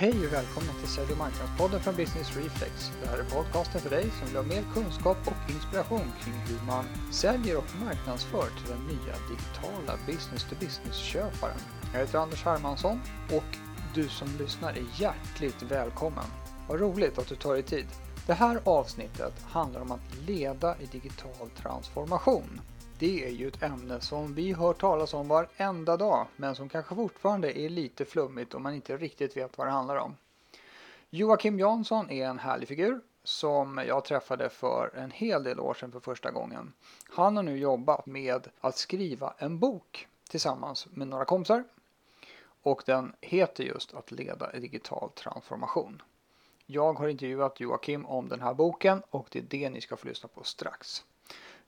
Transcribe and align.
Hej 0.00 0.26
och 0.26 0.32
välkomna 0.32 0.72
till 0.72 0.88
Sälj 0.88 1.12
och 1.12 1.18
marknadspodden 1.18 1.80
från 1.80 1.96
Business 1.96 2.36
Reflex. 2.36 2.92
Det 3.02 3.08
här 3.08 3.18
är 3.18 3.24
podcasten 3.24 3.80
för 3.80 3.90
dig 3.90 4.10
som 4.18 4.26
vill 4.26 4.36
ha 4.36 4.42
mer 4.42 4.64
kunskap 4.74 5.16
och 5.24 5.50
inspiration 5.50 6.12
kring 6.22 6.34
hur 6.34 6.66
man 6.66 6.84
säljer 7.12 7.56
och 7.56 7.64
marknadsför 7.84 8.46
till 8.58 8.70
den 8.70 8.86
nya 8.86 9.14
digitala 9.30 9.98
business-to-business-köparen. 10.06 11.60
Jag 11.92 12.00
heter 12.00 12.18
Anders 12.18 12.44
Hermansson 12.44 13.00
och 13.32 13.56
du 13.94 14.08
som 14.08 14.28
lyssnar 14.38 14.70
är 14.70 14.84
hjärtligt 14.96 15.62
välkommen. 15.62 16.24
Vad 16.68 16.80
roligt 16.80 17.18
att 17.18 17.28
du 17.28 17.36
tar 17.36 17.52
dig 17.52 17.62
tid. 17.62 17.86
Det 18.26 18.34
här 18.34 18.60
avsnittet 18.64 19.34
handlar 19.42 19.80
om 19.80 19.92
att 19.92 20.18
leda 20.26 20.76
i 20.80 20.86
digital 20.86 21.50
transformation. 21.62 22.60
Det 23.00 23.24
är 23.24 23.30
ju 23.30 23.48
ett 23.48 23.62
ämne 23.62 24.00
som 24.00 24.34
vi 24.34 24.52
hör 24.52 24.72
talas 24.72 25.14
om 25.14 25.28
varenda 25.28 25.96
dag, 25.96 26.26
men 26.36 26.54
som 26.54 26.68
kanske 26.68 26.94
fortfarande 26.94 27.58
är 27.58 27.68
lite 27.68 28.04
flummigt 28.04 28.54
och 28.54 28.60
man 28.60 28.74
inte 28.74 28.96
riktigt 28.96 29.36
vet 29.36 29.58
vad 29.58 29.66
det 29.66 29.70
handlar 29.70 29.96
om. 29.96 30.16
Joakim 31.10 31.58
Jansson 31.58 32.10
är 32.10 32.26
en 32.26 32.38
härlig 32.38 32.68
figur 32.68 33.00
som 33.24 33.82
jag 33.86 34.04
träffade 34.04 34.50
för 34.50 34.96
en 34.96 35.10
hel 35.10 35.42
del 35.42 35.60
år 35.60 35.74
sedan 35.74 35.92
för 35.92 36.00
första 36.00 36.30
gången. 36.30 36.72
Han 37.10 37.36
har 37.36 37.42
nu 37.42 37.58
jobbat 37.58 38.06
med 38.06 38.48
att 38.60 38.76
skriva 38.76 39.34
en 39.38 39.58
bok 39.58 40.08
tillsammans 40.28 40.86
med 40.90 41.08
några 41.08 41.24
kompisar 41.24 41.64
och 42.62 42.82
den 42.86 43.12
heter 43.20 43.64
just 43.64 43.94
att 43.94 44.10
leda 44.10 44.52
digital 44.52 45.10
transformation. 45.10 46.02
Jag 46.66 46.98
har 46.98 47.08
intervjuat 47.08 47.60
Joakim 47.60 48.06
om 48.06 48.28
den 48.28 48.40
här 48.40 48.54
boken 48.54 49.02
och 49.10 49.28
det 49.30 49.38
är 49.38 49.42
det 49.42 49.70
ni 49.70 49.80
ska 49.80 49.96
få 49.96 50.08
lyssna 50.08 50.28
på 50.34 50.44
strax. 50.44 51.04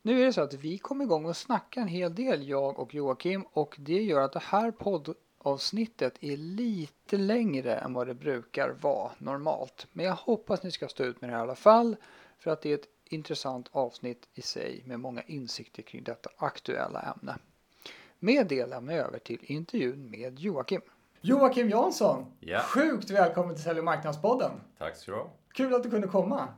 Nu 0.04 0.20
är 0.22 0.26
det 0.26 0.32
så 0.32 0.40
att 0.40 0.54
vi 0.54 0.78
kom 0.78 1.02
igång 1.02 1.24
och 1.24 1.36
snacka 1.36 1.80
en 1.80 1.88
hel 1.88 2.14
del, 2.14 2.48
jag 2.48 2.78
och 2.78 2.94
Joakim, 2.94 3.42
och 3.52 3.76
det 3.78 4.02
gör 4.02 4.20
att 4.20 4.32
det 4.32 4.42
här 4.42 4.70
poddavsnittet 4.70 6.14
är 6.20 6.36
lite 6.36 7.16
längre 7.16 7.74
än 7.76 7.92
vad 7.92 8.06
det 8.06 8.14
brukar 8.14 8.70
vara 8.70 9.10
normalt. 9.18 9.86
Men 9.92 10.06
jag 10.06 10.14
hoppas 10.14 10.62
ni 10.62 10.70
ska 10.70 10.88
stå 10.88 11.04
ut 11.04 11.20
med 11.20 11.30
det 11.30 11.34
här 11.34 11.40
i 11.40 11.42
alla 11.42 11.54
fall, 11.54 11.96
för 12.38 12.50
att 12.50 12.62
det 12.62 12.70
är 12.70 12.74
ett 12.74 12.88
intressant 13.04 13.68
avsnitt 13.72 14.28
i 14.34 14.42
sig 14.42 14.82
med 14.86 15.00
många 15.00 15.22
insikter 15.22 15.82
kring 15.82 16.04
detta 16.04 16.30
aktuella 16.36 17.00
ämne. 17.02 17.36
Med 18.18 18.46
det 18.46 18.66
lämnar 18.66 18.94
jag 18.94 19.06
över 19.06 19.18
till 19.18 19.38
intervjun 19.42 20.10
med 20.10 20.38
Joakim. 20.38 20.80
Joakim 21.20 21.68
Jansson, 21.70 22.26
Ja. 22.40 22.60
sjukt 22.60 23.10
välkommen 23.10 23.54
till 23.54 23.64
Sälj 23.64 23.78
och 23.78 23.84
marknadspodden. 23.84 24.50
Tack 24.78 24.96
ska 24.96 25.12
du 25.12 25.18
ha. 25.18 25.30
Kul 25.52 25.74
att 25.74 25.82
du 25.82 25.90
kunde 25.90 26.08
komma. 26.08 26.48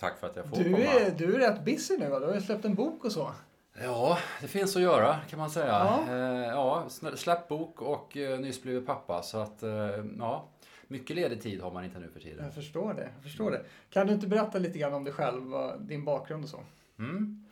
Tack 0.00 0.18
för 0.18 0.26
att 0.26 0.36
jag 0.36 0.48
får 0.48 0.56
Du 0.56 0.64
komma. 0.64 0.78
är, 0.78 1.10
du 1.10 1.34
är 1.34 1.38
rätt 1.38 1.64
busy 1.64 1.96
nu 1.98 2.08
va? 2.08 2.20
Du 2.20 2.26
har 2.26 2.34
ju 2.34 2.40
släppt 2.40 2.64
en 2.64 2.74
bok 2.74 3.04
och 3.04 3.12
så. 3.12 3.32
Ja, 3.82 4.18
det 4.40 4.48
finns 4.48 4.76
att 4.76 4.82
göra 4.82 5.16
kan 5.30 5.38
man 5.38 5.50
säga. 5.50 5.66
Ja. 5.66 6.04
Eh, 6.08 6.48
ja 6.48 6.86
släppt 7.16 7.48
bok 7.48 7.82
och 7.82 8.16
eh, 8.16 8.40
nyss 8.40 8.62
blivit 8.62 8.86
pappa. 8.86 9.22
Så 9.22 9.38
att, 9.38 9.62
eh, 9.62 9.70
ja, 10.18 10.48
mycket 10.86 11.16
ledig 11.16 11.42
tid 11.42 11.60
har 11.60 11.70
man 11.70 11.84
inte 11.84 11.98
nu 11.98 12.10
för 12.10 12.20
tiden. 12.20 12.44
Jag 12.44 12.54
förstår 12.54 12.94
det. 12.94 13.08
Jag 13.14 13.22
förstår 13.22 13.50
det. 13.50 13.62
Kan 13.90 14.06
du 14.06 14.12
inte 14.12 14.26
berätta 14.26 14.58
lite 14.58 14.78
grann 14.78 14.94
om 14.94 15.04
dig 15.04 15.12
själv, 15.12 15.42
din 15.78 16.04
bakgrund 16.04 16.44
och 16.44 16.50
så? 16.50 16.60
Mm. 16.98 17.44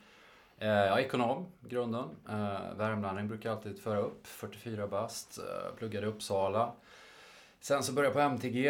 Eh, 0.59 0.67
jag 0.67 0.99
är 0.99 1.05
ekonom, 1.05 1.45
grunden. 1.61 2.05
Eh, 2.29 2.77
värmlänning 2.77 3.27
brukar 3.27 3.49
jag 3.49 3.57
alltid 3.57 3.81
föra 3.81 3.99
upp. 3.99 4.27
44 4.27 4.87
bast. 4.87 5.37
Eh, 5.37 5.75
pluggade 5.77 6.05
i 6.07 6.09
Uppsala. 6.09 6.71
Sen 7.61 7.83
så 7.83 7.93
började 7.93 8.19
jag 8.19 8.29
på 8.29 8.33
MTG. 8.33 8.67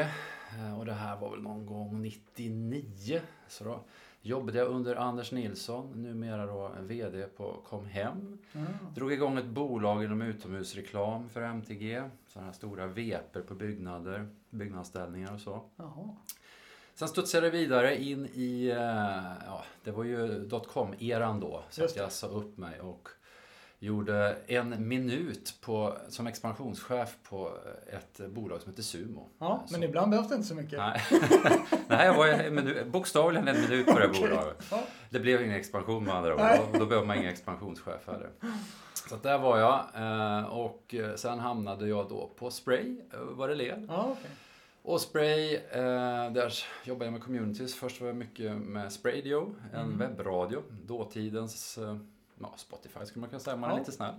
Eh, 0.57 0.79
och 0.79 0.85
det 0.85 0.93
här 0.93 1.17
var 1.17 1.31
väl 1.31 1.41
någon 1.41 1.65
gång 1.65 2.01
99. 2.01 3.21
Så 3.47 3.63
då 3.63 3.83
jobbade 4.21 4.57
jag 4.57 4.67
under 4.67 4.95
Anders 4.95 5.31
Nilsson, 5.31 6.03
numera 6.03 6.45
då 6.45 6.71
VD 6.79 7.25
på 7.37 7.61
Comhem. 7.69 8.37
Drog 8.95 9.13
igång 9.13 9.37
ett 9.37 9.45
bolag 9.45 10.03
inom 10.03 10.21
utomhusreklam 10.21 11.29
för 11.29 11.41
MTG. 11.41 12.03
Sådana 12.27 12.45
här 12.45 12.53
stora 12.53 12.87
veper 12.87 13.41
på 13.41 13.55
byggnader, 13.55 14.29
byggnadsställningar 14.49 15.33
och 15.33 15.39
så. 15.41 15.61
Jaha. 15.75 16.15
Sen 16.93 17.07
studsade 17.07 17.45
jag 17.47 17.51
vidare 17.51 18.03
in 18.03 18.29
i, 18.33 18.69
eh, 18.69 19.45
ja, 19.45 19.63
det 19.83 19.91
var 19.91 20.03
ju 20.03 20.45
dotcom-eran 20.45 21.39
då. 21.39 21.63
Så 21.69 21.87
jag 21.95 22.11
sa 22.11 22.27
upp 22.27 22.57
mig 22.57 22.79
och 22.79 23.09
gjorde 23.81 24.37
en 24.47 24.87
minut 24.87 25.53
på, 25.61 25.97
som 26.09 26.27
expansionschef 26.27 27.17
på 27.29 27.51
ett 27.87 28.21
bolag 28.33 28.61
som 28.61 28.71
heter 28.71 28.83
Sumo. 28.83 29.27
Ja, 29.39 29.63
Så- 29.67 29.73
men 29.73 29.83
ibland 29.83 30.11
behövs 30.11 30.29
det 30.29 30.35
inte 30.35 30.47
så 30.47 30.55
mycket. 30.55 30.77
Nej, 30.79 31.01
Nej 31.87 32.05
jag 32.05 32.13
var 32.13 32.27
en 32.27 32.55
minut, 32.55 32.87
bokstavligen 32.87 33.47
en 33.47 33.61
minut 33.61 33.85
på 33.87 33.99
det 33.99 34.07
Okej. 34.09 34.21
bolaget. 34.21 34.65
Ja. 34.71 34.83
Det 35.09 35.19
blev 35.19 35.41
ingen 35.41 35.55
expansion 35.55 36.03
med 36.03 36.15
andra 36.15 36.33
ord. 36.35 36.41
Då, 36.73 36.79
då 36.79 36.85
behöver 36.85 37.07
man 37.07 37.17
ingen 37.17 37.29
expansionschef 37.29 38.07
heller. 38.07 38.29
Så 39.09 39.15
att 39.15 39.23
där 39.23 39.37
var 39.37 39.57
jag. 39.57 39.85
eh, 39.95 40.45
Och 40.45 40.95
eh, 40.95 41.15
sen 41.15 41.39
hamnade 41.39 41.87
jag 41.87 42.09
då 42.09 42.29
på 42.35 42.51
Spray, 42.51 42.99
eh, 43.13 43.19
vad 43.19 43.49
det 43.49 43.55
led. 43.55 43.85
Ja, 43.89 44.07
okej. 44.19 44.31
Och 44.81 45.01
Spray, 45.01 45.55
eh, 45.55 46.31
där 46.31 46.53
jobbade 46.83 47.05
jag 47.05 47.13
med 47.13 47.23
communities. 47.23 47.75
Först 47.75 48.01
var 48.01 48.07
jag 48.07 48.15
mycket 48.15 48.55
med 48.57 48.91
Spradio, 48.93 49.55
en 49.73 49.79
Mm. 49.81 49.97
webbradio. 49.97 50.61
Dåtidens 50.85 51.77
eh, 51.77 51.97
ja, 52.41 52.53
Spotify 52.55 53.05
skulle 53.05 53.21
man 53.21 53.29
kunna 53.29 53.39
säga 53.39 53.53
om 53.53 53.59
man 53.59 53.71
är 53.71 53.79
lite 53.79 53.91
snäll. 53.91 54.13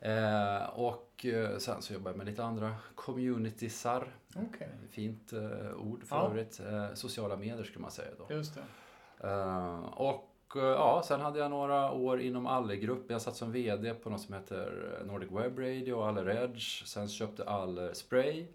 Eh, 0.00 0.64
och 0.68 1.26
eh, 1.26 1.58
sen 1.58 1.82
så 1.82 1.92
jobbade 1.92 2.10
jag 2.10 2.16
med 2.18 2.26
lite 2.26 2.44
andra 2.44 2.74
communitiesar. 2.94 4.08
okej. 4.36 4.68
Fint 4.90 5.32
eh, 5.32 5.74
ord 5.76 6.04
för 6.04 6.16
Ja. 6.16 6.26
övrigt. 6.26 6.60
Eh, 6.60 6.94
sociala 6.94 7.36
medier 7.36 7.64
skulle 7.64 7.82
man 7.82 7.90
säga 7.90 8.08
då. 8.18 8.34
Just 8.34 8.54
det. 8.54 9.28
Eh, 9.28 9.78
och 9.84 10.30
eh, 10.56 10.62
ja, 10.62 11.02
sen 11.04 11.20
hade 11.20 11.38
jag 11.38 11.50
några 11.50 11.92
år 11.92 12.20
inom 12.20 12.46
Aller-gruppen. 12.46 13.06
Jag 13.14 13.22
satt 13.22 13.36
som 13.36 13.52
VD 13.52 13.94
på 13.94 14.10
något 14.10 14.20
som 14.20 14.34
heter 14.34 14.98
Nordic 15.04 15.30
Web 15.30 15.58
Radio 15.58 15.92
och 15.92 16.06
Aller 16.08 16.28
Edge. 16.44 16.86
Sen 16.86 17.08
köpte 17.08 17.44
Aller 17.44 17.92
Spray 17.94 18.46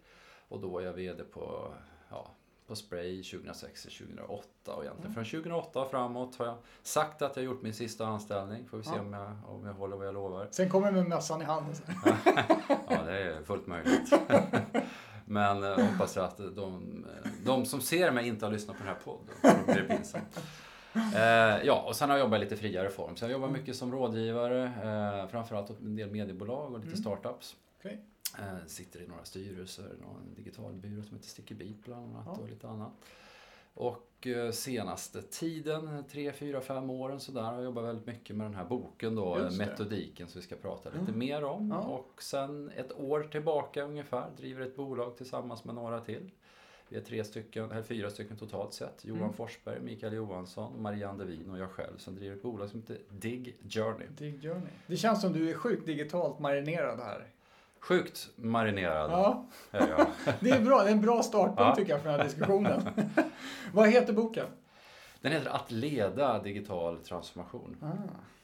och 0.48 0.60
då 0.60 0.68
var 0.68 0.82
jag 0.82 0.94
VD 0.94 1.24
på, 1.24 1.74
ja, 2.10 2.32
på 2.70 2.76
Spray 2.76 3.24
2006 3.24 3.82
till 3.84 3.92
2008 4.08 4.46
och 4.76 4.84
egentligen 4.84 5.14
från 5.14 5.26
2008 5.26 5.80
och 5.82 5.92
framåt 5.92 6.36
har 6.36 6.46
jag 6.46 6.56
sagt 6.84 7.22
att 7.22 7.36
jag 7.36 7.46
gjort 7.46 7.62
min 7.62 7.74
sista 7.74 8.06
anställning. 8.08 8.68
Får 8.68 8.78
vi 8.78 8.84
se 8.84 8.92
Ja. 8.96 9.02
om, 9.02 9.14
jag, 9.14 9.32
om 9.48 9.66
jag 9.66 9.74
håller 9.74 9.98
vad 9.98 10.08
jag 10.08 10.14
lovar. 10.14 10.48
Sen 10.52 10.70
kommer 10.70 10.88
jag 10.88 10.94
med 10.94 11.08
mössan 11.10 11.42
i 11.42 11.46
handen. 11.46 11.76
Ja, 12.90 13.04
det 13.06 13.20
är 13.20 13.44
fullt 13.44 13.68
möjligt. 13.68 14.14
Men 15.26 15.64
eh, 15.64 15.70
hoppas 15.92 16.16
jag 16.16 16.26
att 16.26 16.38
de, 16.38 17.06
de 17.46 17.66
som 17.66 17.82
ser 17.82 18.12
mig 18.12 18.28
inte 18.28 18.46
har 18.46 18.52
lyssnat 18.54 18.78
på 18.78 18.84
den 18.84 18.94
här 18.94 19.02
podden. 19.04 19.36
Då 19.66 19.74
blir 19.74 19.82
det 19.88 19.96
pinsamt. 19.96 20.40
Eh, 21.16 21.66
ja, 21.66 21.84
och 21.88 21.96
sen 21.96 22.10
har 22.10 22.18
jag 22.18 22.24
jobbat 22.26 22.38
i 22.38 22.44
lite 22.44 22.56
friare 22.56 22.90
form. 22.90 23.16
Så 23.16 23.24
jag 23.26 23.32
jobbar 23.32 23.48
mycket 23.50 23.76
som 23.76 23.92
rådgivare, 23.92 24.64
eh, 25.24 25.28
framförallt 25.30 25.70
åt 25.72 25.80
en 25.80 25.96
del 25.96 26.12
mediebolag 26.12 26.74
och 26.74 26.80
lite 26.80 26.88
Mm. 26.94 27.02
startups. 27.02 27.56
Okej. 27.80 28.02
Eh, 28.38 28.66
sitter 28.68 29.02
i 29.02 29.08
några 29.08 29.24
styrelser, 29.26 29.90
någon 30.02 30.34
digital 30.36 30.74
byrå 30.74 31.04
som 31.04 31.16
heter 31.18 31.30
Sticky 31.30 31.56
Beat 31.56 31.84
bland 31.86 32.06
annat 32.16 32.24
Ja. 32.26 32.32
och 32.44 32.50
lite 32.50 32.68
annat. 32.68 32.92
Och 33.74 34.28
eh, 34.28 34.52
senaste 34.52 35.22
tiden, 35.22 36.04
tre, 36.12 36.32
fyra, 36.32 36.62
fem 36.62 36.90
åren 36.90 37.20
sådär, 37.20 37.42
har 37.42 37.54
jag 37.54 37.64
jobbat 37.64 37.86
väldigt 37.86 38.06
mycket 38.08 38.36
med 38.36 38.46
den 38.48 38.54
här 38.56 38.66
boken 38.66 39.16
då, 39.16 39.50
metodiken 39.58 40.28
som 40.28 40.42
vi 40.42 40.46
ska 40.48 40.56
prata 40.56 40.90
lite 40.90 41.02
Mm. 41.02 41.20
mer 41.20 41.44
om. 41.44 41.70
Ja. 41.70 41.78
Och 41.82 42.24
sen 42.24 42.72
ett 42.76 42.92
år 43.00 43.24
tillbaka 43.32 43.84
ungefär 43.84 44.30
driver 44.38 44.62
ett 44.62 44.76
bolag 44.76 45.18
tillsammans 45.18 45.66
med 45.66 45.76
några 45.76 46.00
till. 46.02 46.32
Vi 46.90 46.98
är 46.98 47.02
tre 47.02 47.24
stycken, 47.24 47.72
eller 47.72 47.84
fyra 47.84 48.10
stycken 48.10 48.38
totalt 48.38 48.74
sett. 48.74 49.06
Johan 49.06 49.22
Mm. 49.22 49.34
Forsberg, 49.34 49.80
Mikael 49.82 50.14
Johansson, 50.14 50.82
Marianne 50.82 51.24
Devin 51.24 51.50
och 51.52 51.58
jag 51.60 51.70
själv 51.72 51.98
som 51.98 52.16
driver 52.16 52.36
ett 52.36 52.42
bolag 52.42 52.70
som 52.70 52.80
heter 52.82 52.98
Dig 53.10 53.56
Journey. 53.70 54.08
Dig 54.18 54.40
Journey. 54.42 54.72
Det 54.88 54.98
känns 54.98 55.22
som 55.22 55.34
du 55.34 55.50
är 55.50 55.54
sjukt 55.54 55.86
digitalt 55.86 56.40
marinerad 56.40 57.00
här. 57.00 57.28
Sjukt 57.80 58.30
marinerad 58.36 59.12
Ja, 59.12 59.46
är 59.72 59.88
jag. 59.88 60.08
det 60.40 60.50
är 60.50 60.62
bra. 60.62 60.84
Det 60.84 60.90
är 60.90 60.92
en 60.92 61.02
bra 61.02 61.24
startpunkt 61.24 61.60
Ja. 61.62 61.76
tycker 61.76 61.92
jag 61.92 62.02
för 62.02 62.10
den 62.10 62.20
här 62.20 62.26
diskussionen. 62.26 62.82
Vad 63.74 63.90
heter 63.90 64.14
boken? 64.14 64.46
Den 65.22 65.32
heter 65.32 65.50
Att 65.50 65.72
leda 65.72 66.40
digital 66.40 66.98
transformation. 66.98 67.76
Ah, 67.82 67.88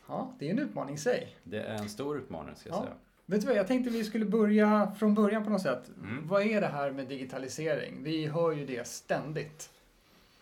ja, 0.08 0.32
det 0.40 0.48
är 0.48 0.52
en 0.52 0.60
utmaning 0.60 0.96
i 0.96 0.98
sig. 0.98 1.36
Det 1.44 1.60
är 1.62 1.76
en 1.76 1.90
stor 1.90 2.18
utmaning 2.18 2.56
ska 2.56 2.70
jag 2.70 2.78
Ja. 2.78 2.82
säga. 2.82 2.94
Vet 3.26 3.42
du 3.42 3.48
vad, 3.48 3.56
jag 3.56 3.68
tänkte 3.68 3.90
vi 3.90 4.04
skulle 4.04 4.26
börja 4.26 4.92
från 5.00 5.14
början 5.14 5.44
på 5.44 5.50
något 5.50 5.62
sätt. 5.62 5.84
Mm. 6.04 6.28
Vad 6.28 6.42
är 6.42 6.62
det 6.62 6.68
här 6.68 6.92
med 6.92 7.08
digitalisering? 7.08 8.04
Vi 8.04 8.28
hör 8.28 8.52
ju 8.52 8.66
det 8.66 8.88
ständigt. 8.88 9.70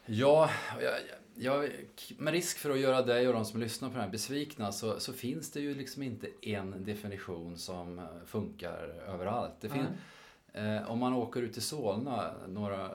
Ja, 0.06 0.50
jag, 0.82 0.92
jag, 1.36 1.70
med 2.18 2.34
risk 2.34 2.58
för 2.58 2.70
att 2.70 2.80
göra 2.80 3.02
dig 3.02 3.28
och 3.28 3.34
de 3.34 3.46
som 3.46 3.60
lyssnar 3.60 3.90
på 3.90 3.96
det 3.96 4.02
här 4.02 4.10
besvikna 4.10 4.72
så, 4.72 5.00
så 5.00 5.14
finns 5.14 5.52
det 5.52 5.60
ju 5.60 5.76
liksom 5.76 6.04
inte 6.04 6.28
en 6.42 6.84
definition 6.84 7.58
som 7.58 8.00
eh, 8.00 8.06
funkar 8.26 9.02
överallt. 9.08 9.54
Det 9.62 9.70
fin- 9.70 9.86
eh, 10.54 10.92
om 10.92 11.00
man 11.00 11.14
åker 11.14 11.42
ut 11.42 11.54
till 11.54 11.62
Solna, 11.62 12.34
några 12.48 12.90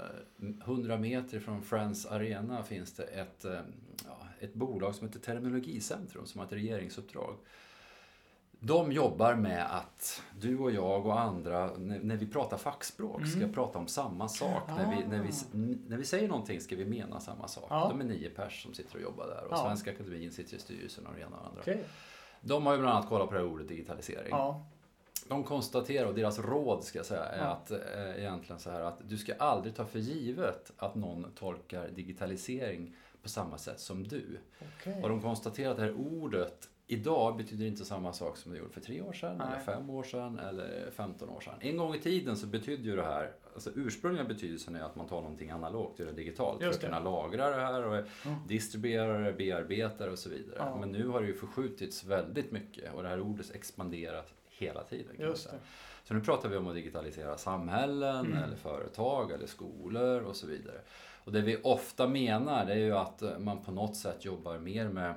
hundra 0.64 0.96
meter 0.96 1.40
från 1.40 1.62
Friends 1.62 2.06
Arena 2.06 2.62
finns 2.62 2.93
det 2.93 3.05
ett, 3.05 3.44
eh, 3.44 3.61
ja, 4.05 4.26
ett 4.41 4.55
bolag 4.55 4.94
som 4.94 5.06
heter 5.06 5.20
Terminologicentrum 5.20 6.26
som 6.26 6.38
har 6.38 6.46
ett 6.46 6.52
regeringsuppdrag. 6.52 7.34
De 8.60 8.93
jobbar 8.93 9.34
med 9.34 9.76
att 9.76 10.22
du 10.40 10.58
och 10.58 10.70
jag 10.70 11.06
och 11.06 11.20
andra, 11.20 11.70
när, 11.76 12.00
när 12.00 12.16
vi 12.16 12.26
pratar 12.26 12.56
fackspråk, 12.56 13.26
ska 13.26 13.38
Mm. 13.40 13.52
prata 13.52 13.78
om 13.78 13.87
samma 13.87 14.28
sak. 14.28 14.62
När, 14.69 14.96
vi, 14.96 15.06
när, 15.06 15.22
vi, 15.22 15.78
när 15.88 15.96
vi 15.96 16.05
säger 16.05 16.28
någonting 16.28 16.60
ska 16.60 16.76
vi 16.76 16.84
mena 16.84 17.20
samma 17.20 17.49
sak. 17.49 17.66
Ja. 17.70 17.87
De 17.88 18.00
är 18.00 18.05
nio 18.05 18.31
pers 18.31 18.62
som 18.62 18.75
sitter 18.75 18.96
och 18.96 19.02
jobbar 19.02 19.26
där 19.26 19.44
och 19.44 19.52
Ja. 19.52 19.64
Svenska 19.64 19.90
Akademin 19.90 20.32
sitter 20.32 20.56
i 20.56 20.58
styrelsen 20.60 21.06
och 21.06 21.14
det 21.14 21.20
ena 21.20 21.37
och 21.37 21.46
andra. 21.46 21.60
Okej. 21.60 21.84
De 22.40 22.66
har 22.66 22.72
ju 22.72 22.78
bland 22.81 22.96
annat 22.96 23.08
kollat 23.08 23.28
på 23.28 23.34
det 23.34 23.40
här 23.40 23.46
ordet 23.49 23.69
digitalisering. 23.69 24.28
Ja. 24.31 24.66
de 25.28 25.44
konstaterar, 25.44 26.06
och 26.06 26.14
deras 26.14 26.38
råd 26.38 26.84
ska 26.84 26.99
jag 26.99 27.06
säga, 27.06 27.25
är 27.25 27.44
ja. 27.44 27.50
att 27.50 27.70
eh, 27.70 28.19
egentligen 28.19 28.60
så 28.60 28.70
här 28.70 28.81
att 28.81 28.99
du 29.08 29.16
ska 29.19 29.34
aldrig 29.34 29.75
ta 29.76 29.84
för 29.84 29.99
givet 29.99 30.72
att 30.76 30.94
någon 30.94 31.26
tolkar 31.34 31.88
digitalisering 31.88 32.96
på 33.22 33.28
samma 33.28 33.58
sätt 33.58 33.81
som 33.81 34.08
du. 34.08 34.38
Okay. 34.78 35.02
Och 35.02 35.08
de 35.08 35.22
konstaterar 35.22 35.70
att 35.70 35.76
det 35.76 35.82
här 35.82 35.94
ordet 35.94 36.69
idag 36.90 37.37
betyder 37.37 37.67
inte 37.67 37.85
samma 37.85 38.12
sak 38.12 38.37
som 38.37 38.52
det 38.52 38.58
gjorde 38.58 38.70
för 38.70 38.81
tre 38.81 39.00
år 39.00 39.12
sedan, 39.12 39.37
Nej. 39.38 39.46
eller 39.46 39.61
fem 39.61 39.90
år 39.90 40.02
sedan, 40.02 40.38
eller 40.38 40.90
15 40.90 41.29
år 41.29 41.40
sedan. 41.40 41.55
En 41.61 41.76
gång 41.76 41.94
i 41.94 41.99
tiden 41.99 42.37
så 42.37 42.46
betydde 42.46 42.82
ju 42.82 42.96
det 42.96 43.02
här, 43.02 43.32
alltså 43.55 43.70
ursprungliga 43.75 44.25
betydelsen 44.25 44.76
är 44.76 44.81
att 44.81 44.96
man 44.96 45.06
tar 45.06 45.20
någonting 45.20 45.50
analogt 45.50 45.94
och 45.94 46.00
gör 46.00 46.06
det 46.06 46.12
digitalt 46.12 46.62
Just 46.62 46.81
för 46.81 46.87
att 46.87 46.94
kunna 46.94 47.11
lagra 47.11 47.50
det 47.50 47.56
här 47.56 47.87
och 47.87 47.94
mm. 47.94 48.38
distribuera 48.46 49.19
det, 49.19 49.32
bearbeta 49.32 50.06
det 50.06 50.12
och 50.12 50.19
så 50.19 50.29
vidare. 50.29 50.56
Ja. 50.58 50.76
Men 50.81 50.93
nu 50.93 51.08
har 51.08 51.20
det 51.20 51.26
ju 51.26 51.35
förskjutits 51.35 52.05
väldigt 52.05 52.52
mycket 52.52 52.94
och 52.94 53.02
det 53.02 53.08
här 53.08 53.20
ordet 53.20 53.55
expanderar 53.55 54.25
hela 54.49 54.82
tiden. 54.84 55.17
Just. 55.19 55.49
Så 56.05 56.14
nu 56.14 56.20
pratar 56.20 56.49
vi 56.49 56.56
om 56.56 56.67
att 56.67 56.75
digitalisera 56.75 57.38
samhällen, 57.38 58.26
mm. 58.26 58.44
eller 58.44 58.56
företag, 58.56 59.32
eller 59.32 59.46
skolor 59.46 60.23
och 60.23 60.37
så 60.37 60.46
vidare. 60.46 60.81
Och 61.25 61.32
det 61.32 61.41
vi 61.41 61.61
ofta 61.62 62.08
menar 62.08 62.67
det 62.67 62.73
är 62.73 62.76
ju 62.76 62.96
att 62.96 63.23
man 63.38 63.64
på 63.64 63.73
något 63.73 63.96
sätt 63.96 64.25
jobbar 64.25 64.58
mer 64.58 64.88
med 64.88 65.14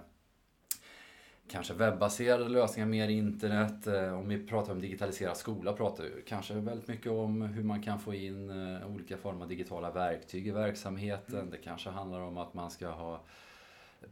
kanske 1.52 1.74
webbaserade 1.74 2.50
lösningar, 2.50 2.88
mer 2.88 3.10
internet. 3.10 3.88
Eh, 3.88 4.20
om 4.20 4.30
vi 4.30 4.48
pratar 4.48 4.72
om 4.74 4.82
digitaliserad 4.82 5.38
skola 5.38 5.74
pratar 5.74 6.04
vi 6.04 6.22
kanske 6.28 6.54
väldigt 6.54 6.88
mycket 6.88 7.12
om 7.12 7.42
hur 7.42 7.64
man 7.64 7.84
kan 7.84 8.00
få 8.00 8.14
in 8.14 8.50
eh, 8.50 8.88
olika 8.88 9.18
former 9.18 9.42
av 9.42 9.50
digitala 9.50 9.92
verktyg 9.92 10.48
i 10.48 10.52
verksamheten. 10.52 11.40
Mm. 11.40 11.50
Det 11.50 11.58
kanske 11.58 11.90
handlar 11.90 12.20
om 12.20 12.38
att 12.38 12.54
man 12.54 12.72
ska 12.72 12.88
ha 12.88 13.22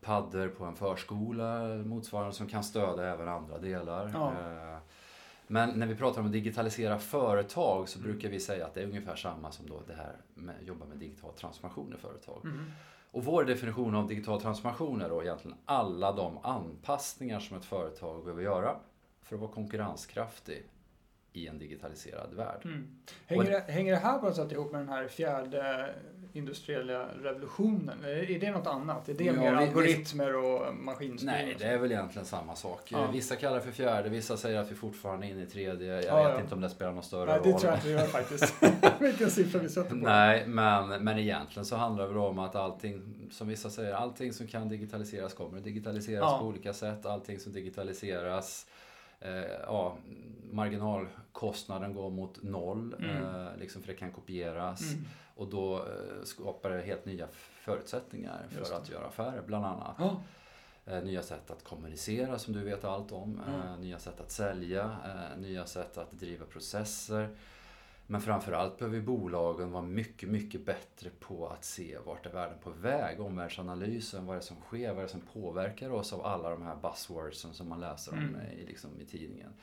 paddor 0.01 0.47
på 0.47 0.65
en 0.65 0.75
förskola 0.75 1.67
motsvarande 1.85 2.33
som 2.33 2.47
kan 2.47 2.63
stödja 2.63 3.05
även 3.05 3.27
andra 3.27 3.57
delar. 3.57 4.11
Ja. 4.13 4.31
Eh, 4.31 4.77
men 5.47 5.69
när 5.69 5.87
vi 5.87 5.95
pratar 5.95 6.21
om 6.21 6.25
att 6.25 6.33
digitalisera 6.33 6.99
företag 6.99 7.89
så 7.89 7.99
mm. 7.99 8.11
brukar 8.11 8.29
vi 8.29 8.39
säga 8.39 8.65
att 8.65 8.73
det 8.73 8.81
är 8.81 8.85
ungefär 8.85 9.15
samma 9.15 9.51
som 9.51 9.69
då 9.69 9.81
det 9.87 9.93
här 9.93 10.15
med 10.33 10.55
att 10.61 10.67
jobba 10.67 10.85
med 10.85 10.97
digital 10.97 11.33
transformation 11.33 11.93
i 11.97 12.01
företag. 12.01 12.41
Mm. 12.43 12.71
Och 13.11 13.23
vår 13.23 13.43
definition 13.43 13.95
av 13.95 14.07
digital 14.07 14.41
transformation 14.41 15.01
är 15.01 15.09
då 15.09 15.23
egentligen 15.23 15.57
alla 15.65 16.11
de 16.11 16.37
anpassningar 16.37 17.39
som 17.39 17.57
ett 17.57 17.65
företag 17.65 18.23
behöver 18.23 18.43
göra 18.43 18.75
för 19.21 19.35
att 19.35 19.41
vara 19.41 19.51
konkurrenskraftig 19.51 20.63
i 21.33 21.47
en 21.47 21.59
digitaliserad 21.59 22.33
värld. 22.33 22.61
Mm. 22.63 22.99
Hänger, 23.25 23.51
det, 23.51 23.71
hänger 23.71 23.91
det 23.91 23.99
här 23.99 24.19
på 24.19 24.25
något 24.25 24.35
sätt 24.35 24.51
ihop 24.51 24.71
med 24.71 24.81
den 24.81 24.89
här 24.89 25.07
fjärde 25.07 25.93
industriella 26.33 27.05
revolutionen? 27.23 28.03
Är 28.03 28.39
det 28.39 28.51
något 28.51 28.67
annat? 28.67 29.09
Är 29.09 29.13
det 29.13 29.23
ja, 29.23 29.33
mer 29.33 29.53
algoritmer 29.53 30.35
och 30.35 30.75
maskinstyrning? 30.75 31.45
Nej, 31.45 31.55
det 31.59 31.65
är 31.65 31.77
väl 31.77 31.91
egentligen 31.91 32.25
samma 32.25 32.55
sak. 32.55 32.81
Ja. 32.91 33.11
Vissa 33.11 33.35
kallar 33.35 33.55
det 33.55 33.61
för 33.61 33.71
fjärde, 33.71 34.09
vissa 34.09 34.37
säger 34.37 34.59
att 34.59 34.71
vi 34.71 34.75
fortfarande 34.75 35.27
är 35.27 35.31
inne 35.31 35.43
i 35.43 35.45
tredje. 35.45 35.93
Jag 35.93 36.03
ja, 36.03 36.31
vet 36.31 36.41
inte 36.41 36.55
om 36.55 36.61
det 36.61 36.69
spelar 36.69 36.91
någon 36.91 37.03
större 37.03 37.25
roll. 37.25 37.41
Nej, 37.43 37.53
det 37.53 37.59
tror 37.59 37.71
jag 37.71 37.77
inte 37.77 37.87
det 37.87 37.93
gör 37.93 38.07
faktiskt. 38.07 38.63
Vilken 38.99 39.31
siffra 39.31 39.59
vi 39.59 39.69
sätter 39.69 39.89
på. 39.89 39.95
Nej, 39.95 40.47
men, 40.47 41.03
men 41.03 41.19
egentligen 41.19 41.65
så 41.65 41.75
handlar 41.75 42.03
det 42.03 42.09
väl 42.13 42.17
om 42.17 42.39
att 42.39 42.55
allting, 42.55 43.01
som 43.31 43.47
vissa 43.47 43.69
säger, 43.69 43.93
allting 43.93 44.33
som 44.33 44.47
kan 44.47 44.69
digitaliseras 44.69 45.33
kommer 45.33 45.57
att 45.57 45.63
digitaliseras 45.63 46.39
på 46.39 46.45
olika 46.45 46.73
sätt. 46.73 47.05
Allting 47.05 47.39
som 47.39 47.53
digitaliseras 47.53 48.65
eh, 49.19 49.31
ja, 49.67 49.97
marginalkostnaden 50.51 51.93
går 51.93 52.09
mot 52.09 52.43
noll, 52.43 52.95
mm. 52.99 53.15
eh, 53.15 53.47
liksom 53.59 53.81
för 53.81 53.87
det 53.87 53.99
kan 53.99 54.11
kopieras. 54.11 54.81
Mm. 54.81 55.05
Och 55.39 55.47
då 55.47 55.77
eh, 55.77 56.23
skapar 56.23 56.69
det 56.69 56.81
helt 56.81 57.05
nya 57.05 57.27
förutsättningar 57.63 58.45
för 58.49 58.75
att 58.75 58.89
göra 58.89 59.05
affärer, 59.05 59.41
bland 59.45 59.65
annat. 59.65 59.99
Oh. 59.99 60.17
Nya 61.03 61.21
sätt 61.21 61.51
att 61.51 61.63
kommunicera 61.63 62.39
som 62.39 62.53
du 62.53 62.63
vet 62.63 62.83
allt 62.83 63.11
om. 63.11 63.41
Mm. 63.47 63.81
Nya 63.81 63.99
sätt 63.99 64.21
att 64.21 64.31
sälja, 64.31 64.97
nya 65.37 65.65
sätt 65.65 65.97
att 65.97 66.11
driva 66.11 66.45
processer. 66.45 67.29
Men 68.07 68.21
framförallt 68.21 68.77
behöver 68.77 69.01
bolagen 69.01 69.71
vara 69.71 69.83
mycket, 69.83 70.29
mycket 70.29 70.65
bättre 70.65 71.09
på 71.19 71.47
att 71.47 71.65
se 71.65 71.97
vart 72.05 72.25
är 72.25 72.29
världen 72.29 72.57
på 72.63 72.69
väg. 72.69 73.21
Omvärldsanalysen, 73.21 74.25
vad 74.25 74.35
är 74.35 74.39
det 74.39 74.45
som 74.45 74.57
sker, 74.57 74.89
vad 74.89 74.97
är 74.97 75.03
det 75.03 75.09
som 75.09 75.21
påverkar 75.21 75.89
oss 75.89 76.13
av 76.13 76.25
alla 76.25 76.49
de 76.49 76.61
här 76.61 76.75
buzzwordsen 76.75 77.53
som 77.53 77.69
man 77.69 77.79
läser 77.79 78.11
om 78.11 78.19
mm. 78.19 78.41
i, 78.41 78.65
liksom, 78.65 79.01
i 79.01 79.05
tidningen. 79.05 79.53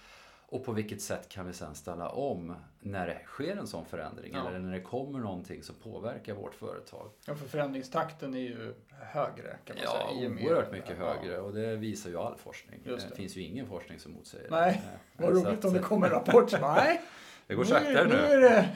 Och 0.48 0.64
på 0.64 0.72
vilket 0.72 1.02
sätt 1.02 1.28
kan 1.28 1.46
vi 1.46 1.52
sen 1.52 1.74
ställa 1.74 2.08
om 2.08 2.54
när 2.80 3.06
det 3.06 3.20
sker 3.24 3.56
en 3.56 3.66
sån 3.66 3.86
förändring 3.86 4.32
ja. 4.34 4.48
eller 4.48 4.58
när 4.58 4.72
det 4.72 4.80
kommer 4.80 5.18
någonting 5.18 5.62
som 5.62 5.74
påverkar 5.74 6.34
vårt 6.34 6.54
företag. 6.54 7.10
Ja, 7.26 7.34
för 7.34 7.48
förändringstakten 7.48 8.34
är 8.34 8.38
ju 8.38 8.74
högre 8.88 9.56
kan 9.64 9.76
man 9.76 9.84
ja, 9.84 9.90
säga. 9.90 10.30
Ja, 10.40 10.46
oerhört 10.46 10.72
mycket 10.72 10.96
ja. 10.98 11.06
högre 11.06 11.38
och 11.38 11.54
det 11.54 11.76
visar 11.76 12.10
ju 12.10 12.18
all 12.18 12.36
forskning. 12.36 12.80
Det. 12.84 12.90
det. 12.90 13.16
finns 13.16 13.36
ju 13.36 13.42
ingen 13.42 13.66
forskning 13.66 13.98
som 13.98 14.12
motsäger 14.12 14.50
Nej, 14.50 14.82
det. 15.16 15.24
vad 15.24 15.34
roligt 15.34 15.58
att, 15.58 15.64
om 15.64 15.72
det 15.72 15.80
kommer 15.80 16.06
en 16.06 16.12
rapport 16.12 16.50
som 16.50 16.60
nej, 16.60 17.02
det 17.46 17.54
går 17.54 17.64
saktare 17.64 18.04
nu. 18.04 18.14
Nu 18.14 18.20
är 18.20 18.40
det, 18.40 18.68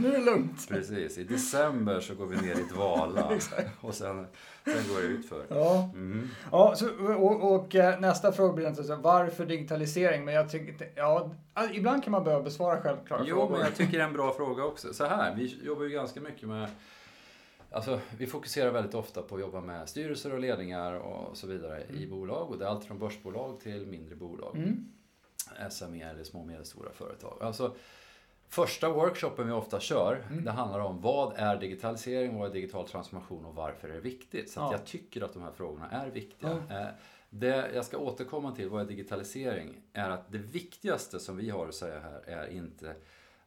nu 0.00 0.08
är 0.08 0.12
det 0.12 0.24
lugnt. 0.24 0.68
Precis. 0.68 1.18
I 1.18 1.24
december 1.24 2.00
så 2.00 2.14
går 2.14 2.26
vi 2.26 2.36
ner 2.36 2.54
i 2.54 2.64
dvala. 2.74 3.38
och 3.80 3.94
sen, 3.94 4.26
sen 4.64 4.94
går 4.94 5.00
det 5.00 5.06
utför. 5.06 5.46
Ja. 5.48 5.90
Mm. 5.94 6.28
ja 6.52 6.74
så, 6.76 6.88
och, 7.14 7.54
och, 7.54 7.74
eh, 7.74 8.00
nästa 8.00 8.32
fråga 8.32 8.52
blir 8.52 8.68
inte 8.68 8.84
så 8.84 8.96
varför 8.96 9.46
digitalisering? 9.46 10.24
Men 10.24 10.34
jag 10.34 10.50
tycker, 10.50 10.90
ja, 10.94 11.30
ibland 11.72 12.04
kan 12.04 12.10
man 12.10 12.24
behöva 12.24 12.42
besvara 12.42 12.80
självklara 12.80 13.22
jo, 13.26 13.36
frågor. 13.36 13.48
Jo, 13.50 13.56
men 13.56 13.60
jag 13.60 13.74
tycker 13.74 13.98
det 13.98 14.04
är 14.04 14.08
en 14.08 14.12
bra 14.12 14.34
fråga 14.34 14.64
också. 14.64 14.94
Så 14.94 15.04
här, 15.06 15.34
vi 15.34 15.60
jobbar 15.64 15.84
ju 15.84 15.90
ganska 15.90 16.20
mycket 16.20 16.48
med 16.48 16.68
Alltså, 17.74 18.00
vi 18.18 18.26
fokuserar 18.26 18.72
väldigt 18.72 18.94
ofta 18.94 19.22
på 19.22 19.34
att 19.34 19.40
jobba 19.40 19.60
med 19.60 19.88
styrelser 19.88 20.32
och 20.32 20.40
ledningar 20.40 20.94
och 20.94 21.36
så 21.36 21.46
vidare 21.46 21.80
mm. 21.80 22.02
i 22.02 22.06
bolag. 22.06 22.50
Och 22.50 22.58
det 22.58 22.64
är 22.64 22.68
allt 22.68 22.84
från 22.84 22.98
börsbolag 22.98 23.60
till 23.60 23.86
mindre 23.86 24.16
bolag. 24.16 24.56
Mm. 24.56 24.88
SME 25.70 26.02
eller 26.02 26.24
små 26.24 26.40
och 26.40 26.46
medelstora 26.46 26.92
företag. 26.92 27.38
Alltså, 27.40 27.74
första 28.48 28.88
workshopen 28.88 29.46
vi 29.46 29.52
ofta 29.52 29.80
kör, 29.80 30.24
mm. 30.30 30.44
det 30.44 30.50
handlar 30.50 30.80
om 30.80 31.00
vad 31.00 31.32
är 31.36 31.56
digitalisering, 31.56 32.38
vad 32.38 32.50
är 32.50 32.52
digital 32.52 32.88
transformation 32.88 33.44
och 33.44 33.54
varför 33.54 33.88
är 33.88 33.94
det 33.94 34.00
viktigt? 34.00 34.50
Så 34.50 34.60
ja. 34.60 34.72
jag 34.72 34.84
tycker 34.84 35.22
att 35.22 35.32
de 35.32 35.42
här 35.42 35.52
frågorna 35.52 35.90
är 35.90 36.10
viktiga. 36.10 36.50
Mm. 36.50 36.94
Det 37.30 37.70
jag 37.74 37.84
ska 37.84 37.98
återkomma 37.98 38.54
till, 38.54 38.68
vad 38.68 38.80
är 38.80 38.86
digitalisering, 38.86 39.80
är 39.92 40.10
att 40.10 40.32
det 40.32 40.38
viktigaste 40.38 41.20
som 41.20 41.36
vi 41.36 41.50
har 41.50 41.68
att 41.68 41.74
säga 41.74 42.00
här 42.00 42.22
är 42.26 42.46
inte 42.46 42.94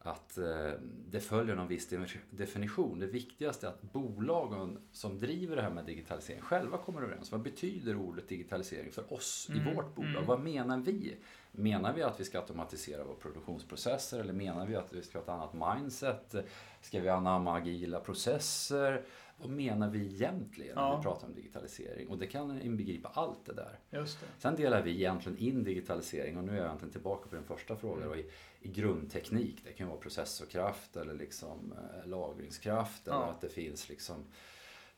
att 0.08 0.38
eh, 0.38 0.72
det 1.10 1.20
följer 1.20 1.56
någon 1.56 1.68
viss 1.68 1.94
definition. 2.30 3.00
Det 3.00 3.08
viktigaste 3.08 3.68
är 3.68 3.70
att 3.70 3.82
bolagen 3.82 4.78
som 4.92 5.20
driver 5.20 5.56
det 5.56 5.62
här 5.62 5.70
med 5.70 5.86
digitalisering 5.86 6.42
själva 6.42 6.78
kommer 6.78 7.02
överens. 7.02 7.32
Vad 7.32 7.42
betyder 7.42 7.96
ordet 7.96 8.30
digitalisering 8.30 8.92
för 8.92 9.14
oss 9.14 9.50
mm. 9.50 9.62
i 9.62 9.74
vårt 9.74 9.96
bolag? 9.96 10.12
Mm. 10.12 10.26
Vad 10.26 10.40
menar 10.40 10.78
vi? 10.78 11.18
Menar 11.52 11.94
vi 11.94 12.04
att 12.04 12.20
vi 12.20 12.24
ska 12.24 12.40
automatisera 12.40 13.04
våra 13.04 13.16
produktionsprocesser 13.16 14.20
eller 14.20 14.34
menar 14.34 14.68
vi 14.68 14.76
att 14.76 14.94
vi 14.94 15.02
ska 15.02 15.18
ha 15.18 15.24
ett 15.24 15.30
annat 15.30 15.78
mindset? 15.78 16.36
Ska 16.82 17.00
vi 17.00 17.10
anamma 17.10 17.58
agila 17.58 18.00
processer? 18.00 19.06
Vad 19.38 19.50
menar 19.50 19.90
vi 19.90 20.06
egentligen 20.06 20.76
när 20.76 20.82
ja. 20.82 20.98
vi 20.98 21.04
pratar 21.04 21.28
om 21.28 21.34
digitalisering? 21.34 22.08
Och 22.08 22.18
det 22.18 22.28
kan 22.28 22.62
inbegripa 22.62 23.12
allt 23.14 23.46
det 23.46 23.54
där. 23.54 23.80
Just 23.90 24.20
det. 24.20 24.28
Sen 24.38 24.56
delar 24.56 24.82
vi 24.82 24.92
egentligen 24.92 25.38
in 25.38 25.64
digitalisering 25.64 26.38
och 26.38 26.44
nu 26.44 26.52
är 26.52 26.56
jag 26.56 26.66
egentligen 26.66 26.92
tillbaka 26.92 27.30
på 27.30 27.36
din 27.36 27.46
första 27.46 27.76
fråga 27.76 28.06
mm. 28.06 28.10
då, 28.10 28.16
i, 28.16 28.26
i 28.60 28.70
grundteknik. 28.70 29.62
Det 29.66 29.74
kan 29.74 29.88
vara 29.88 29.98
processorkraft 29.98 30.96
eller 30.96 31.14
liksom, 31.14 31.74
eh, 31.74 32.10
lagringskraft 32.10 33.02
ja. 33.06 33.14
eller 33.14 33.32
att 33.32 33.42
det 33.42 33.50
finns 33.50 33.90
liksom 33.90 34.26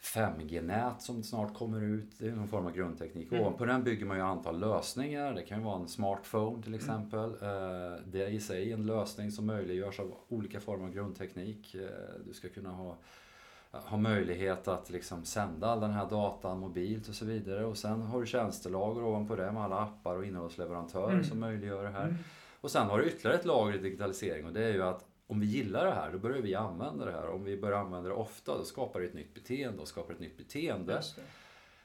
5G-nät 0.01 1.01
som 1.01 1.23
snart 1.23 1.53
kommer 1.53 1.81
ut. 1.81 2.19
Det 2.19 2.27
är 2.27 2.31
någon 2.31 2.47
form 2.47 2.65
av 2.65 2.73
grundteknik. 2.73 3.31
Mm. 3.31 3.41
Ovanpå 3.41 3.65
den 3.65 3.83
bygger 3.83 4.05
man 4.05 4.17
ju 4.17 4.23
antal 4.23 4.59
lösningar. 4.59 5.33
Det 5.33 5.41
kan 5.41 5.57
ju 5.57 5.63
vara 5.65 5.79
en 5.79 5.87
smartphone 5.87 6.63
till 6.63 6.73
mm. 6.73 6.79
exempel. 6.79 7.35
Mm. 7.41 8.11
Det 8.11 8.23
är 8.23 8.29
i 8.29 8.39
sig 8.39 8.71
en 8.71 8.85
lösning 8.85 9.31
som 9.31 9.45
möjliggörs 9.45 9.99
av 9.99 10.13
olika 10.27 10.59
former 10.59 10.85
av 10.85 10.93
grundteknik. 10.93 11.75
Eh, 11.75 11.89
du 12.25 12.33
ska 12.33 12.49
kunna 12.49 12.69
ha, 12.69 12.97
ha 13.71 13.97
möjlighet 13.97 14.67
att 14.67 14.89
liksom 14.89 15.25
sända 15.25 15.67
all 15.67 15.79
den 15.79 15.91
här 15.91 16.09
datan 16.09 16.59
mobilt 16.59 17.09
och 17.09 17.15
så 17.15 17.25
vidare. 17.25 17.65
Och 17.65 17.77
sen 17.77 18.01
har 18.01 18.19
du 18.19 18.27
tjänstelager 18.27 19.03
ovanpå 19.03 19.35
det 19.35 19.51
med 19.51 19.63
alla 19.63 19.79
appar 19.79 20.15
och 20.15 20.25
innehållsleverantörer 20.25 21.13
mm. 21.13 21.23
som 21.23 21.39
möjliggör 21.39 21.83
det 21.83 21.89
här. 21.89 22.03
Mm. 22.03 22.15
Och 22.61 22.71
sen 22.71 22.87
har 22.87 22.99
du 22.99 23.07
ytterligare 23.07 23.37
ett 23.37 23.45
lager 23.45 23.75
i 23.75 23.77
digitalisering 23.77 24.45
och 24.45 24.53
det 24.53 24.63
är 24.63 24.73
ju 24.73 24.83
att 24.83 25.05
om 25.27 25.39
vi 25.39 25.45
gillar 25.45 25.85
det 25.85 25.91
här, 25.91 26.11
då 26.11 26.17
börjar 26.17 26.41
vi 26.41 26.55
använda 26.55 27.05
det 27.05 27.11
här. 27.11 27.29
Om 27.29 27.43
vi 27.43 27.57
börjar 27.57 27.79
använda 27.79 28.09
det 28.09 28.15
ofta, 28.15 28.57
då 28.57 28.63
skapar 28.63 28.99
det 28.99 29.05
ett 29.05 29.13
nytt 29.13 29.33
beteende 29.33 29.81
och 29.81 29.87
skapar 29.87 30.13
ett 30.13 30.19
nytt 30.19 30.37
beteende. 30.37 31.01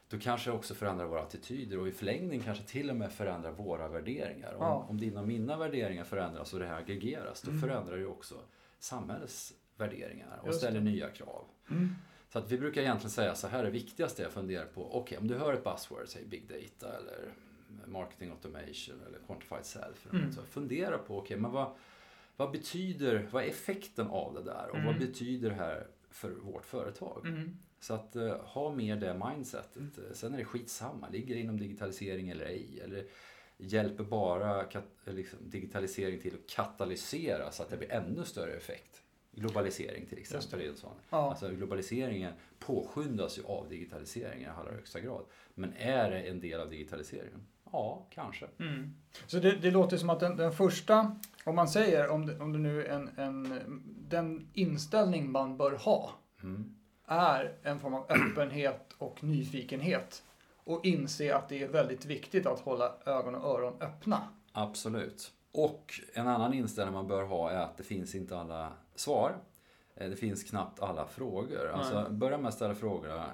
Då 0.08 0.18
kanske 0.18 0.50
det 0.50 0.56
också 0.56 0.74
förändrar 0.74 1.06
våra 1.06 1.22
attityder 1.22 1.78
och 1.78 1.88
i 1.88 1.92
förlängning 1.92 2.40
kanske 2.40 2.64
till 2.64 2.90
och 2.90 2.96
med 2.96 3.12
förändrar 3.12 3.52
våra 3.52 3.88
värderingar. 3.88 4.56
Ja. 4.58 4.74
Om, 4.74 4.90
om 4.90 5.00
dina 5.00 5.20
och 5.20 5.26
mina 5.26 5.56
värderingar 5.56 6.04
förändras 6.04 6.52
och 6.52 6.60
det 6.60 6.66
här 6.66 6.78
aggregeras, 6.78 7.42
då 7.42 7.50
mm. 7.50 7.62
förändrar 7.62 7.96
det 7.96 8.06
också 8.06 8.34
samhällets 8.78 9.54
värderingar 9.76 10.40
och 10.42 10.54
ställer 10.54 10.80
nya 10.80 11.10
krav. 11.10 11.44
Mm. 11.70 11.94
Så 12.28 12.38
att 12.38 12.52
vi 12.52 12.58
brukar 12.58 12.80
egentligen 12.80 13.10
säga 13.10 13.34
så 13.34 13.48
här, 13.48 13.64
det 13.64 13.70
viktigaste 13.70 14.22
jag 14.22 14.32
funderar 14.32 14.66
på, 14.66 14.86
okej 14.86 14.98
okay, 15.00 15.18
om 15.18 15.28
du 15.28 15.34
hör 15.34 15.54
ett 15.54 15.64
buzzword, 15.64 16.08
säg 16.08 16.24
big 16.24 16.48
data 16.48 16.96
eller 16.96 17.32
marketing 17.86 18.30
automation 18.30 19.02
eller 19.06 19.18
quantified 19.26 19.64
self. 19.64 20.06
Mm. 20.12 20.32
Så 20.32 20.42
fundera 20.42 20.98
på, 20.98 21.18
okej 21.18 21.24
okay, 21.24 21.36
men 21.36 21.50
vad 21.50 21.72
vad 22.36 22.50
betyder, 22.50 23.28
vad 23.30 23.44
är 23.44 23.48
effekten 23.48 24.06
av 24.06 24.34
det 24.34 24.42
där 24.42 24.68
och 24.68 24.78
mm. 24.78 24.86
vad 24.86 24.98
betyder 24.98 25.50
det 25.50 25.56
här 25.56 25.86
för 26.10 26.30
vårt 26.30 26.64
företag? 26.64 27.26
Mm. 27.26 27.56
Så 27.80 27.94
att 27.94 28.16
uh, 28.16 28.32
ha 28.32 28.72
mer 28.72 28.96
det 28.96 29.22
mindsetet. 29.28 29.76
Mm. 29.76 30.14
Sen 30.14 30.34
är 30.34 30.38
det 30.38 30.44
skitsamma, 30.44 31.08
ligger 31.08 31.34
det 31.34 31.40
inom 31.40 31.58
digitalisering 31.58 32.28
eller 32.28 32.44
ej? 32.44 32.80
Eller 32.84 33.06
hjälper 33.56 34.04
bara 34.04 34.66
liksom, 35.04 35.38
digitalisering 35.42 36.20
till 36.20 36.34
att 36.34 36.50
katalysera 36.50 37.50
så 37.50 37.62
att 37.62 37.70
det 37.70 37.76
blir 37.76 37.92
ännu 37.92 38.24
större 38.24 38.52
effekt. 38.52 38.93
Globalisering 39.34 40.06
till 40.06 40.18
exempel 40.18 40.60
är 40.60 40.68
en 40.68 40.76
sån. 40.76 40.94
Ja. 41.10 41.30
Alltså 41.30 41.48
globaliseringen 41.48 42.32
påskyndas 42.58 43.38
ju 43.38 43.42
av 43.44 43.68
digitaliseringen 43.68 44.50
i 44.50 44.52
allra 44.58 44.72
högsta 44.72 45.00
grad. 45.00 45.24
Men 45.54 45.72
är 45.72 46.10
det 46.10 46.20
en 46.20 46.40
del 46.40 46.60
av 46.60 46.70
digitaliseringen? 46.70 47.46
Ja, 47.72 48.06
kanske. 48.10 48.46
Mm. 48.58 48.94
Så 49.26 49.38
det, 49.38 49.56
det, 49.56 49.70
låter 49.70 49.96
som 49.96 50.10
att 50.10 50.20
den, 50.20 50.36
den, 50.36 50.52
första, 50.52 51.16
om 51.44 51.56
man 51.56 51.68
säger, 51.68 52.08
om 52.08 52.26
det, 52.26 52.38
om 52.38 52.52
det 52.52 52.58
nu 52.58 52.84
är 52.84 52.88
en, 52.88 53.10
en, 53.16 53.82
den 54.08 54.48
inställning 54.52 55.30
man 55.30 55.56
bör 55.56 55.72
ha, 55.72 56.10
mm. 56.42 56.74
är 57.06 57.58
en 57.62 57.80
form 57.80 57.94
av 57.94 58.06
öppenhet 58.08 58.94
och 58.98 59.24
nyfikenhet. 59.24 60.22
Och 60.64 60.84
inse 60.84 61.36
att 61.36 61.48
det 61.48 61.62
är 61.62 61.68
väldigt 61.68 62.04
viktigt 62.04 62.46
att 62.46 62.60
hålla 62.60 62.94
ögon 63.06 63.34
och 63.34 63.58
öron 63.58 63.82
öppna. 63.82 64.28
Absolut. 64.52 65.32
Och 65.52 66.00
en 66.14 66.28
annan 66.28 66.54
inställning 66.54 66.94
man 66.94 67.06
bör 67.06 67.22
ha 67.22 67.50
är 67.50 67.58
att 67.58 67.76
det 67.76 67.84
finns 67.84 68.14
inte 68.14 68.38
alla 68.38 68.72
svar. 68.94 69.38
Eh, 69.94 70.10
det 70.10 70.16
finns 70.16 70.44
knappt 70.44 70.80
alla 70.80 71.06
frågor. 71.06 71.68
Alltså, 71.68 72.06
börja 72.10 72.38
med 72.38 72.48
att 72.48 72.54
ställa 72.54 72.74
frågorna. 72.74 73.30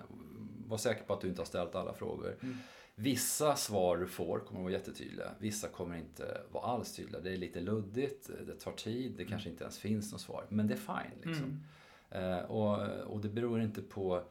Var 0.67 0.77
säker 0.77 1.05
på 1.05 1.13
att 1.13 1.21
du 1.21 1.29
inte 1.29 1.41
har 1.41 1.47
ställt 1.47 1.75
alla 1.75 1.93
frågor. 1.93 2.37
Mm. 2.43 2.57
Vissa 2.95 3.57
svar 3.57 3.97
du 3.97 4.07
får 4.07 4.39
kommer 4.39 4.61
att 4.61 4.65
vara 4.65 4.73
jättetydliga. 4.73 5.31
Vissa 5.39 5.69
kommer 5.69 5.97
inte 5.97 6.41
vara 6.53 6.65
alls 6.65 6.93
tydliga. 6.93 7.21
Det 7.21 7.33
är 7.33 7.37
lite 7.37 7.61
luddigt, 7.61 8.31
det 8.47 8.55
tar 8.55 8.73
tid, 8.73 9.15
det 9.17 9.25
kanske 9.25 9.49
inte 9.49 9.65
ens 9.65 9.79
finns 9.79 10.13
något 10.13 10.21
svar. 10.21 10.47
Men 10.49 10.67
det 10.67 10.75
är 10.75 10.79
fine. 10.79 11.31
Liksom. 11.31 11.63
Mm. 12.11 12.39
Eh, 12.39 12.45
och, 12.45 12.89
och 13.07 13.21
det 13.21 13.29
beror 13.29 13.61
inte 13.61 13.83
på 13.83 14.23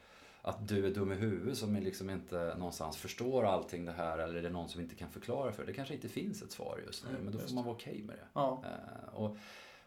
att 0.41 0.67
du 0.67 0.85
är 0.85 0.93
dum 0.93 1.11
i 1.11 1.15
huvudet 1.15 1.57
som 1.57 1.75
liksom 1.75 2.09
inte 2.09 2.55
någonstans 2.57 2.97
förstår 2.97 3.45
allting 3.45 3.85
det 3.85 3.91
här 3.91 4.17
eller 4.17 4.35
är 4.35 4.41
det 4.41 4.49
någon 4.49 4.69
som 4.69 4.81
inte 4.81 4.95
kan 4.95 5.09
förklara 5.09 5.51
för 5.51 5.63
det. 5.63 5.71
Det 5.71 5.75
kanske 5.75 5.93
inte 5.93 6.09
finns 6.09 6.41
ett 6.41 6.51
svar 6.51 6.79
just 6.85 7.03
nu, 7.03 7.09
mm, 7.09 7.21
men 7.23 7.33
då 7.33 7.39
får 7.39 7.55
man 7.55 7.63
vara 7.63 7.75
okej 7.75 7.93
okay 7.93 8.03
med 8.03 8.15
det. 8.15 8.27
Ja. 8.33 8.63
Eh, 8.65 9.13
och, 9.13 9.37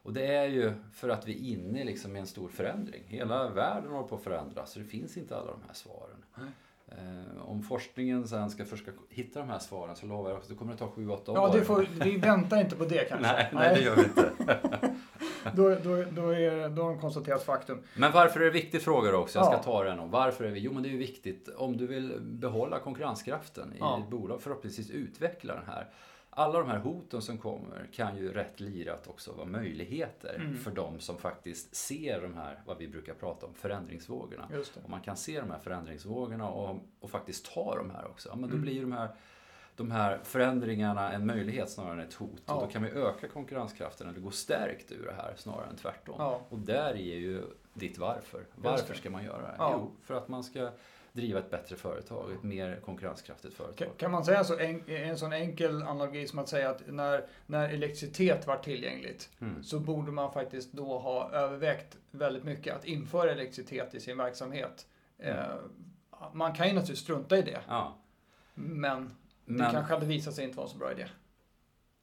och 0.02 0.12
det 0.12 0.26
är 0.26 0.46
ju 0.46 0.72
för 0.92 1.08
att 1.08 1.28
vi 1.28 1.32
är 1.32 1.52
inne 1.52 1.84
liksom 1.84 2.16
i 2.16 2.18
en 2.18 2.26
stor 2.26 2.48
förändring. 2.48 3.02
Hela 3.06 3.48
världen 3.48 3.92
håller 3.92 4.08
på 4.08 4.16
att 4.16 4.22
förändras 4.22 4.72
så 4.72 4.78
det 4.78 4.84
finns 4.84 5.16
inte 5.16 5.36
alla 5.36 5.50
de 5.50 5.60
här 5.66 5.74
svaren. 5.74 6.24
Mm. 6.38 6.48
Eh, 6.88 7.48
om 7.48 7.62
forskningen 7.62 8.28
sen 8.28 8.50
ska 8.50 8.64
försöka 8.64 8.92
hitta 9.08 9.38
de 9.38 9.48
här 9.48 9.58
svaren 9.58 9.96
så 9.96 10.06
lovar 10.06 10.30
jag 10.30 10.38
att 10.38 10.48
det 10.48 10.54
kommer 10.54 10.72
att 10.72 10.78
ta 10.78 10.86
7-8 10.86 11.10
år. 11.10 11.20
Ja, 11.26 11.50
det 11.52 11.64
får, 11.64 11.86
vi 12.04 12.16
väntar 12.16 12.60
inte 12.60 12.76
på 12.76 12.84
det 12.84 13.08
kanske. 13.08 13.32
nej, 13.32 13.48
nej, 13.52 13.74
det 13.74 13.80
gör 13.80 13.96
vi 13.96 14.02
inte. 14.02 14.30
då, 15.54 15.68
då, 15.68 16.04
då, 16.10 16.30
är, 16.30 16.68
då 16.68 16.82
har 16.82 16.90
de 16.90 17.00
konstaterat 17.00 17.42
faktum. 17.42 17.82
Men 17.96 18.12
varför 18.12 18.40
är 18.40 18.44
det 18.44 18.50
viktig 18.50 18.82
fråga 18.82 19.16
också? 19.16 19.38
Jag 19.38 19.46
ska 19.46 19.54
ja. 19.54 19.62
ta 19.62 19.84
den. 19.84 20.10
Varför 20.10 20.44
är 20.44 20.50
vi? 20.50 20.60
Jo, 20.60 20.72
men 20.72 20.82
det 20.82 20.88
är 20.88 20.90
ju 20.90 20.98
viktigt 20.98 21.48
om 21.48 21.76
du 21.76 21.86
vill 21.86 22.20
behålla 22.20 22.78
konkurrenskraften 22.78 23.72
i 23.72 23.76
ja. 23.78 23.98
ett 23.98 24.10
bolag, 24.10 24.42
förhoppningsvis 24.42 24.90
utveckla 24.90 25.54
den 25.54 25.66
här 25.66 25.88
alla 26.34 26.58
de 26.58 26.68
här 26.68 26.78
hoten 26.78 27.22
som 27.22 27.38
kommer 27.38 27.88
kan 27.92 28.16
ju 28.16 28.32
rätt 28.32 28.60
lirat 28.60 29.06
också 29.06 29.32
vara 29.32 29.46
möjligheter 29.46 30.34
mm. 30.34 30.58
för 30.58 30.70
de 30.70 31.00
som 31.00 31.18
faktiskt 31.18 31.74
ser 31.74 32.22
de 32.22 32.34
här, 32.34 32.60
vad 32.66 32.78
vi 32.78 32.88
brukar 32.88 33.14
prata 33.14 33.46
om, 33.46 33.54
förändringsvågorna. 33.54 34.48
Om 34.84 34.90
man 34.90 35.00
kan 35.00 35.16
se 35.16 35.40
de 35.40 35.50
här 35.50 35.58
förändringsvågorna 35.58 36.48
och, 36.48 36.76
och 37.00 37.10
faktiskt 37.10 37.54
ta 37.54 37.76
de 37.76 37.90
här 37.90 38.06
också, 38.06 38.28
ja, 38.28 38.36
men 38.36 38.50
då 38.50 38.56
mm. 38.56 38.62
blir 38.62 38.80
de 38.80 38.92
här, 38.92 39.08
de 39.76 39.90
här 39.90 40.20
förändringarna 40.24 41.12
en 41.12 41.26
möjlighet 41.26 41.70
snarare 41.70 41.92
än 41.92 42.08
ett 42.08 42.14
hot. 42.14 42.42
Ja. 42.46 42.54
Och 42.54 42.62
då 42.62 42.68
kan 42.68 42.82
vi 42.82 42.90
öka 42.90 43.28
konkurrenskraften 43.28 44.08
eller 44.08 44.20
gå 44.20 44.30
stärkt 44.30 44.92
ur 44.92 45.06
det 45.06 45.14
här 45.22 45.34
snarare 45.36 45.66
än 45.66 45.76
tvärtom. 45.76 46.14
Ja. 46.18 46.40
Och 46.48 46.58
där 46.58 46.90
är 46.90 47.18
ju 47.18 47.42
ditt 47.74 47.98
varför. 47.98 48.44
Varför 48.54 48.94
ska 48.94 49.10
man 49.10 49.24
göra 49.24 49.42
det? 49.42 49.54
Ja. 49.58 49.74
Jo, 49.78 49.90
för 50.02 50.14
att 50.14 50.28
man 50.28 50.44
ska 50.44 50.70
driva 51.12 51.38
ett 51.38 51.50
bättre 51.50 51.76
företag, 51.76 52.32
ett 52.32 52.42
mer 52.42 52.80
konkurrenskraftigt 52.84 53.54
företag. 53.54 53.88
Kan 53.96 54.10
man 54.10 54.24
säga 54.24 54.44
så, 54.44 54.58
en, 54.58 54.88
en 54.88 55.18
sån 55.18 55.32
enkel 55.32 55.82
analogi 55.82 56.26
som 56.26 56.38
att 56.38 56.48
säga 56.48 56.70
att 56.70 56.82
när, 56.86 57.26
när 57.46 57.68
elektricitet 57.68 58.46
var 58.46 58.56
tillgängligt 58.56 59.30
mm. 59.40 59.62
så 59.64 59.80
borde 59.80 60.12
man 60.12 60.32
faktiskt 60.32 60.72
då 60.72 60.98
ha 60.98 61.30
övervägt 61.30 61.96
väldigt 62.10 62.44
mycket 62.44 62.76
att 62.76 62.84
införa 62.84 63.30
elektricitet 63.30 63.94
i 63.94 64.00
sin 64.00 64.16
verksamhet. 64.16 64.86
Mm. 65.18 65.36
Eh, 65.38 65.46
man 66.32 66.54
kan 66.54 66.66
ju 66.66 66.72
naturligtvis 66.72 67.04
strunta 67.04 67.38
i 67.38 67.42
det. 67.42 67.60
Ja. 67.68 67.98
Men 68.54 69.04
det 69.44 69.52
men, 69.52 69.72
kanske 69.72 69.94
hade 69.94 70.06
visat 70.06 70.34
sig 70.34 70.44
inte 70.44 70.56
vara 70.56 70.66
en 70.66 70.72
så 70.72 70.78
bra 70.78 70.92
idé. 70.92 71.06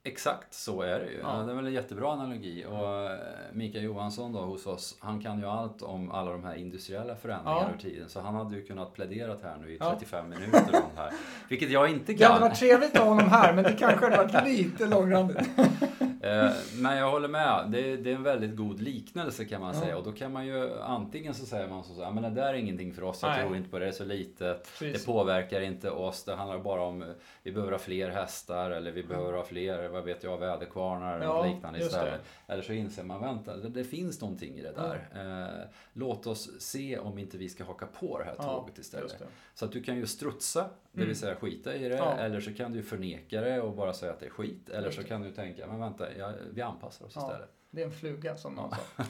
Exakt 0.02 0.54
så 0.54 0.82
är 0.82 0.98
det 0.98 1.06
ju. 1.06 1.18
Ja. 1.22 1.32
Det 1.32 1.52
är 1.52 1.56
väl 1.56 1.66
en 1.66 1.72
jättebra 1.72 2.12
analogi. 2.12 2.64
Och 2.68 3.10
eh, 3.10 3.18
Mikael 3.52 3.84
Johansson 3.84 4.32
då 4.32 4.40
hos 4.40 4.66
oss, 4.66 4.96
han 5.00 5.20
kan 5.22 5.38
ju 5.38 5.46
allt 5.46 5.82
om 5.82 6.10
alla 6.10 6.30
de 6.30 6.44
här 6.44 6.54
industriella 6.54 7.16
förändringarna 7.16 7.60
ja. 7.60 7.68
över 7.68 7.78
tiden. 7.78 8.08
Så 8.08 8.20
han 8.20 8.34
hade 8.34 8.56
ju 8.56 8.66
kunnat 8.66 8.92
plädera 8.92 9.36
här 9.42 9.56
nu 9.56 9.72
i 9.74 9.78
35 9.78 10.32
ja. 10.32 10.38
minuter 10.38 10.58
om 10.58 10.90
det 10.94 11.00
här. 11.00 11.12
Vilket 11.48 11.70
jag 11.70 11.90
inte 11.90 12.14
kan. 12.14 12.18
Det 12.18 12.26
hade 12.26 12.40
varit 12.40 12.58
trevligt 12.58 12.96
att 12.96 13.02
ha 13.02 13.08
honom 13.08 13.28
här, 13.28 13.52
men 13.52 13.64
det 13.64 13.72
kanske 13.72 14.04
hade 14.04 14.16
varit 14.16 14.44
lite 14.44 14.86
långrandigt. 14.86 15.48
Eh, 16.20 16.52
men 16.74 16.96
jag 16.96 17.10
håller 17.10 17.28
med. 17.28 17.68
Det 17.70 17.96
det 17.96 18.10
är, 18.10 18.14
en 18.14 18.22
väldigt 18.22 18.56
god 18.56 18.80
liknelse 18.80 19.44
kan 19.44 19.60
man 19.60 19.74
säga. 19.74 19.96
Och 19.96 20.04
då 20.04 20.12
kan 20.12 20.32
man 20.32 20.46
ju 20.46 20.80
antingen 20.80 21.34
så 21.34 21.46
säger 21.46 21.68
man 21.68 21.84
så 21.84 22.04
här, 22.04 22.10
men 22.10 22.22
det 22.22 22.30
där 22.30 22.54
är 22.54 22.54
ingenting 22.54 22.92
för 22.92 23.02
oss. 23.02 23.18
Jag 23.22 23.30
Nej. 23.30 23.42
tror 23.42 23.56
inte 23.56 23.70
på 23.70 23.78
det. 23.78 23.84
Det 23.84 23.88
är 23.88 23.92
så 23.92 24.04
litet. 24.04 24.78
Precis. 24.78 25.00
Det 25.00 25.12
påverkar 25.12 25.60
inte 25.60 25.90
oss. 25.90 26.24
Det 26.24 26.34
handlar 26.34 26.58
bara 26.58 26.82
om 26.82 27.14
vi 27.42 27.52
behöver 27.52 27.72
ha 27.72 27.78
fler 27.78 28.08
hästar 28.08 28.70
eller 28.70 28.92
vi 28.92 29.02
behöver 29.02 29.32
ha 29.32 29.44
fler 29.44 29.88
vad 29.88 30.04
vet 30.04 30.24
jag, 30.24 30.38
väderkvarnar 30.38 31.22
ja, 31.22 31.40
eller 31.40 31.54
liknande 31.54 31.78
istället. 31.78 32.20
Eller 32.46 32.62
så 32.62 32.72
inser 32.72 33.02
man, 33.02 33.20
vänta, 33.20 33.56
det, 33.56 33.68
det 33.68 33.84
finns 33.84 34.20
någonting 34.20 34.54
i 34.54 34.62
det 34.62 34.72
där. 34.72 35.08
Ja. 35.14 35.20
Eh, 35.20 35.68
låt 35.92 36.26
oss 36.26 36.60
se 36.60 36.98
om 36.98 37.18
inte 37.18 37.38
vi 37.38 37.48
ska 37.48 37.64
haka 37.64 37.86
på 37.86 38.18
det 38.18 38.24
här 38.24 38.34
tåget 38.34 38.74
ja, 38.76 38.80
istället. 38.80 39.22
Så 39.54 39.64
att 39.64 39.72
du 39.72 39.82
kan 39.82 39.96
ju 39.96 40.06
strutsa, 40.06 40.70
det 40.92 40.98
vill 40.98 41.04
mm. 41.04 41.14
säga 41.14 41.36
skita 41.36 41.74
i 41.74 41.88
det, 41.88 41.98
eller 41.98 42.40
så 42.40 42.54
kan 42.54 42.72
du 42.72 42.82
förneka 42.82 43.40
det 43.40 43.60
och 43.60 43.74
bara 43.76 43.92
säga 43.92 44.12
att 44.12 44.20
det 44.20 44.26
är 44.26 44.30
skit. 44.30 44.68
Eller 44.68 44.90
så 44.90 45.02
kan 45.02 45.22
du 45.22 45.30
tänka, 45.30 45.66
men 45.66 45.80
vänta, 45.80 46.16
ja, 46.18 46.32
vi 46.52 46.62
anpassar 46.62 47.06
oss 47.06 47.16
istället. 47.16 47.50
Det 47.70 47.82
är 47.82 47.86
en 47.86 47.92
fluga 47.92 48.36
som 48.36 48.54
någon 48.54 48.70
sa. 48.70 49.04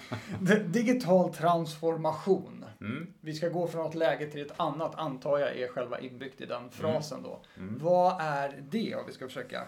Digital 0.66 1.34
transformation. 1.34 2.64
Mm. 2.80 3.06
Vi 3.20 3.34
ska 3.34 3.48
gå 3.48 3.66
från 3.66 3.86
ett 3.86 3.94
läge 3.94 4.26
till 4.26 4.40
ett 4.40 4.60
annat, 4.60 4.94
antar 4.94 5.38
jag 5.38 5.56
är 5.56 5.68
själva 5.68 6.00
inbyggt 6.00 6.40
i 6.40 6.46
den 6.46 6.70
frasen 6.70 7.22
då. 7.22 7.40
Mm. 7.56 7.68
Mm. 7.68 7.80
Vad 7.82 8.20
är 8.20 8.64
det 8.70 8.94
om 8.94 9.06
vi 9.06 9.12
ska 9.12 9.26
försöka 9.26 9.66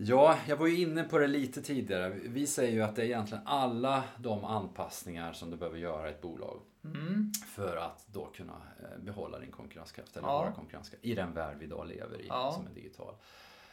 Ja, 0.00 0.38
jag 0.48 0.56
var 0.56 0.66
ju 0.66 0.80
inne 0.80 1.04
på 1.04 1.18
det 1.18 1.26
lite 1.26 1.62
tidigare. 1.62 2.08
Vi 2.24 2.46
säger 2.46 2.72
ju 2.72 2.82
att 2.82 2.96
det 2.96 3.02
är 3.02 3.06
egentligen 3.06 3.46
alla 3.46 4.04
de 4.18 4.44
anpassningar 4.44 5.32
som 5.32 5.50
du 5.50 5.56
behöver 5.56 5.78
göra 5.78 6.08
i 6.08 6.10
ett 6.10 6.20
bolag. 6.20 6.60
Mm. 6.84 7.32
För 7.46 7.76
att 7.76 8.06
då 8.06 8.26
kunna 8.26 8.62
eh, 8.82 8.98
behålla 9.04 9.38
din 9.38 9.50
konkurrenskraft 9.50 10.16
eller 10.16 10.28
ja. 10.28 10.38
vara 10.38 10.52
konkurrenskraft 10.52 11.04
i 11.04 11.14
den 11.14 11.34
värld 11.34 11.56
vi 11.58 11.64
idag 11.64 11.88
lever 11.88 12.20
i 12.20 12.26
ja. 12.28 12.52
som 12.52 12.66
är 12.66 12.70
digital. 12.70 13.14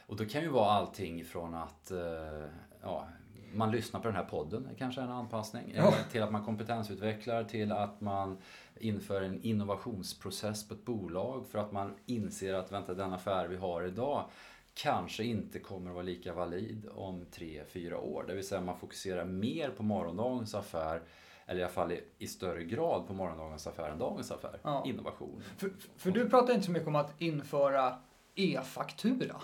Och 0.08 0.16
det 0.16 0.26
kan 0.26 0.42
ju 0.42 0.50
vara 0.50 0.72
allting 0.72 1.26
från 1.26 1.56
att 1.56 1.92
eh, 1.92 2.46
ja, 2.82 3.08
man 3.54 3.72
lyssnar 3.72 4.00
på 4.00 4.08
den 4.08 4.16
här 4.16 4.24
podden, 4.24 4.70
kanske 4.78 5.02
en 5.02 5.12
anpassning, 5.12 5.74
ja. 5.76 5.94
till 6.12 6.24
att 6.24 6.32
man 6.32 6.46
kompetensutvecklar, 6.46 7.44
till 7.44 7.72
att 7.72 8.02
man 8.02 8.38
inför 8.80 9.22
en 9.22 9.42
innovationsprocess 9.42 10.68
på 10.68 10.74
ett 10.74 10.86
bolag 10.86 11.46
för 11.48 11.60
att 11.60 11.72
man 11.72 11.96
inser 12.06 12.54
att 12.54 12.72
vänta, 12.72 12.94
den 12.94 13.14
affär 13.14 13.48
vi 13.48 13.56
har 13.56 13.84
idag 13.84 14.30
kanske 14.74 15.24
inte 15.24 15.60
kommer 15.60 15.90
att 15.90 15.96
vara 15.96 16.06
lika 16.06 16.34
valid 16.34 16.88
om 16.96 17.26
tre 17.32 17.64
fyra 17.68 18.00
år. 18.00 18.26
Det 18.28 18.36
vill 18.36 18.48
säga 18.48 18.62
man 18.62 18.78
fokuserar 18.78 19.26
mer 19.26 19.70
på 19.70 19.84
morgondagens 19.84 20.56
affär 20.56 21.02
eller 21.48 21.60
i 21.60 21.64
alla 21.64 21.74
fall 21.74 21.92
i, 21.92 22.04
i 22.18 22.28
större 22.28 22.64
grad 22.64 23.08
på 23.08 23.14
morgondagens 23.14 23.68
affär 23.68 23.90
än 23.90 24.00
dagens 24.00 24.32
affär. 24.32 24.60
Ja. 24.64 24.84
Innovation. 24.86 25.44
För, 25.58 25.72
för 25.98 26.12
du 26.12 26.30
pratar 26.30 26.54
inte 26.54 26.66
så 26.66 26.72
mycket 26.72 26.88
om 26.88 26.96
att 26.96 27.22
införa 27.22 27.98
e-faktura. 28.36 29.42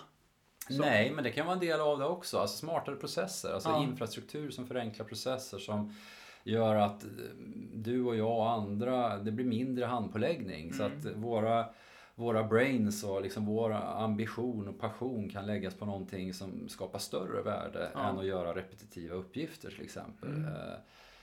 Nej, 0.70 1.12
men 1.12 1.24
det 1.24 1.32
kan 1.32 1.46
vara 1.46 1.56
en 1.56 1.62
del 1.62 1.80
av 1.80 2.00
det 2.00 2.06
också. 2.06 2.38
Alltså 2.38 2.58
smartare 2.58 2.96
processer, 2.96 3.54
alltså 3.54 3.70
ja. 3.70 3.84
infrastruktur 3.84 4.52
som 4.52 4.68
förenklar 4.68 5.06
processer 5.06 5.58
som 5.58 5.94
gör 6.44 6.76
att 6.76 7.06
du 7.74 8.04
och 8.04 8.16
jag 8.16 8.38
och 8.38 8.50
andra, 8.50 9.18
det 9.18 9.32
blir 9.32 9.46
mindre 9.46 9.86
handpåläggning. 9.86 10.70
Mm. 10.70 10.78
Så 10.78 10.84
att 10.84 11.16
våra 11.16 11.66
våra 12.16 12.44
brains 12.44 13.04
och 13.04 13.22
liksom 13.22 13.46
vår 13.46 13.72
ambition 13.74 14.68
och 14.68 14.80
passion 14.80 15.30
kan 15.30 15.46
läggas 15.46 15.74
på 15.74 15.86
någonting 15.86 16.34
som 16.34 16.70
skapar 16.70 17.00
större 17.00 17.42
värde 17.42 17.92
ja. 17.94 18.10
än 18.10 18.18
att 18.18 18.26
göra 18.26 18.56
repetitiva 18.56 19.16
uppgifter 19.16 19.72
till 19.72 19.84
exempel. 19.84 20.30
Mm. 20.30 20.54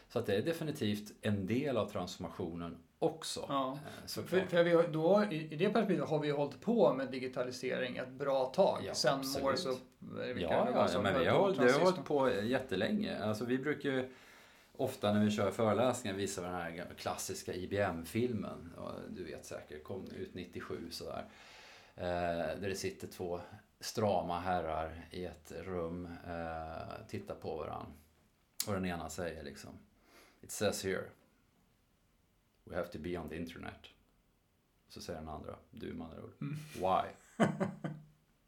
Så 0.09 0.19
att 0.19 0.27
det 0.27 0.37
är 0.37 0.43
definitivt 0.43 1.13
en 1.21 1.47
del 1.47 1.77
av 1.77 1.87
transformationen 1.87 2.79
också. 2.99 3.45
Ja. 3.49 3.79
Eh, 4.05 4.23
för, 4.23 4.47
för 4.47 4.65
vi, 4.65 4.93
då, 4.93 5.25
I 5.31 5.57
det 5.57 5.71
perspektivet 5.71 6.09
har 6.09 6.19
vi 6.19 6.31
hållit 6.31 6.61
på 6.61 6.95
med 6.95 7.11
digitalisering 7.11 7.97
ett 7.97 8.11
bra 8.11 8.45
tag. 8.45 8.83
Ja, 8.87 8.95
Sen 8.95 9.19
Morse 9.19 9.69
och... 9.69 9.79
Ja, 10.37 10.69
ja, 10.75 10.89
ja, 10.93 11.01
men 11.03 11.21
vi 11.21 11.27
har, 11.27 11.53
det 11.53 11.73
har 11.73 11.81
hållit 11.81 12.05
på 12.05 12.31
jättelänge. 12.43 13.25
Alltså 13.25 13.45
vi 13.45 13.59
brukar 13.59 13.91
ju 13.91 14.11
ofta 14.77 15.13
när 15.13 15.25
vi 15.25 15.31
kör 15.31 15.51
föreläsningar 15.51 16.17
visar 16.17 16.43
vi 16.43 16.49
den 16.49 16.57
här 16.57 16.87
klassiska 16.97 17.55
IBM-filmen. 17.55 18.73
Du 19.09 19.25
vet 19.25 19.47
säkert, 19.47 19.85
kom 19.85 20.11
ut 20.11 20.35
97 20.35 20.91
sådär. 20.91 21.25
Eh, 21.97 22.61
där 22.61 22.69
det 22.69 22.75
sitter 22.75 23.07
två 23.07 23.41
strama 23.81 24.41
herrar 24.41 25.07
i 25.11 25.25
ett 25.25 25.53
rum, 25.65 26.09
eh, 26.27 27.07
tittar 27.09 27.35
på 27.35 27.57
varandra. 27.57 27.93
Och 28.67 28.73
den 28.73 28.85
ena 28.85 29.11
säger 29.11 29.43
liksom 29.43 29.71
It 30.43 30.51
says 30.51 30.85
here 30.85 31.05
We 32.65 32.77
have 32.77 32.89
to 32.89 32.99
be 32.99 33.19
on 33.19 33.29
the 33.29 33.37
internet. 33.37 33.87
Så 34.89 35.01
säger 35.01 35.19
den 35.21 35.29
andra, 35.29 35.57
du 35.71 35.93
med 35.93 36.07
andra 36.07 36.23
ord. 36.23 36.33
Mm. 36.41 36.57
Why? 36.75 37.09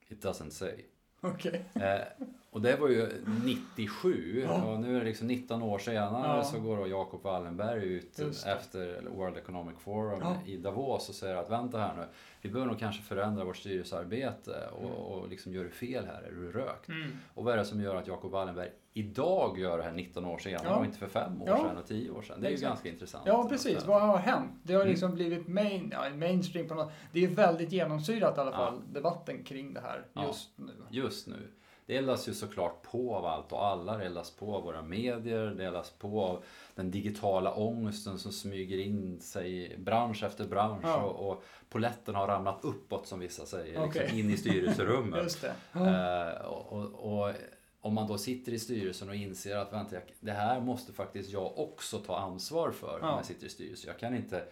It 0.09 0.25
doesn't 0.25 0.51
say. 0.51 0.85
Okej. 1.21 1.65
Eh, 1.75 2.27
och 2.51 2.61
det 2.61 2.77
var 2.77 2.89
ju 2.89 3.09
97 3.45 4.43
Ja. 4.45 4.65
och 4.65 4.81
nu 4.81 4.97
är 4.97 5.01
det 5.01 5.05
liksom 5.07 5.27
19 5.27 5.63
år 5.63 5.79
senare 5.79 6.37
Ja. 6.37 6.45
så 6.45 6.61
går 6.61 6.77
då 6.77 6.87
Jacob 6.87 7.23
Wallenberg 7.23 7.85
ut 7.85 8.19
efter 8.47 9.03
World 9.09 9.37
Economic 9.37 9.79
Forum 9.79 10.19
Ja. 10.23 10.37
i 10.47 10.57
Davos 10.57 11.09
och 11.09 11.15
säger 11.15 11.37
att 11.37 11.51
vänta 11.51 11.79
här 11.79 11.97
nu, 11.97 12.07
vi 12.41 12.49
behöver 12.51 12.71
nog 12.71 12.79
kanske 12.81 13.03
förändra 13.03 13.45
vårt 13.45 13.57
styrelsearbete 13.57 14.69
och, 14.69 15.13
och 15.19 15.29
liksom 15.29 15.53
gör 15.53 15.65
du 15.65 15.71
fel 15.71 16.07
här, 16.07 16.23
är 16.23 16.31
du 16.31 16.53
rökt? 16.53 16.89
Mm. 16.89 17.11
Och 17.35 17.45
vad 17.45 17.55
är 17.55 17.59
det 17.59 17.65
som 17.65 17.81
gör 17.81 17.97
att 17.97 18.07
Jacob 18.07 18.31
Wallenberg 18.31 18.71
idag 18.93 19.59
gör 19.59 19.79
det 19.79 19.85
här 19.85 19.93
19 19.93 20.25
år 20.25 20.39
senare 20.39 20.63
Ja. 20.69 20.77
och 20.77 20.85
inte 20.85 20.99
för 20.99 21.07
5 21.07 21.43
år 21.43 21.49
Ja. 21.49 21.57
sedan 21.57 21.77
och 21.77 21.87
10 21.87 22.11
år 22.11 22.23
sedan? 22.23 22.41
Det 22.41 22.47
är 22.47 22.51
ju 22.51 22.55
Exakt. 22.55 22.71
ganska 22.71 22.89
intressant. 22.89 23.25
Ja, 23.27 23.47
precis. 23.49 23.85
Vad 23.87 24.03
har 24.03 24.19
hänt? 24.19 24.51
Det 24.63 24.73
har 24.75 24.81
Mm. 24.81 24.91
liksom 24.91 25.15
blivit 25.15 25.49
main, 25.49 25.89
ja, 25.93 26.11
mainstream 26.17 26.69
på 26.69 26.75
något 26.75 26.93
Det 27.13 27.25
är 27.25 27.29
väldigt 27.29 27.73
genomsyrat 27.73 28.37
i 28.37 28.41
alla 28.41 28.51
Ja. 28.51 28.57
fall, 28.57 28.81
debatten 28.93 29.45
kring 29.45 29.75
det 29.75 29.81
här 29.81 30.07
Ja. 30.13 30.27
just 30.27 30.51
nu. 30.59 30.73
just 30.91 31.27
nu. 31.27 31.49
Det 31.87 31.97
eldas 31.97 32.29
ju 32.29 32.35
såklart 32.35 32.83
på 32.83 33.15
av 33.15 33.27
allt 33.27 33.53
och 33.53 33.65
alla. 33.67 33.97
Det 33.97 34.05
eldas 34.07 34.31
på 34.31 34.55
av 34.55 34.63
våra 34.63 34.83
medier, 34.83 35.47
det 35.47 35.65
eldas 35.65 35.91
på 35.91 36.23
av 36.25 36.45
den 36.75 36.91
digitala 36.91 37.55
ångesten 37.55 38.19
som 38.19 38.33
smyger 38.33 38.79
in 38.79 39.21
sig 39.21 39.77
bransch 39.79 40.23
efter 40.23 40.45
bransch 40.45 40.85
Ja. 40.85 40.97
och, 41.03 41.31
och 41.31 41.45
poletten 41.71 42.15
har 42.15 42.27
ramlat 42.27 42.59
uppåt 42.63 43.07
som 43.07 43.19
vissa 43.21 43.47
säger, 43.47 43.85
Okej. 43.85 44.01
liksom 44.03 44.19
in 44.19 44.31
i 44.31 44.37
styrelserummet. 44.37 45.23
Just 45.23 45.41
det. 45.43 45.55
Eh, 45.81 46.47
och, 46.47 46.73
och, 46.73 47.23
och 47.29 47.33
om 47.81 47.95
man 47.95 48.07
då 48.07 48.19
sitter 48.19 48.53
i 48.53 48.59
styrelsen 48.59 49.09
och 49.09 49.15
inser 49.15 49.57
att 49.57 49.73
vänta, 49.73 49.95
jag, 49.95 50.03
det 50.21 50.33
här 50.33 50.61
måste 50.61 50.93
faktiskt 50.93 51.31
jag 51.31 51.59
också 51.59 51.99
ta 51.99 52.17
ansvar 52.19 52.71
för 52.71 52.99
Ja. 53.03 53.07
när 53.07 53.17
jag 53.17 53.25
sitter 53.25 53.47
i 53.47 53.51
styrelsen. 53.51 53.89
Jag 53.89 53.99
kan 53.99 54.15
inte 54.17 54.45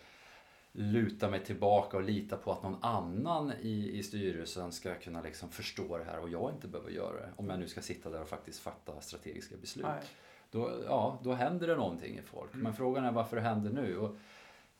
luta 0.73 1.31
mig 1.31 1.45
tillbaka 1.45 1.97
och 1.97 2.03
lita 2.03 2.37
på 2.37 2.53
att 2.53 2.63
någon 2.63 2.77
annan 2.85 3.53
i, 3.63 3.91
i 3.99 4.03
styrelsen 4.03 4.73
ska 4.73 4.95
kunna 4.95 5.23
liksom 5.23 5.49
förstå 5.49 5.99
det 5.99 6.05
här 6.05 6.19
och 6.21 6.29
jag 6.29 6.53
inte 6.55 6.69
behöver 6.69 6.91
göra 6.91 7.17
det. 7.21 7.29
Om 7.37 7.49
jag 7.51 7.59
nu 7.59 7.69
ska 7.69 7.81
sitta 7.81 8.11
där 8.11 8.21
och 8.23 8.29
faktiskt 8.29 8.61
fatta 8.61 9.01
strategiska 9.01 9.57
beslut. 9.57 9.87
Nej. 9.89 10.03
Då, 10.51 10.73
ja, 10.87 11.19
då 11.23 11.33
händer 11.33 11.67
det 11.67 11.77
någonting 11.77 12.19
i 12.19 12.23
folk. 12.23 12.53
Mm. 12.53 12.65
Men 12.65 12.75
frågan 12.75 13.05
är 13.05 13.13
varför 13.13 13.37
det 13.37 13.43
händer 13.43 13.71
nu. 13.71 13.97
Och 13.99 14.17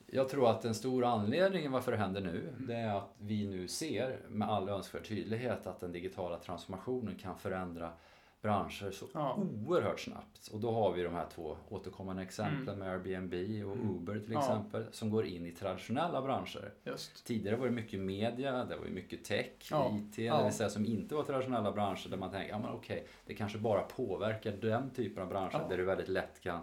jag 0.07 0.29
tror 0.29 0.49
att 0.49 0.65
en 0.65 0.75
stor 0.75 1.05
anledning 1.05 1.71
varför 1.71 1.91
det 1.91 1.97
händer 1.97 2.21
nu, 2.21 2.49
Mm. 2.49 2.67
det 2.67 2.75
är 2.75 2.95
att 2.97 3.13
vi 3.17 3.47
nu 3.47 3.67
ser 3.67 4.19
med 4.29 4.49
all 4.49 4.69
önskvärd 4.69 5.07
tydlighet 5.07 5.67
att 5.67 5.79
den 5.79 5.91
digitala 5.91 6.37
transformationen 6.37 7.15
kan 7.15 7.37
förändra 7.37 7.91
branscher 8.41 8.91
så 8.91 9.05
Ja. 9.13 9.37
oerhört 9.65 9.99
snabbt. 9.99 10.47
Och 10.53 10.59
då 10.59 10.71
har 10.71 10.91
vi 10.93 11.03
de 11.03 11.13
här 11.13 11.25
två 11.35 11.57
återkommande 11.69 12.21
exemplen 12.21 12.79
med 12.79 12.89
Airbnb 12.89 13.33
och 13.65 13.77
Uber 13.77 14.13
till 14.13 14.21
Mm. 14.21 14.33
Ja. 14.33 14.39
exempel, 14.39 14.85
som 14.91 15.09
går 15.09 15.25
in 15.25 15.45
i 15.45 15.51
traditionella 15.51 16.21
branscher. 16.21 16.71
Just. 16.83 17.25
Tidigare 17.25 17.55
var 17.55 17.65
det 17.65 17.71
mycket 17.71 17.99
media, 17.99 18.65
det 18.65 18.75
var 18.75 18.85
mycket 18.85 19.23
tech, 19.25 19.67
Ja. 19.71 19.91
IT, 19.95 20.15
det 20.15 20.43
vill 20.43 20.53
säga 20.53 20.69
som 20.69 20.85
inte 20.85 21.15
var 21.15 21.23
traditionella 21.23 21.71
branscher 21.71 22.09
där 22.09 22.17
man 22.17 22.31
tänker, 22.31 22.49
ja 22.49 22.59
men 22.59 22.69
okej, 22.71 23.07
det 23.25 23.33
kanske 23.33 23.57
bara 23.57 23.81
påverkar 23.81 24.51
den 24.51 24.89
typen 24.89 25.23
av 25.23 25.29
branscher 25.29 25.65
där 25.69 25.77
du 25.77 25.83
väldigt 25.85 26.07
lätt 26.09 26.41
kan 26.41 26.59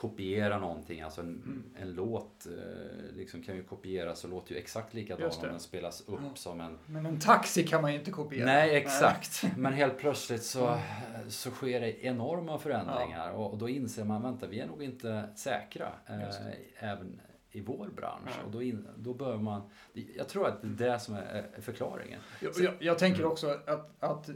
kopiera 0.00 0.58
någonting. 0.58 1.00
Alltså 1.00 1.20
en, 1.20 1.26
Mm. 1.44 1.62
en 1.76 1.92
låt 1.92 2.46
eh, 2.46 3.16
liksom 3.16 3.42
kan 3.42 3.56
ju 3.56 3.62
kopieras 3.62 4.24
och 4.24 4.30
låter 4.30 4.52
ju 4.52 4.58
exakt 4.58 4.94
likadan 4.94 5.24
Just 5.26 5.42
om 5.42 5.48
den 5.48 5.60
spelas 5.60 6.00
upp 6.00 6.20
Ja. 6.22 6.30
som 6.34 6.60
en... 6.60 6.78
Men 6.86 7.06
en 7.06 7.20
taxi 7.20 7.62
kan 7.66 7.82
man 7.82 7.92
ju 7.92 7.98
inte 7.98 8.10
kopiera. 8.10 8.46
Nej, 8.46 8.76
exakt. 8.76 9.44
Men 9.56 9.72
helt 9.72 9.98
plötsligt 9.98 10.42
så, 10.42 10.66
Mm. 10.68 11.30
så 11.30 11.50
sker 11.50 11.80
det 11.80 12.04
enorma 12.04 12.58
förändringar 12.58 13.30
och, 13.32 13.50
och 13.50 13.58
då 13.58 13.68
inser 13.68 14.04
man, 14.04 14.22
vänta, 14.22 14.46
vi 14.46 14.60
är 14.60 14.66
nog 14.66 14.82
inte 14.82 15.28
säkra 15.36 15.92
eh, 16.06 16.88
även 16.90 17.20
i 17.52 17.60
vår 17.60 17.88
bransch. 17.96 18.22
Nej. 18.24 18.44
Och 18.46 18.50
då, 18.50 18.62
in, 18.62 18.86
då 18.96 19.14
bör 19.14 19.36
man... 19.36 19.62
Jag 20.16 20.28
tror 20.28 20.46
att 20.48 20.62
det 20.62 20.84
är 20.86 20.90
det 20.92 20.98
som 20.98 21.14
är, 21.14 21.22
är 21.56 21.60
förklaringen. 21.60 22.20
Jag, 22.40 22.52
jag, 22.60 22.74
jag 22.78 22.98
tänker 22.98 23.20
Mm. 23.20 23.32
också 23.32 23.58
att, 23.66 23.90
att 24.02 24.30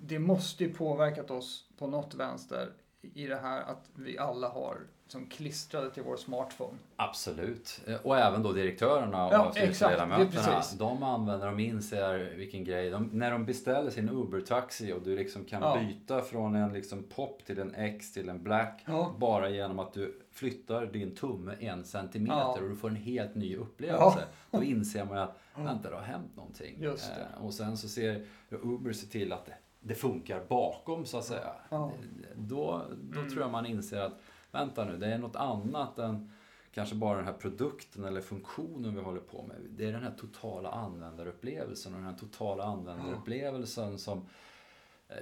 det 0.00 0.18
måste 0.18 0.64
ju 0.64 0.74
påverkat 0.74 1.30
oss 1.30 1.64
på 1.78 1.86
något 1.86 2.14
vänster 2.14 2.68
i 3.14 3.26
det 3.26 3.36
här 3.36 3.62
att 3.62 3.90
vi 3.94 4.18
alla 4.18 4.48
har 4.48 4.76
som 5.08 5.26
klistrade 5.26 5.90
till 5.90 6.02
vår 6.02 6.16
smartphone. 6.16 6.78
Absolut. 6.96 7.80
Eh, 7.86 7.94
Och 8.02 8.18
även 8.18 8.42
då 8.42 8.52
direktörerna 8.52 9.26
och 9.26 9.32
Ja, 9.32 9.50
styrelseledamöterna. 9.52 10.62
De 10.78 11.02
använder, 11.02 11.46
de 11.46 11.60
inser 11.60 12.34
vilken 12.36 12.64
grej. 12.64 12.90
De, 12.90 13.10
när 13.12 13.30
de 13.30 13.44
beställer 13.44 13.90
sin 13.90 14.08
Uber-taxi 14.08 14.92
och 14.92 15.02
du 15.02 15.16
liksom 15.16 15.44
kan 15.44 15.62
Ja. 15.62 15.78
byta 15.80 16.20
från 16.22 16.54
en 16.54 16.72
liksom 16.72 17.02
pop 17.02 17.44
till 17.44 17.58
en 17.58 17.74
X 17.74 18.12
till 18.12 18.28
en 18.28 18.42
black. 18.42 18.82
Ja. 18.86 19.14
Bara 19.18 19.50
genom 19.50 19.78
att 19.78 19.92
du 19.92 20.20
flyttar 20.32 20.86
din 20.86 21.14
tumme 21.16 21.54
en 21.60 21.84
centimeter 21.84 22.62
och 22.62 22.68
du 22.68 22.76
får 22.76 22.88
en 22.88 22.96
helt 22.96 23.34
ny 23.34 23.56
upplevelse. 23.56 24.24
Då 24.50 24.62
inser 24.62 25.04
man 25.04 25.18
att 25.18 25.38
vänta, 25.56 25.90
det 25.90 25.96
har 25.96 26.02
hänt 26.02 26.36
någonting. 26.36 26.84
Eh, 26.84 27.44
Och 27.44 27.54
sen 27.54 27.76
så 27.76 27.88
ser 27.88 28.24
Uber 28.50 28.92
se 28.92 29.06
till 29.06 29.32
att 29.32 29.48
det, 29.86 29.94
funkar 29.94 30.44
bakom 30.48 31.04
så 31.06 31.18
att 31.18 31.24
säga. 31.24 31.52
Ja. 31.68 31.92
Då, 32.36 32.82
då 33.02 33.18
Mm. 33.20 33.30
tror 33.30 33.42
jag 33.42 33.50
man 33.50 33.66
inser 33.66 34.00
att 34.00 34.20
vänta 34.52 34.84
nu, 34.84 34.96
det 34.96 35.06
är 35.06 35.18
något 35.18 35.36
annat 35.36 35.98
än 35.98 36.30
kanske 36.72 36.94
bara 36.94 37.16
den 37.16 37.26
här 37.26 37.32
produkten 37.32 38.04
eller 38.04 38.20
funktionen 38.20 38.94
vi 38.94 39.00
håller 39.00 39.20
på 39.20 39.42
med. 39.42 39.56
Det 39.70 39.88
är 39.88 39.92
den 39.92 40.02
här 40.02 40.14
totala 40.18 40.70
användarupplevelsen 40.70 41.94
och 41.94 42.00
den 42.00 42.08
här 42.08 42.16
totala 42.18 42.64
användarupplevelsen 42.64 43.98
som 43.98 44.28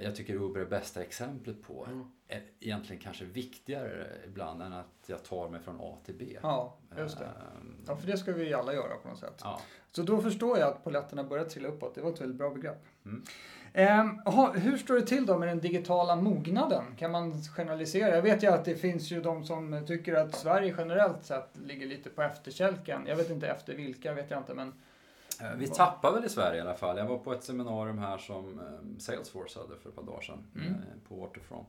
jag 0.01 0.15
tycker 0.15 0.33
Uber 0.35 0.61
är 0.61 0.65
bästa 0.65 1.01
exemplet 1.01 1.63
på. 1.63 1.85
Mm. 1.85 2.05
Är 2.27 2.41
egentligen 2.59 3.01
kanske 3.01 3.25
viktigare 3.25 4.07
ibland 4.25 4.61
än 4.61 4.73
att 4.73 4.87
jag 5.05 5.23
tar 5.23 5.49
mig 5.49 5.61
från 5.61 5.77
A 5.81 5.97
till 6.05 6.15
B. 6.15 6.37
Ja, 6.41 6.77
just 6.97 7.19
det. 7.19 7.25
Ehm, 7.25 7.75
Ja, 7.87 7.95
för 7.95 8.07
det 8.07 8.17
ska 8.17 8.33
vi 8.33 8.53
alla 8.53 8.73
göra 8.73 8.95
på 8.95 9.07
något 9.07 9.19
sätt. 9.19 9.41
ja. 9.43 9.61
Så 9.91 10.01
då 10.03 10.21
förstår 10.21 10.59
jag 10.59 10.67
att 10.69 10.83
polletterna 10.83 11.23
börjar 11.23 11.45
trilla 11.45 11.67
uppåt. 11.67 11.95
Det 11.95 12.01
var 12.01 12.13
ett 12.13 12.21
väldigt 12.21 12.37
bra 12.37 12.49
begrepp. 12.49 12.85
Mm. 13.05 13.23
Ehm, 13.73 14.19
aha, 14.25 14.51
hur 14.51 14.77
står 14.77 14.95
det 14.95 15.05
till 15.05 15.25
då 15.25 15.37
med 15.37 15.47
den 15.47 15.59
digitala 15.59 16.15
mognaden? 16.15 16.83
Kan 16.97 17.11
man 17.11 17.41
generalisera? 17.43 18.15
Jag 18.15 18.21
vet 18.21 18.43
ju 18.43 18.47
att 18.47 18.65
det 18.65 18.75
finns 18.75 19.11
ju 19.11 19.21
de 19.21 19.43
som 19.43 19.85
tycker 19.87 20.13
att 20.13 20.35
Sverige 20.35 20.75
generellt 20.77 21.23
sett 21.25 21.57
ligger 21.65 21.87
lite 21.87 22.09
på 22.09 22.21
efterkälken. 22.21 23.01
Jag 23.07 23.15
vet 23.15 23.29
inte 23.29 23.47
efter 23.47 23.73
vilka, 23.75 24.13
vet 24.13 24.31
jag 24.31 24.39
inte, 24.39 24.53
men 24.53 24.67
Eh, 24.67 24.73
Vi 25.57 25.67
tappar 25.67 26.11
väl 26.11 26.25
i 26.25 26.29
Sverige 26.29 26.57
i 26.57 26.61
alla 26.61 26.75
fall. 26.75 26.97
Jag 26.97 27.05
var 27.05 27.17
på 27.17 27.33
ett 27.33 27.43
seminarium 27.43 27.97
här 27.97 28.17
som 28.17 28.59
eh, 28.59 28.97
Salesforce 28.99 29.59
hade 29.59 29.77
för 29.77 29.89
ett 29.89 29.95
par 29.95 30.03
dagar 30.03 30.21
sedan 30.21 30.47
Mm. 30.55 30.67
eh, 30.73 30.79
på 31.07 31.15
Waterfront. 31.15 31.67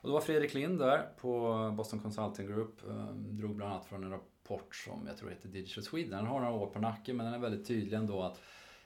Och 0.00 0.08
då 0.08 0.14
var 0.14 0.20
Fredrik 0.20 0.54
Lind 0.54 0.78
där 0.78 1.08
på 1.20 1.54
Boston 1.76 2.00
Consulting 2.00 2.46
Group. 2.46 2.82
eh, 2.88 3.06
Drog 3.14 3.56
bland 3.56 3.72
annat 3.72 3.86
från 3.86 4.04
en 4.04 4.10
rapport 4.10 4.74
som 4.76 5.06
jag 5.06 5.16
tror 5.16 5.30
heter 5.30 5.48
Digital 5.48 5.84
Sweden. 5.84 6.10
Den 6.10 6.26
har 6.26 6.40
några 6.40 6.52
år 6.54 6.66
på 6.66 6.78
nacken 6.78 7.16
men 7.16 7.26
den 7.26 7.34
är 7.34 7.38
väldigt 7.38 7.66
tydlig 7.66 7.96
ändå 7.96 8.22
att 8.22 8.40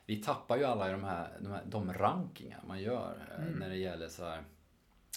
vi 0.07 0.23
tappar 0.23 0.57
ju 0.57 0.65
alla 0.65 0.89
i 0.89 0.93
de 0.93 1.05
här, 1.05 1.29
de, 1.41 1.53
här, 1.53 1.63
de 1.67 1.93
rankingar 1.93 2.61
man 2.67 2.81
gör 2.83 3.29
eh, 3.39 3.47
Mm. 3.47 3.59
när 3.59 3.69
det 3.69 3.77
gäller 3.77 4.09
så 4.09 4.25
här, 4.25 4.43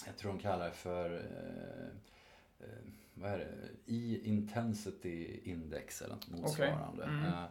jag 0.06 0.16
tror 0.16 0.32
de 0.32 0.38
kallar 0.40 0.64
det 0.66 0.72
för 0.72 1.14
eh, 1.14 1.86
eh, 2.60 2.78
vad 3.14 3.30
är 3.30 3.38
det? 3.38 3.48
E-intensity 3.86 5.40
index 5.44 6.02
eller 6.02 6.14
något 6.14 6.28
motsvarande. 6.30 7.04
Mm. 7.04 7.24
Eh, 7.24 7.44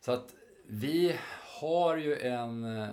Så 0.00 0.12
att 0.12 0.34
vi 0.66 1.16
har 1.60 1.96
ju 1.96 2.16
en 2.18 2.64
eh, 2.78 2.88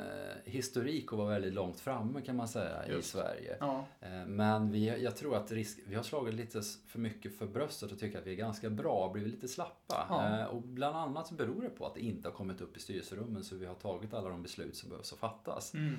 historik 0.45 1.11
att 1.13 1.17
vara 1.19 1.29
väldigt 1.29 1.53
långt 1.53 1.79
framme 1.79 2.21
kan 2.21 2.35
man 2.35 2.47
säga 2.47 2.85
i 2.87 2.91
Just. 2.91 3.09
Sverige. 3.09 3.57
ja. 3.59 3.85
Eh, 4.01 4.25
Men 4.25 4.71
vi, 4.71 5.03
jag 5.03 5.15
tror 5.17 5.35
att 5.35 5.51
risk, 5.51 5.79
vi 5.87 5.95
har 5.95 6.03
slagit 6.03 6.33
lite 6.33 6.61
för 6.87 6.99
mycket 6.99 7.37
för 7.37 7.47
bröstet 7.47 7.91
och 7.91 7.99
tycker 7.99 8.17
att 8.19 8.27
vi 8.27 8.31
är 8.31 8.35
ganska 8.35 8.69
bra 8.69 9.05
och 9.05 9.11
blivit 9.11 9.31
lite 9.33 9.47
slappa. 9.47 10.05
Ja. 10.09 10.39
Eh, 10.39 10.45
Och 10.45 10.61
bland 10.61 10.95
annat 10.97 11.27
så 11.27 11.33
beror 11.33 11.61
det 11.61 11.69
på 11.69 11.85
att 11.85 11.93
det 11.93 12.01
inte 12.01 12.27
har 12.27 12.33
kommit 12.33 12.61
upp 12.61 12.77
i 12.77 12.79
styrelserummen 12.79 13.43
så 13.43 13.55
vi 13.55 13.65
har 13.65 13.75
tagit 13.75 14.13
alla 14.13 14.29
de 14.29 14.43
beslut 14.43 14.75
som 14.75 14.89
behövs 14.89 15.13
att 15.13 15.19
fattas. 15.19 15.73
Mm. 15.73 15.95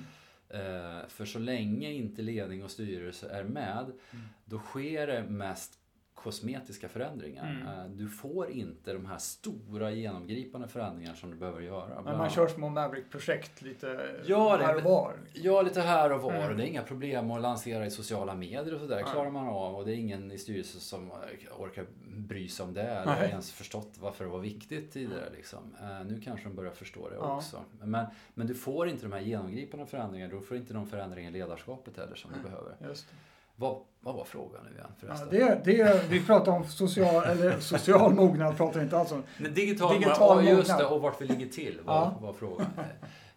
För 1.07 1.25
så 1.25 1.39
länge 1.39 1.91
inte 1.91 2.21
ledning 2.21 2.63
och 2.63 2.71
styrelse 2.71 3.29
är 3.29 3.43
med, 3.43 3.83
Mm. 4.11 4.25
då 4.45 4.59
sker 4.59 5.07
det 5.07 5.23
mest 5.23 5.79
kosmetiska 6.23 6.89
förändringar. 6.89 7.49
Mm. 7.51 7.67
Eh, 7.67 7.85
Du 7.85 8.09
får 8.09 8.49
inte 8.49 8.93
de 8.93 9.05
här 9.05 9.17
stora 9.17 9.91
genomgripande 9.91 10.67
förändringar 10.67 11.13
som 11.13 11.31
du 11.31 11.37
behöver 11.37 11.61
göra. 11.61 12.01
Men 12.01 12.17
man 12.17 12.29
kör 12.29 12.47
små 12.47 12.69
Maverick-projekt 12.69 13.61
lite 13.61 14.15
Ja, 14.25 14.57
här 14.57 14.75
och 14.75 14.83
var. 14.83 15.13
Ja, 15.33 15.61
lite 15.61 15.81
här 15.81 16.11
och 16.11 16.21
var. 16.21 16.33
Mm. 16.33 16.49
Och 16.51 16.57
det 16.57 16.63
är 16.63 16.67
inga 16.67 16.83
problem 16.83 17.31
att 17.31 17.41
lansera 17.41 17.85
i 17.85 17.91
sociala 17.91 18.35
medier 18.35 18.73
och 18.73 18.79
sådär. 18.79 18.95
Nej. 19.03 19.11
klarar 19.13 19.29
man 19.29 19.47
av. 19.47 19.75
Och 19.75 19.85
det 19.85 19.91
är 19.91 19.95
ingen 19.95 20.31
i 20.31 20.37
styrelsen 20.37 20.81
som 20.81 21.11
orkar 21.57 21.85
bry 22.07 22.47
sig 22.49 22.63
om 22.65 22.73
det. 22.73 22.81
Eller 22.81 23.05
Nej. 23.19 23.29
ens 23.29 23.51
förstått 23.51 23.97
varför 23.99 24.23
det 24.25 24.31
var 24.31 24.39
viktigt 24.39 24.91
tidigare. 24.91 25.29
Liksom. 25.35 25.75
Eh, 25.81 26.05
nu 26.05 26.21
kanske 26.21 26.47
de 26.47 26.55
börjar 26.55 26.71
förstå 26.71 27.09
det 27.09 27.17
också. 27.17 27.63
Men, 27.83 28.05
men 28.33 28.47
du 28.47 28.53
får 28.55 28.89
inte 28.89 29.03
de 29.05 29.11
här 29.11 29.19
genomgripande 29.21 29.85
förändringarna. 29.85 30.33
Du 30.33 30.41
får 30.41 30.57
inte 30.57 30.73
de 30.73 30.87
förändringar 30.87 31.29
i 31.29 31.33
ledarskapet 31.33 31.97
heller 31.97 32.15
som 32.15 32.31
du 32.37 32.49
behöver. 32.49 32.75
Just 32.87 33.07
det. 33.09 33.15
Vad, 33.61 33.77
vad 33.99 34.15
var 34.15 34.23
frågan 34.23 34.61
nu 34.65 34.71
igen 34.71 34.85
Ja, 34.89 34.95
förresten? 34.99 35.29
det, 35.29 35.61
det, 35.65 36.03
vi 36.09 36.25
pratar 36.25 36.51
om 36.51 36.65
social, 36.67 37.23
eller 37.27 37.59
social 37.59 38.13
mognad, 38.13 38.57
pratar 38.57 38.79
vi 38.79 38.83
inte 38.83 38.97
alls 38.97 39.11
om. 39.11 39.23
Nej, 39.37 39.51
Digital, 39.51 39.93
Digital 39.93 40.45
ja, 40.45 40.51
just 40.51 40.69
mognad. 40.71 40.79
det, 40.91 40.95
och 40.95 41.01
vart 41.01 41.21
vi 41.21 41.25
ligger 41.25 41.47
till 41.47 41.79
var, 41.83 41.93
Ja. 41.95 42.17
var 42.21 42.33
frågan. 42.33 42.67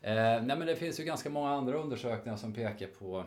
Eh, 0.01 0.13
nej 0.15 0.43
men 0.57 0.67
det 0.67 0.77
finns 0.77 1.01
ju 1.01 1.05
ganska 1.05 1.31
många 1.31 1.51
andra 1.51 1.79
undersökningar 1.79 2.37
som 2.37 2.53
pekar 2.53 2.87
på 2.99 3.25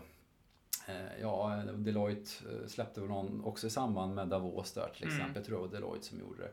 eh, 0.88 1.22
Ja, 1.22 1.62
Deloitte 1.76 2.32
eh, 2.50 2.68
släppte 2.68 3.00
väl 3.00 3.10
någon 3.10 3.44
också 3.46 3.68
i 3.68 3.70
samband 3.70 4.16
med 4.16 4.28
Davos 4.28 4.72
där 4.74 4.90
till 4.96 5.04
Mm. 5.04 5.16
exempel. 5.18 5.36
Jag 5.42 5.46
tror 5.46 5.58
det 5.58 5.62
var 5.68 5.74
Deloitte 5.74 6.06
som 6.06 6.20
gjorde 6.20 6.44
det. 6.44 6.52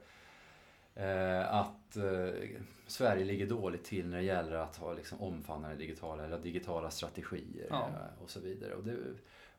Eh, 0.96 1.54
att 1.54 1.96
eh, 1.96 2.48
Sverige 2.87 3.24
ligger 3.24 3.46
dåligt 3.46 3.85
till 3.85 4.07
när 4.09 4.16
det 4.16 4.22
gäller 4.24 4.57
att 4.57 4.76
ha 4.76 4.92
liksom, 4.92 5.20
omfamnande 5.20 5.76
digitala 5.76 6.24
eller 6.24 6.38
digitala 6.38 6.90
strategier 6.90 7.66
Ja. 7.70 7.80
eh, 7.88 8.22
och 8.22 8.30
så 8.30 8.40
vidare. 8.40 8.74
Och, 8.74 8.85
det, 8.85 8.96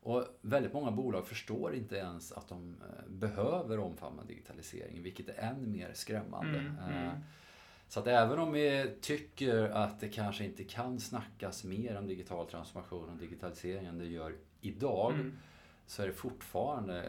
och 0.06 0.24
väldigt 0.40 0.72
många 0.72 0.90
bolag 0.90 1.26
förstår 1.26 1.74
inte 1.74 1.96
ens 1.96 2.32
att 2.32 2.48
de 2.48 2.76
eh, 2.80 3.10
behöver 3.10 3.78
omfamna 3.78 4.24
digitalisering, 4.24 5.02
vilket 5.02 5.28
är 5.28 5.34
än 5.38 5.72
mer 5.72 5.90
skrämmande. 5.94 6.58
Mm, 6.58 6.76
Eh, 6.78 7.02
mm. 7.02 7.16
Så 7.88 8.00
att 8.00 8.06
även 8.06 8.38
om 8.38 8.52
vi 8.52 8.94
tycker 9.00 9.68
att 9.68 10.00
det 10.00 10.08
kanske 10.08 10.44
inte 10.44 10.64
kan 10.64 11.00
snackas 11.00 11.64
mer 11.64 11.98
om 11.98 12.06
digital 12.06 12.46
transformation 12.46 13.10
och 13.10 13.16
digitalisering 13.16 13.86
än 13.86 13.98
det 13.98 14.04
gör 14.04 14.34
idag, 14.60 15.12
Mm. 15.12 15.32
Så 15.88 16.02
är 16.02 16.06
det 16.06 16.12
fortfarande 16.12 17.02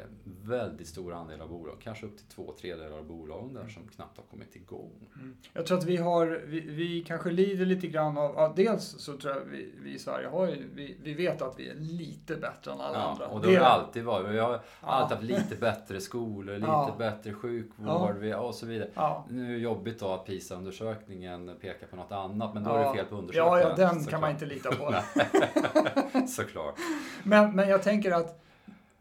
väldigt 0.44 0.88
stor 0.88 1.14
andel 1.14 1.42
av 1.42 1.50
bolag, 1.50 1.76
kanske 1.84 2.06
upp 2.06 2.18
till 2.18 2.28
två 2.28 2.54
tredjedelar 2.62 2.98
av 2.98 3.06
bolagen 3.06 3.54
där 3.54 3.68
som 3.68 3.88
knappt 3.88 4.18
har 4.18 4.24
kommit 4.24 4.56
igång. 4.56 5.10
Mm. 5.16 5.38
Jag 5.54 5.66
tror 5.66 5.78
att 5.78 5.84
vi 5.84 5.98
har, 5.98 6.42
vi, 6.46 6.60
vi 6.60 7.04
kanske 7.08 7.32
lider 7.32 7.66
lite 7.66 7.88
grann 7.88 8.18
av, 8.18 8.34
ja, 8.36 8.54
dels 8.56 8.84
så 9.00 9.18
tror 9.18 9.34
jag 9.34 9.42
vi, 9.42 9.74
vi 9.84 9.94
i 9.96 10.00
Sverige 10.00 10.28
har 10.28 10.48
ju, 10.48 10.64
vi, 10.74 10.98
vi 11.04 11.14
vet 11.14 11.42
att 11.42 11.60
vi 11.60 11.70
är 11.70 11.76
lite 11.76 12.36
bättre 12.36 12.72
än 12.72 12.80
alla 12.82 12.98
Ja, 12.98 13.04
andra. 13.04 13.28
och 13.28 13.42
det 13.42 13.48
har 13.48 13.54
det 13.54 13.66
alltid 13.68 14.04
varit. 14.04 14.30
Vi 14.30 14.40
har 14.40 14.52
Ja. 14.54 14.60
alltid 14.82 15.18
haft 15.18 15.28
lite 15.30 15.56
bättre 15.62 16.02
skolor, 16.02 16.54
lite 16.56 16.68
Ja. 16.68 16.96
bättre 16.98 17.34
sjukvård 17.34 17.88
Ja. 17.88 18.12
vi- 18.20 18.34
och 18.34 18.56
så 18.56 18.66
vidare. 18.66 18.90
Nu 19.30 19.46
är 19.48 19.52
det 19.52 19.58
jobbigt 19.58 20.00
då 20.00 20.08
att 20.14 20.26
PISA-undersökningen 20.26 21.56
pekar 21.62 21.88
på 21.88 21.96
något 21.96 22.12
annat, 22.12 22.54
men 22.54 22.64
då 22.64 22.70
är 22.72 22.88
det 22.90 22.94
fel 22.96 23.06
på 23.06 23.16
undersökningen. 23.16 23.60
Ja, 23.62 23.70
ja, 23.70 23.76
den 23.76 23.90
såklart. 23.90 24.10
kan 24.10 24.22
man 24.22 24.32
inte 24.32 24.46
lita 24.46 24.72
på. 24.76 24.96
Såklart. 26.28 26.76
Men, 27.24 27.56
men 27.56 27.70
jag 27.70 27.84
tänker 27.84 28.12
att 28.12 28.44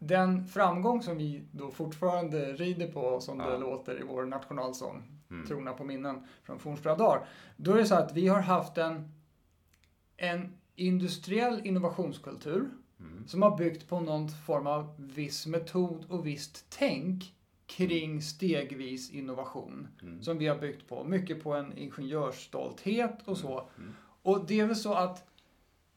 den 0.07 0.47
framgång 0.47 1.03
som 1.03 1.17
vi 1.17 1.43
då 1.51 1.71
fortfarande 1.71 2.53
rider 2.53 2.91
på, 2.91 3.21
som 3.21 3.39
Ja. 3.39 3.49
det 3.49 3.57
låter 3.57 3.99
i 3.99 4.03
vår 4.03 4.25
nationalsång, 4.25 5.03
Mm. 5.29 5.47
Trona 5.47 5.73
på 5.73 5.83
minnen 5.83 6.27
från 6.43 6.59
fornstora 6.59 6.95
dagar. 6.95 7.25
Då 7.57 7.71
är 7.73 7.77
det 7.77 7.85
så 7.85 7.95
att 7.95 8.13
vi 8.13 8.27
har 8.27 8.41
haft 8.41 8.77
en, 8.77 9.11
en 10.17 10.53
industriell 10.75 11.61
innovationskultur 11.67 12.69
Mm. 12.99 13.27
som 13.27 13.41
har 13.41 13.57
byggt 13.57 13.87
på 13.89 13.99
någon 13.99 14.29
form 14.29 14.67
av 14.67 14.95
viss 14.97 15.47
metod 15.47 16.05
och 16.09 16.27
visst 16.27 16.65
tänk 16.69 17.33
kring 17.65 18.21
stegvis 18.21 19.11
innovation. 19.11 19.87
Mm. 20.01 20.23
Som 20.23 20.37
vi 20.37 20.47
har 20.47 20.57
byggt 20.57 20.87
på. 20.89 21.03
Mycket 21.03 21.43
på 21.43 21.53
en 21.53 21.77
ingenjörsstolthet 21.77 23.27
och 23.27 23.37
så. 23.37 23.69
Mm. 23.77 23.93
Och 24.21 24.45
det 24.47 24.59
är 24.59 24.65
väl 24.65 24.75
så 24.75 24.93
att 24.93 25.27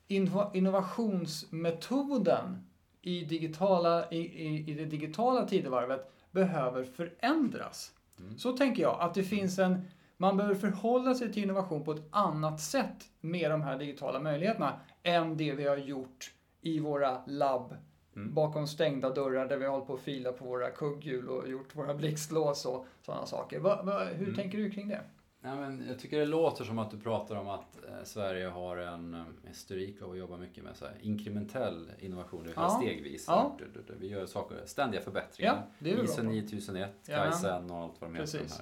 inno- 0.08 0.50
innovationsmetoden 0.56 2.64
i, 3.02 3.24
digitala, 3.24 4.10
i, 4.10 4.18
i, 4.18 4.70
i 4.70 4.74
det 4.74 4.84
digitala 4.84 5.44
tidevarvet 5.48 6.12
behöver 6.30 6.84
förändras. 6.84 7.92
Mm. 8.18 8.38
Så 8.38 8.52
tänker 8.56 8.82
jag, 8.82 8.96
att 9.00 9.14
det 9.14 9.22
finns 9.22 9.58
en... 9.58 9.82
Man 10.16 10.36
behöver 10.36 10.54
förhålla 10.56 11.14
sig 11.14 11.32
till 11.32 11.42
innovation 11.42 11.84
på 11.84 11.92
ett 11.92 12.06
annat 12.10 12.60
sätt 12.60 13.04
med 13.20 13.50
de 13.50 13.62
här 13.62 13.78
digitala 13.78 14.20
möjligheterna 14.20 14.80
än 15.02 15.36
det 15.36 15.52
vi 15.52 15.64
har 15.68 15.76
gjort 15.76 16.32
i 16.60 16.80
våra 16.80 17.22
labb 17.26 17.76
Mm. 18.16 18.34
bakom 18.34 18.66
stängda 18.66 19.10
dörrar 19.10 19.46
där 19.46 19.56
vi 19.56 19.64
har 19.64 19.72
hållit 19.72 19.86
på 19.86 19.94
att 19.94 20.00
fila 20.00 20.32
på 20.32 20.44
våra 20.44 20.70
kugghjul 20.70 21.28
och 21.28 21.48
gjort 21.48 21.76
våra 21.76 21.94
blixtlås 21.94 22.66
och 22.66 22.86
sådana 23.02 23.26
saker. 23.26 23.58
Va, 23.58 23.82
va, 23.82 24.04
hur 24.04 24.24
Mm. 24.24 24.34
tänker 24.36 24.58
du 24.58 24.70
kring 24.70 24.88
det? 24.88 25.00
Ja, 25.42 25.54
men 25.56 25.84
jag 25.88 25.98
tycker 25.98 26.18
det 26.18 26.26
låter 26.26 26.64
som 26.64 26.78
att 26.78 26.90
du 26.90 26.98
pratar 26.98 27.36
om 27.36 27.48
att 27.48 27.84
eh, 27.88 28.04
Sverige 28.04 28.46
har 28.46 28.76
en 28.76 29.14
eh, 29.14 29.22
historik 29.48 30.02
av 30.02 30.10
att 30.10 30.18
jobba 30.18 30.36
mycket 30.36 30.64
med 30.64 30.76
så 30.76 30.84
här, 30.84 30.94
inkrementell 31.00 31.90
innovation, 31.98 32.40
det 32.42 32.46
vill 32.46 32.54
säga 32.54 32.66
Ja. 32.66 32.80
stegvis. 32.82 33.24
Ja. 33.28 33.56
Du- 33.58 33.64
du- 33.74 33.82
du- 33.92 33.98
Vi 34.00 34.08
gör 34.08 34.26
saker, 34.26 34.56
ständiga 34.66 35.00
förbättringar. 35.00 35.62
Ja, 35.78 35.88
ISO 35.88 36.16
på. 36.16 36.22
9001, 36.22 36.90
Jajamän. 37.08 37.30
Kaizen 37.32 37.70
och 37.70 37.76
allt 37.76 38.00
vad 38.00 38.10
de 38.10 38.14
heter. 38.16 38.38
Precis. 38.38 38.60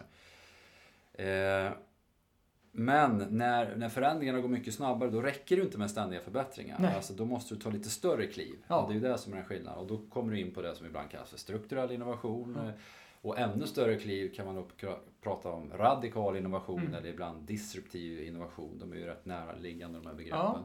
Här. 1.17 1.67
Eh, 1.67 1.73
men 2.73 3.27
när, 3.31 3.77
när 3.77 3.89
förändringarna 3.89 4.41
går 4.41 4.49
mycket 4.49 4.75
snabbare 4.75 5.11
då 5.11 5.23
räcker 5.23 5.57
det 5.57 5.63
inte 5.63 5.79
med 5.79 5.91
ständiga 5.91 6.21
förbättringar. 6.21 6.77
Nej. 6.81 6.95
Alltså, 6.95 7.13
då 7.15 7.25
måste 7.25 7.55
du 7.55 7.61
ta 7.61 7.71
lite 7.71 7.89
större 7.91 8.27
kliv. 8.27 8.57
Ja. 8.69 8.81
Och 8.83 8.89
det 8.89 8.93
är 8.93 9.01
ju 9.01 9.09
det 9.09 9.19
som 9.19 9.33
är 9.33 9.37
en 9.37 9.45
skillnad. 9.45 9.79
Och 9.79 9.87
då 9.87 9.99
kommer 10.11 10.33
du 10.33 10.41
in 10.41 10.55
på 10.55 10.63
det 10.63 10.75
som 10.75 10.87
ibland 10.87 11.11
kallas 11.11 11.31
för 11.31 11.39
strukturell 11.39 11.91
innovation. 11.93 12.59
Ja. 12.67 12.73
Och 13.21 13.39
ännu 13.39 13.67
större 13.67 13.99
kliv 13.99 14.33
kan 14.35 14.47
man 14.55 14.65
prata 15.21 15.49
om 15.51 15.73
radikal 15.73 16.37
innovation 16.37 16.81
Mm. 16.81 16.95
eller 16.95 17.09
ibland 17.09 17.43
disruptiv 17.47 18.23
innovation. 18.23 18.79
De 18.79 18.93
är 18.93 18.97
ju 18.97 19.05
rätt 19.07 19.25
näraliggande 19.27 19.99
de 19.99 20.07
här 20.07 20.15
begreppen. 20.15 20.63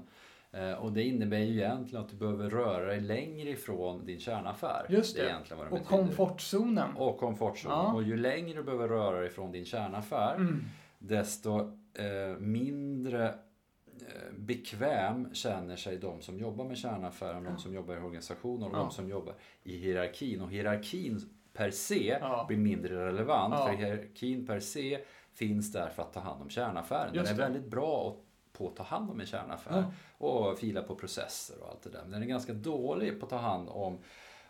Eh, 0.52 0.74
Och 0.74 0.92
det 0.94 1.04
innebär 1.04 1.38
ju 1.38 1.54
egentligen 1.58 2.06
att 2.06 2.12
du 2.12 2.18
behöver 2.18 2.50
röra 2.50 2.86
dig 2.86 3.02
längre 3.02 3.50
ifrån 3.50 4.06
din 4.06 4.20
kärnaffär. 4.20 4.86
Just 4.90 5.16
Det 5.16 5.24
det. 5.24 5.56
Och 5.56 5.70
betyder. 5.70 5.86
komfortzonen. 5.90 6.96
Och 6.98 7.18
komfortzon. 7.18 7.72
Ja. 7.72 7.94
Och 7.94 8.04
ju 8.04 8.18
längre 8.18 8.58
du 8.58 8.64
behöver 8.64 8.88
röra 8.88 9.20
dig 9.20 9.30
från 9.30 9.52
din 9.52 9.66
kärnaffär 9.66 10.36
Mm. 10.36 10.64
desto 11.00 11.60
eh, 11.94 12.38
mindre 12.40 13.28
eh, 13.28 14.34
bekväm 14.38 15.34
känner 15.34 15.76
sig 15.76 15.98
de 15.98 16.22
som 16.22 16.40
jobbar 16.40 16.66
med 16.66 16.78
kärnaffären, 16.78 17.44
de 17.44 17.58
som 17.58 17.74
jobbar 17.74 17.96
i 17.96 18.00
organisationen 18.00 18.64
och 18.64 18.74
Ja. 18.74 18.78
de 18.78 18.92
som 18.92 19.10
jobbar 19.10 19.34
i 19.64 19.78
hierarkin. 19.78 20.42
Och 20.42 20.50
hierarkin 20.52 21.20
per 21.54 21.72
se 21.72 22.18
Ja. 22.22 22.46
blir 22.48 22.58
mindre 22.58 23.06
relevant 23.06 23.54
Ja. 23.58 23.66
för 23.68 23.74
hierarkin 23.74 24.48
per 24.48 24.60
se 24.60 25.00
finns 25.34 25.72
där 25.72 25.90
för 25.90 26.02
att 26.04 26.14
ta 26.14 26.20
hand 26.20 26.42
om 26.42 26.50
kärnaffären. 26.50 27.14
Just 27.16 27.30
Den 27.30 27.36
är 27.40 27.42
det. 27.48 27.52
väldigt 27.54 27.72
bra 27.72 28.10
att- 28.10 28.54
på 28.58 28.68
att 28.68 28.76
ta 28.76 28.84
hand 28.84 29.10
om 29.12 29.20
en 29.20 29.26
kärnaffär 29.26 29.86
och 30.18 30.60
fila 30.60 30.82
på 30.84 30.96
processer 30.96 31.56
och 31.64 31.70
allt 31.70 31.82
det 31.84 31.90
där. 31.90 32.02
Men 32.02 32.12
den 32.12 32.24
är 32.24 32.28
ganska 32.28 32.54
dålig 32.54 33.20
på 33.20 33.26
att 33.26 33.30
ta 33.30 33.38
hand 33.38 33.70
om 33.70 33.98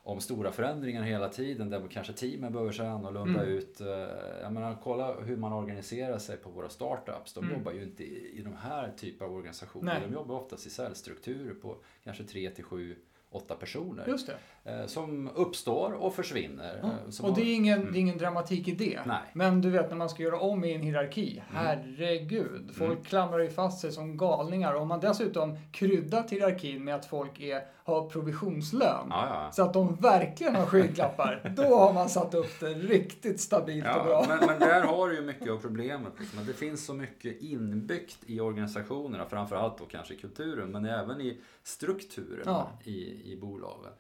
om 0.06 0.20
stora 0.20 0.52
förändringar 0.52 1.04
hela 1.04 1.30
tiden 1.30 1.70
där 1.70 1.88
kanske 1.92 2.14
teamen 2.14 2.54
behöver 2.54 2.72
se 2.72 2.84
annorlunda 2.84 3.40
Mm. 3.44 3.54
ut. 3.54 3.82
Eh, 3.82 3.88
Jag 4.42 4.54
menar, 4.54 4.78
kolla 4.84 5.14
hur 5.14 5.38
man 5.38 5.54
organiserar 5.54 6.18
sig 6.18 6.38
på 6.38 6.50
våra 6.50 6.70
startups. 6.70 7.34
De 7.34 7.44
Mm. 7.44 7.58
jobbar 7.58 7.72
ju 7.72 7.84
inte 7.84 8.04
i, 8.04 8.40
i 8.40 8.42
de 8.42 8.56
här 8.56 8.92
typer 8.98 9.26
av 9.26 9.34
organisationer. 9.34 9.94
Nej. 9.94 10.02
De 10.08 10.14
jobbar 10.14 10.36
oftast 10.36 10.68
i 10.68 10.70
cellstrukturer 10.70 11.54
på 11.54 11.78
kanske 12.04 12.24
3 12.24 12.50
till 12.50 12.64
7, 12.64 12.96
8 13.30 13.56
personer. 13.56 14.08
Just 14.08 14.28
det. 14.28 14.63
Eh, 14.64 14.86
Som 14.86 15.30
uppstår 15.36 15.92
och 15.94 16.14
försvinner. 16.16 16.84
Som 17.10 17.30
Och 17.30 17.36
det 17.36 17.42
är, 17.42 17.56
ingen, 17.56 17.80
Mm. 17.82 17.94
det 17.94 17.98
är 17.98 18.02
ingen 18.02 18.18
dramatik 18.18 18.68
i 18.68 18.72
det. 18.72 19.00
Nej. 19.06 19.22
Men 19.34 19.62
du 19.62 19.70
vet 19.70 19.90
när 19.90 19.98
man 19.98 20.10
ska 20.10 20.24
göra 20.24 20.40
om 20.40 20.64
i 20.64 20.74
en 20.74 20.82
hierarki. 20.82 21.44
Herregud. 21.52 22.72
Folk 22.78 22.92
Mm. 22.92 23.04
klamrar 23.04 23.40
ju 23.40 23.50
fast 23.50 23.80
sig 23.82 23.92
som 23.92 24.18
galningar. 24.18 24.74
Om 24.76 24.88
man 24.88 25.00
dessutom 25.00 25.58
kryddat 25.72 26.30
hierarkin 26.32 26.84
med 26.84 26.96
att 26.96 27.06
folk 27.06 27.40
är, 27.42 27.62
har 27.84 28.10
provisionslön. 28.10 29.08
Ja, 29.10 29.28
ja. 29.30 29.52
Så 29.52 29.64
att 29.64 29.74
de 29.74 29.96
verkligen 29.96 30.56
har 30.56 30.66
skygglappar. 30.66 31.54
då 31.58 31.76
har 31.78 31.94
man 31.94 32.10
satt 32.10 32.34
upp 32.34 32.60
det 32.60 32.74
riktigt 32.74 33.40
stabilt 33.40 33.86
och 33.86 33.92
Ja, 33.92 34.04
bra. 34.04 34.26
men, 34.28 34.40
men 34.48 34.60
där 34.60 34.82
har 34.82 35.10
du 35.10 35.16
ju 35.16 35.22
mycket 35.22 35.52
av 35.52 35.58
problemet. 35.62 36.14
Liksom. 36.20 36.40
att 36.40 36.48
Det 36.48 36.54
finns 36.54 36.86
så 36.86 36.94
mycket 36.94 37.42
inbyggt 37.42 38.18
i 38.26 38.40
organisationerna, 38.40 39.26
framförallt 39.26 39.78
då 39.78 39.86
kanske 39.86 40.14
i 40.14 40.18
kulturen, 40.18 40.72
men 40.72 40.86
även 40.86 41.22
i 41.22 41.38
strukturerna 41.64 42.68
i, 42.84 43.32
i 43.34 43.38
bolagen. 43.42 43.92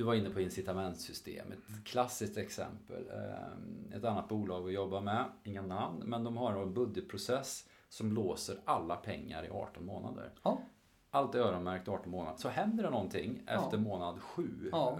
Du 0.00 0.04
var 0.04 0.14
inne 0.14 0.30
på 0.30 0.40
incitamentsystem, 0.40 1.52
ett 1.52 1.84
klassiskt 1.84 2.36
exempel. 2.36 3.04
Eh, 3.10 3.96
Ett 3.96 4.04
annat 4.04 4.28
bolag 4.28 4.62
vi 4.62 4.72
jobbar 4.72 5.00
med, 5.00 5.24
inga 5.44 5.62
namn, 5.62 6.02
men 6.06 6.24
de 6.24 6.36
har 6.36 6.62
en 6.62 6.74
budgetprocess 6.74 7.68
som 7.88 8.12
låser 8.12 8.56
alla 8.64 8.96
pengar 8.96 9.44
i 9.44 9.48
18 9.50 9.86
månader. 9.86 10.30
Ja. 10.42 10.58
Allt 11.10 11.34
är 11.34 11.38
öronmärkt 11.38 11.88
18 11.88 12.10
månader. 12.10 12.36
Så 12.38 12.48
händer 12.48 12.84
det 12.84 12.90
någonting 12.90 13.42
Ja. 13.46 13.52
efter 13.52 13.78
månad 13.78 14.20
7. 14.22 14.68
Ja. 14.72 14.98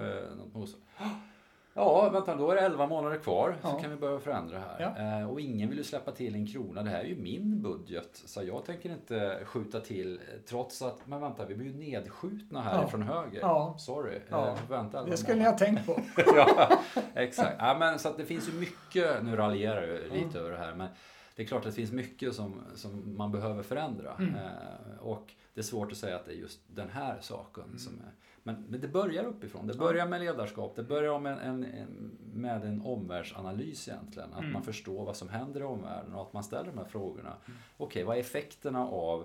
Ja, 1.75 2.09
vänta, 2.11 2.35
då 2.37 2.51
är 2.51 2.55
det 2.55 2.61
11 2.61 2.87
månader 2.87 3.17
kvar. 3.19 3.57
Så 3.63 3.69
Ja. 3.69 3.79
kan 3.81 3.91
vi 3.91 3.97
börja 3.97 4.19
förändra 4.21 4.59
här. 4.59 4.95
Ja. 4.97 5.19
Eh, 5.21 5.31
och 5.31 5.41
ingen 5.41 5.69
vill 5.69 5.79
ju 5.79 5.85
släppa 5.85 6.11
till 6.13 6.35
en 6.35 6.47
krona. 6.47 6.83
Det 6.83 6.91
här 6.91 7.01
är 7.01 7.05
ju 7.05 7.17
min 7.17 7.63
budget. 7.63 8.11
Så 8.27 8.43
jag 8.43 8.65
tänker 8.65 8.91
inte 8.91 9.39
skjuta 9.45 9.81
till 9.81 10.21
trots 10.49 10.83
att, 10.83 11.07
men 11.07 11.21
vänta, 11.21 11.45
vi 11.47 11.55
blir 11.55 11.67
ju 11.67 11.75
nedskjutna 11.75 12.61
här 12.63 12.83
Ja. 12.83 12.89
från 12.89 13.03
höger. 13.03 13.41
Ja. 13.41 13.75
Sorry. 13.79 14.19
Ja. 14.29 14.47
Eh, 14.49 14.55
vänta 14.69 14.99
11 14.99 15.11
Det 15.11 15.17
skulle 15.17 15.39
ni 15.39 15.45
ha 15.45 15.59
tänkt 15.59 15.87
på. 15.87 16.01
ja, 16.37 16.79
exakt. 17.15 17.57
Ja, 17.59 17.77
men, 17.79 17.99
så 17.99 18.09
att 18.09 18.17
det 18.17 18.25
finns 18.25 18.49
ju 18.49 18.53
mycket, 18.53 19.25
nu 19.25 19.37
raljerar 19.37 19.83
jag 19.83 20.19
lite 20.19 20.39
över 20.39 20.51
det 20.51 20.59
här, 20.59 20.75
men 20.75 20.89
det 21.37 21.43
är 21.43 21.47
klart 21.47 21.61
att 21.61 21.67
det 21.67 21.73
finns 21.73 21.93
mycket 21.93 22.35
som, 22.35 22.55
som 22.75 23.17
man 23.17 23.33
behöver 23.33 23.63
förändra. 23.63 24.13
Mm. 24.19 24.35
Eh, 24.35 25.01
och 25.01 25.33
det 25.55 25.61
är 25.61 25.65
svårt 25.65 25.93
att 25.93 25.99
säga 25.99 26.17
att 26.17 26.25
det 26.27 26.33
är 26.33 26.37
just 26.37 26.61
den 26.67 26.91
här 26.91 27.21
saken 27.21 27.79
som 27.79 27.95
är... 28.01 28.13
Men, 28.43 28.65
men 28.69 28.81
det 28.81 28.89
börjar 28.89 29.25
uppifrån. 29.25 29.67
Det 29.67 29.75
börjar 29.79 30.07
med 30.07 30.21
ledarskap. 30.21 30.77
Det 30.77 30.83
börjar 30.83 31.19
med 31.19 31.33
en, 31.39 31.65
en, 31.65 32.19
med 32.35 32.65
en 32.65 32.81
omvärldsanalys 32.83 33.89
egentligen. 33.89 34.33
Att 34.33 34.41
Mm. 34.41 34.53
man 34.53 34.63
förstår 34.63 35.05
vad 35.05 35.17
som 35.17 35.29
händer 35.29 35.61
i 35.61 35.65
omvärlden 35.65 36.15
och 36.15 36.23
att 36.23 36.33
man 36.33 36.45
ställer 36.45 36.71
de 36.71 36.79
här 36.79 36.85
frågorna. 36.85 37.37
Okej, 37.77 38.05
vad 38.05 38.17
är 38.17 38.21
effekterna 38.21 38.87
av 38.89 39.25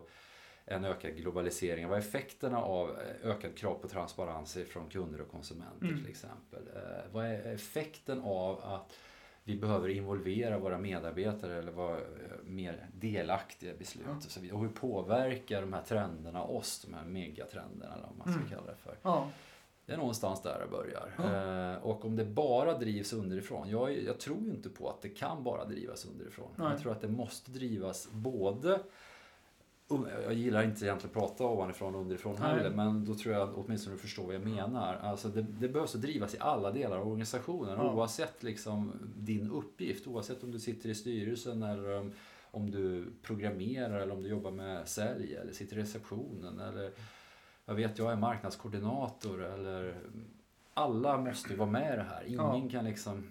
en 0.66 0.86
ökad 0.86 1.16
globalisering? 1.16 1.88
Vad 1.88 1.98
är 1.98 2.02
effekterna 2.02 2.58
av 2.62 2.90
eh, 2.90 3.30
ökad 3.32 3.56
krav 3.58 3.76
på 3.76 3.88
transparens 3.88 4.58
från 4.70 4.90
kunder 4.90 5.22
och 5.22 5.32
konsumenter 5.32 5.86
Mm. 5.88 5.98
till 6.02 6.10
exempel? 6.10 6.68
Eh, 6.76 7.12
vad 7.12 7.26
är 7.26 7.54
effekten 7.54 8.22
av 8.22 8.60
att 8.64 8.94
vi 9.48 9.56
behöver 9.58 9.90
involvera 9.90 10.60
våra 10.60 10.78
medarbetare 10.78 11.58
eller 11.58 11.72
vara 11.72 11.98
eh, 11.98 12.04
mer 12.46 12.90
delaktiga 12.94 13.74
i 13.74 13.78
beslut 13.78 14.06
Ja. 14.10 14.16
och 14.16 14.24
så 14.24 14.40
vidare. 14.40 14.56
Och 14.58 14.62
hur 14.64 14.70
påverkar 14.70 15.62
de 15.62 15.74
här 15.74 15.82
trenderna 15.82 16.44
oss, 16.44 16.86
de 16.88 16.94
här 16.94 17.06
megatrenderna 17.06 17.94
eller 17.94 18.04
vad 18.08 18.18
man 18.18 18.28
ska 18.34 18.36
Mm. 18.42 18.50
kalla 18.50 18.72
det 18.72 18.78
för. 18.78 18.98
Ja. 19.02 19.30
Det 19.86 19.94
är 19.94 19.98
någonstans 19.98 20.42
där 20.42 20.60
det 20.60 20.72
börjar. 20.72 21.74
Eh, 21.76 21.84
och 21.84 22.06
om 22.06 22.16
det 22.16 22.26
bara 22.26 22.78
drivs 22.78 23.14
underifrån. 23.14 23.70
Jag, 23.70 24.04
jag 24.04 24.20
tror 24.20 24.44
ju 24.44 24.50
inte 24.50 24.70
på 24.70 24.90
att 24.90 25.02
det 25.02 25.10
kan 25.10 25.44
bara 25.44 25.66
drivas 25.66 26.06
underifrån. 26.06 26.48
Nej. 26.56 26.68
Jag 26.72 26.80
tror 26.82 26.92
att 26.92 27.02
det 27.02 27.08
måste 27.08 27.52
drivas 27.52 28.08
både 28.12 28.80
jag 30.24 30.34
gillar 30.34 30.64
inte 30.64 30.86
egentligen 30.86 30.96
att 30.96 31.14
prata 31.14 31.44
ovanifrån 31.44 31.96
och 31.96 32.02
underifrån 32.02 32.36
Nej. 32.40 32.50
heller, 32.58 32.70
men 32.70 33.06
då 33.06 33.16
tror 33.16 33.36
jag 33.36 33.50
åtminstone 33.58 33.96
du 33.96 34.00
förstår 34.00 34.26
vad 34.26 34.36
jag 34.36 34.46
menar. 34.46 34.96
Alltså 34.96 35.28
det, 35.28 35.42
det 35.42 35.68
behövs 35.70 35.96
att 35.96 36.02
drivas 36.02 36.36
i 36.36 36.38
alla 36.40 36.72
delar 36.72 36.98
av 36.98 37.08
organisationen 37.08 37.74
Ja. 37.78 37.94
oavsett 37.94 38.44
liksom 38.44 38.92
din 39.16 39.52
uppgift. 39.52 40.08
Oavsett 40.08 40.44
om 40.44 40.52
du 40.52 40.60
sitter 40.60 40.90
i 40.90 40.96
styrelsen 40.96 41.64
eller 41.64 42.00
om, 42.00 42.12
om 42.52 42.72
du 42.72 43.06
programmerar 43.22 44.00
eller 44.00 44.14
om 44.14 44.24
du 44.24 44.30
jobbar 44.30 44.52
med 44.52 44.88
sälj 44.88 45.36
eller 45.36 45.54
sitter 45.54 45.78
i 45.78 45.82
receptionen 45.82 46.60
eller 46.60 46.92
jag 47.66 47.76
vet, 47.76 47.98
jag 48.00 48.12
är 48.12 48.16
marknadskoordinator 48.16 49.44
eller 49.44 49.96
alla 50.74 51.18
måste 51.18 51.50
ju 51.50 51.56
vara 51.56 51.70
med 51.70 51.94
i 51.94 51.98
det 51.98 52.04
här. 52.10 52.24
Ingen 52.28 52.64
Ja. 52.64 52.70
kan 52.72 52.86
liksom 52.86 53.24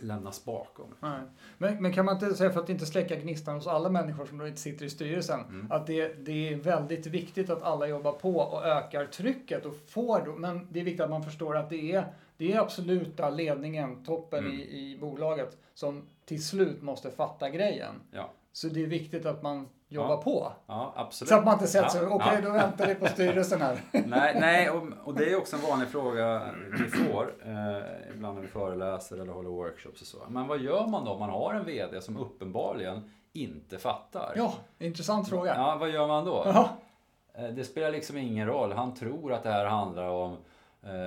lämnas 0.00 0.44
bakom. 0.44 0.94
Nej. 1.00 1.20
Men, 1.58 1.82
men 1.82 1.92
kan 1.92 2.04
man 2.04 2.14
inte 2.14 2.34
säga, 2.34 2.50
för 2.50 2.60
att 2.60 2.68
inte 2.68 2.86
släcka 2.86 3.16
gnistan 3.16 3.54
hos 3.54 3.66
alla 3.66 3.88
människor 3.88 4.26
som 4.26 4.38
då 4.38 4.46
inte 4.48 4.60
sitter 4.60 4.84
i 4.86 4.90
styrelsen, 4.90 5.40
Mm. 5.40 5.72
att 5.72 5.86
det, 5.86 6.26
det 6.26 6.48
är 6.52 6.56
väldigt 6.56 7.06
viktigt 7.06 7.50
att 7.50 7.62
alla 7.62 7.86
jobbar 7.86 8.12
på 8.12 8.36
och 8.36 8.64
ökar 8.66 9.06
trycket 9.06 9.66
och 9.66 9.74
får 9.88 10.22
då, 10.26 10.32
men 10.32 10.68
det 10.70 10.80
är 10.80 10.84
viktigt 10.84 11.00
att 11.04 11.10
man 11.10 11.22
förstår 11.24 11.56
att 11.56 11.70
det 11.70 11.92
är, 11.92 12.04
det 12.36 12.52
är 12.52 12.60
absoluta 12.60 13.30
ledningen, 13.30 14.04
toppen 14.04 14.44
Mm. 14.44 14.52
i, 14.52 14.62
i 14.62 14.98
bolaget, 15.00 15.56
som 15.74 16.02
till 16.24 16.44
slut 16.44 16.82
måste 16.82 17.10
fatta 17.10 17.50
grejen. 17.50 17.94
Ja, 18.10 18.30
Så 18.52 18.68
det 18.68 18.82
är 18.82 18.86
viktigt 18.86 19.26
att 19.26 19.42
man 19.42 19.68
jobbar 19.94 20.10
Ja. 20.14 20.22
på. 20.22 20.52
ja 20.66 20.92
absolut. 20.96 21.28
Så 21.28 21.34
att 21.34 21.44
man 21.44 21.54
inte 21.54 21.66
sig, 21.90 22.02
Ja, 22.02 22.08
okej 22.10 22.28
ja. 22.34 22.40
då 22.40 22.50
väntar 22.50 22.86
vi 22.86 22.94
på 22.94 23.06
styrelsen 23.06 23.60
här. 23.62 23.80
Nej, 24.06 24.36
nej 24.40 24.70
och, 24.70 24.82
och 25.04 25.14
det 25.14 25.24
är 25.32 25.38
också 25.38 25.56
en 25.56 25.62
vanlig 25.62 25.88
fråga 25.88 26.42
vi 26.78 26.88
får 26.88 27.34
eh, 27.46 28.10
ibland 28.14 28.34
när 28.34 28.42
vi 28.42 28.48
föreläser 28.48 29.16
eller 29.20 29.32
håller 29.32 29.50
workshops 29.50 30.00
och 30.00 30.06
så. 30.06 30.18
Men 30.28 30.46
vad 30.46 30.58
gör 30.58 30.86
man 30.86 31.04
då 31.04 31.10
om 31.12 31.20
man 31.20 31.30
har 31.30 31.54
en 31.54 31.64
VD 31.64 32.00
som 32.00 32.16
uppenbarligen 32.16 33.10
inte 33.32 33.78
fattar? 33.78 34.32
Ja, 34.36 34.54
intressant 34.78 35.28
fråga. 35.28 35.54
Ja, 35.56 35.76
vad 35.80 35.90
gör 35.90 36.06
man 36.06 36.24
då? 36.24 36.44
Eh, 37.34 37.44
Det 37.48 37.64
spelar 37.64 37.90
liksom 37.90 38.16
ingen 38.16 38.46
roll. 38.46 38.72
Han 38.72 38.94
tror 38.94 39.32
att 39.32 39.42
det 39.42 39.50
här 39.50 39.66
handlar 39.66 40.08
om 40.08 40.36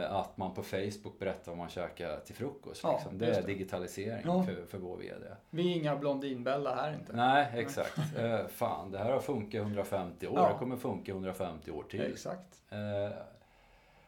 att 0.09 0.37
man 0.37 0.53
på 0.53 0.63
Facebook 0.63 1.19
berättar 1.19 1.51
vad 1.51 1.57
man 1.57 1.69
käkar 1.69 2.19
till 2.19 2.35
frukost. 2.35 2.81
Ja, 2.83 2.91
Liksom. 2.93 3.17
Det 3.17 3.25
är 3.25 3.41
det. 3.41 3.47
digitalisering 3.47 4.21
Ja. 4.25 4.43
för, 4.43 4.65
för 4.65 4.77
vår 4.77 4.97
VD. 4.97 5.25
Vi 5.49 5.71
är 5.71 5.75
inga 5.75 5.95
Blondinbella 5.95 6.75
här 6.75 6.93
inte. 6.93 7.13
Nej, 7.15 7.47
exakt. 7.55 7.97
Eh, 8.17 8.47
fan, 8.47 8.91
det 8.91 8.97
här 8.97 9.11
har 9.11 9.19
funkat 9.19 9.61
150 9.61 10.27
år. 10.27 10.33
Ja. 10.39 10.49
Det 10.53 10.59
kommer 10.59 10.77
funka 10.77 11.11
150 11.11 11.71
år 11.71 11.83
till. 11.83 12.01
Exakt. 12.01 12.61
Eh, 12.69 13.17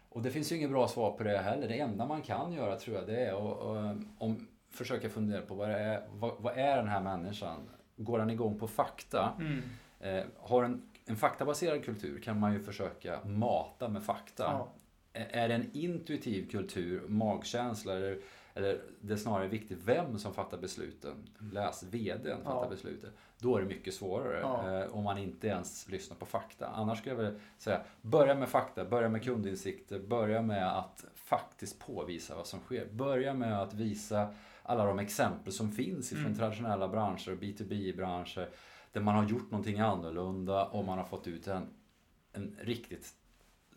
och 0.09 0.21
det 0.21 0.31
finns 0.31 0.51
ju 0.51 0.55
inget 0.55 0.69
bra 0.69 0.87
svar 0.87 1.11
på 1.11 1.23
det 1.23 1.37
heller. 1.37 1.67
Det 1.67 1.79
enda 1.79 2.05
man 2.05 2.21
kan 2.21 2.53
göra 2.53 2.75
tror 2.75 2.95
jag 2.97 3.07
det 3.07 3.25
är 3.25 3.31
att 3.31 3.97
om, 4.17 4.47
försöka 4.71 5.09
fundera 5.09 5.41
på 5.41 5.55
vad, 5.55 5.69
är, 5.69 6.01
vad, 6.11 6.31
vad 6.39 6.57
är 6.57 6.75
den 6.77 6.87
här 6.87 7.01
människan? 7.01 7.69
Går 7.95 8.19
han 8.19 8.29
igång 8.29 8.59
på 8.59 8.67
fakta? 8.67 9.33
Mm. 9.39 9.61
Eh, 9.99 10.25
har 10.39 10.63
en, 10.63 10.81
en 11.05 11.15
faktabaserad 11.15 11.83
kultur 11.85 12.19
kan 12.21 12.39
man 12.39 12.53
ju 12.53 12.59
försöka 12.59 13.19
mata 13.23 13.87
med 13.87 14.03
fakta. 14.03 14.51
Ä- 15.19 15.27
Är 15.31 15.47
det 15.47 15.55
en 15.55 15.69
intuitiv 15.73 16.49
kultur, 16.49 17.01
magkänsla 17.07 17.95
eller, 17.95 18.17
eller 18.53 18.81
det 19.01 19.13
är 19.13 19.17
snarare 19.17 19.47
viktigt 19.47 19.79
vem 19.85 20.17
som 20.19 20.33
fattar 20.33 20.57
besluten? 20.57 21.13
Läs 21.53 21.83
VDn 21.83 22.37
fattar 22.43 22.63
Ja. 22.63 22.69
besluten. 22.69 23.09
Då 23.39 23.55
är 23.57 23.61
det 23.61 23.67
mycket 23.67 23.93
svårare 23.93 24.39
Ja. 24.39 24.79
eh, 24.83 24.95
om 24.95 25.03
man 25.03 25.17
inte 25.17 25.47
ens 25.47 25.89
lyssnar 25.89 26.17
på 26.17 26.25
fakta. 26.25 26.67
Annars 26.67 26.99
skulle 26.99 27.15
jag 27.15 27.23
vilja 27.23 27.39
säga, 27.57 27.81
börja 28.01 28.35
med 28.35 28.49
fakta, 28.49 28.85
börja 28.85 29.09
med 29.09 29.23
kundinsikter, 29.23 29.99
börja 29.99 30.41
med 30.41 30.77
att 30.79 31.05
faktiskt 31.15 31.79
påvisa 31.79 32.35
vad 32.35 32.47
som 32.47 32.59
sker. 32.59 32.85
Börja 32.91 33.33
med 33.33 33.61
att 33.61 33.73
visa 33.73 34.33
alla 34.63 34.85
de 34.85 34.99
exempel 34.99 35.53
som 35.53 35.71
finns 35.71 36.11
ifrån 36.11 36.25
Mm. 36.25 36.37
traditionella 36.37 36.87
branscher 36.87 37.31
och 37.31 37.37
B2B-branscher 37.37 38.49
där 38.91 39.01
man 39.01 39.15
har 39.15 39.25
gjort 39.29 39.51
någonting 39.51 39.79
annorlunda 39.79 40.65
och 40.65 40.85
man 40.85 40.97
har 40.97 41.05
fått 41.05 41.27
ut 41.27 41.47
en, 41.47 41.67
en 42.33 42.55
riktigt 42.61 43.13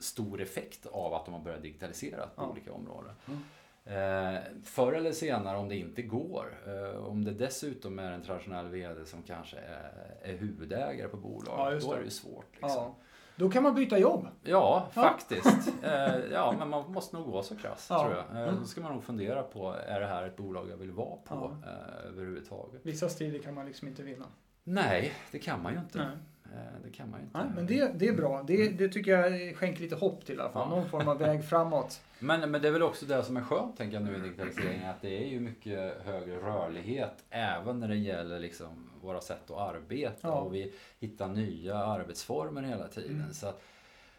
stor 0.02 0.40
effekt 0.40 0.86
av 0.86 1.14
att 1.14 1.24
de 1.24 1.34
har 1.34 1.40
börjat 1.40 1.62
digitalisera 1.62 2.26
på 2.26 2.42
Ja. 2.42 2.48
olika 2.48 2.72
områden. 2.72 3.12
Mm. 3.28 3.38
Eh, 3.84 4.40
förr 4.64 4.92
eller 4.92 5.12
senare 5.12 5.56
om 5.58 5.68
det 5.68 5.76
inte 5.76 6.02
går, 6.02 6.46
eh, 6.66 7.04
om 7.06 7.24
det 7.24 7.30
dessutom 7.30 7.98
är 7.98 8.12
en 8.12 8.22
traditionell 8.22 8.68
VD 8.68 9.04
som 9.06 9.22
kanske 9.22 9.56
är, 9.56 9.92
är 10.22 10.36
huvudägare 10.36 11.08
på 11.08 11.16
bolaget, 11.16 11.82
Ja, 11.82 11.88
då 11.88 11.92
är 11.94 11.98
det. 11.98 12.04
ju 12.04 12.10
svårt. 12.10 12.46
Liksom. 12.52 12.70
Ja. 12.70 12.94
Då 13.36 13.50
kan 13.50 13.62
man 13.62 13.74
byta 13.74 13.98
jobb. 13.98 14.26
Ja, 14.42 14.88
Ja. 14.94 15.02
faktiskt. 15.02 15.68
Eh, 15.82 16.16
ja, 16.32 16.54
men 16.58 16.68
man 16.68 16.92
måste 16.92 17.16
nog 17.16 17.26
vara 17.28 17.42
så 17.42 17.56
krass, 17.56 17.86
Ja. 17.90 18.02
tror 18.02 18.14
jag. 18.16 18.36
Eh, 18.42 18.48
Mm. 18.48 18.60
Då 18.60 18.66
ska 18.66 18.80
man 18.80 18.92
nog 18.92 19.04
fundera 19.04 19.42
på, 19.42 19.72
är 19.86 20.00
det 20.00 20.06
här 20.06 20.22
ett 20.26 20.36
bolag 20.36 20.70
jag 20.70 20.76
vill 20.76 20.90
vara 20.90 21.16
på 21.16 21.56
Ja. 21.64 21.70
eh, 21.70 22.06
överhuvudtaget? 22.08 22.80
Vissa 22.86 23.08
strider 23.08 23.38
kan 23.38 23.54
man 23.54 23.66
liksom 23.66 23.88
inte 23.88 24.02
vinna. 24.02 24.26
Nej, 24.64 25.12
det 25.32 25.38
kan 25.38 25.62
man 25.62 25.72
ju 25.72 25.78
inte. 25.78 25.98
Nej. 25.98 26.16
Eh, 26.52 26.82
det 26.84 26.90
kan 26.90 27.10
man 27.10 27.20
ju 27.20 27.26
inte. 27.26 27.38
Nej, 27.38 27.48
men 27.54 27.66
det, 27.66 27.98
det 27.98 28.08
är 28.08 28.12
bra. 28.12 28.42
Det, 28.46 28.68
det 28.68 28.88
tycker 28.88 29.10
jag 29.10 29.56
skänker 29.56 29.82
lite 29.82 29.96
hopp 29.96 30.24
till 30.24 30.36
i 30.36 30.40
alla 30.40 30.50
fall. 30.52 30.68
Ja. 30.70 30.76
Någon 30.76 30.88
form 30.88 31.08
av 31.08 31.18
väg 31.18 31.44
framåt. 31.48 32.00
Men, 32.18 32.50
men 32.50 32.62
det 32.62 32.68
är 32.68 32.72
väl 32.72 32.82
också 32.82 33.06
det 33.06 33.22
som 33.22 33.36
är 33.36 33.42
skönt 33.42 33.76
tänker 33.76 33.94
jag 33.96 34.04
nu 34.04 34.16
i 34.16 34.20
digitaliseringen, 34.20 34.90
att 34.90 35.02
det 35.02 35.24
är 35.24 35.28
ju 35.28 35.40
mycket 35.40 36.02
högre 36.04 36.36
rörlighet 36.36 37.24
även 37.30 37.80
när 37.80 37.88
det 37.88 37.96
gäller 37.96 38.38
liksom 38.38 38.90
våra 39.00 39.20
sätt 39.20 39.50
att 39.50 39.56
arbeta 39.56 40.28
Ja. 40.28 40.32
och 40.32 40.54
vi 40.54 40.72
hittar 41.00 41.28
nya 41.28 41.76
arbetsformer 41.76 42.62
hela 42.62 42.88
tiden. 42.88 43.20
Mm. 43.20 43.32
Så 43.32 43.46
att 43.46 43.62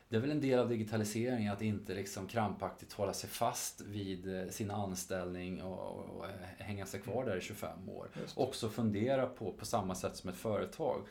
det 0.10 0.16
är 0.16 0.22
väl 0.22 0.32
en 0.32 0.42
del 0.42 0.60
av 0.60 0.70
digitaliseringen 0.70 1.54
att 1.54 1.62
inte 1.62 1.94
liksom 1.94 2.28
krampaktigt 2.28 2.94
hålla 2.94 3.14
sig 3.14 3.30
fast 3.30 3.82
vid 3.82 4.42
eh, 4.42 4.50
sin 4.50 4.72
anställning 4.72 5.62
och, 5.64 5.80
och, 5.80 6.18
och 6.18 6.26
hänga 6.58 6.86
sig 6.86 7.00
kvar 7.00 7.26
där 7.26 7.38
i 7.38 7.42
25 7.42 7.90
år. 7.90 8.08
Också 8.36 8.70
fundera 8.70 9.26
på, 9.26 9.54
på 9.54 9.66
samma 9.66 9.96
sätt 9.96 10.16
som 10.16 10.30
ett 10.30 10.36
företag. 10.36 11.02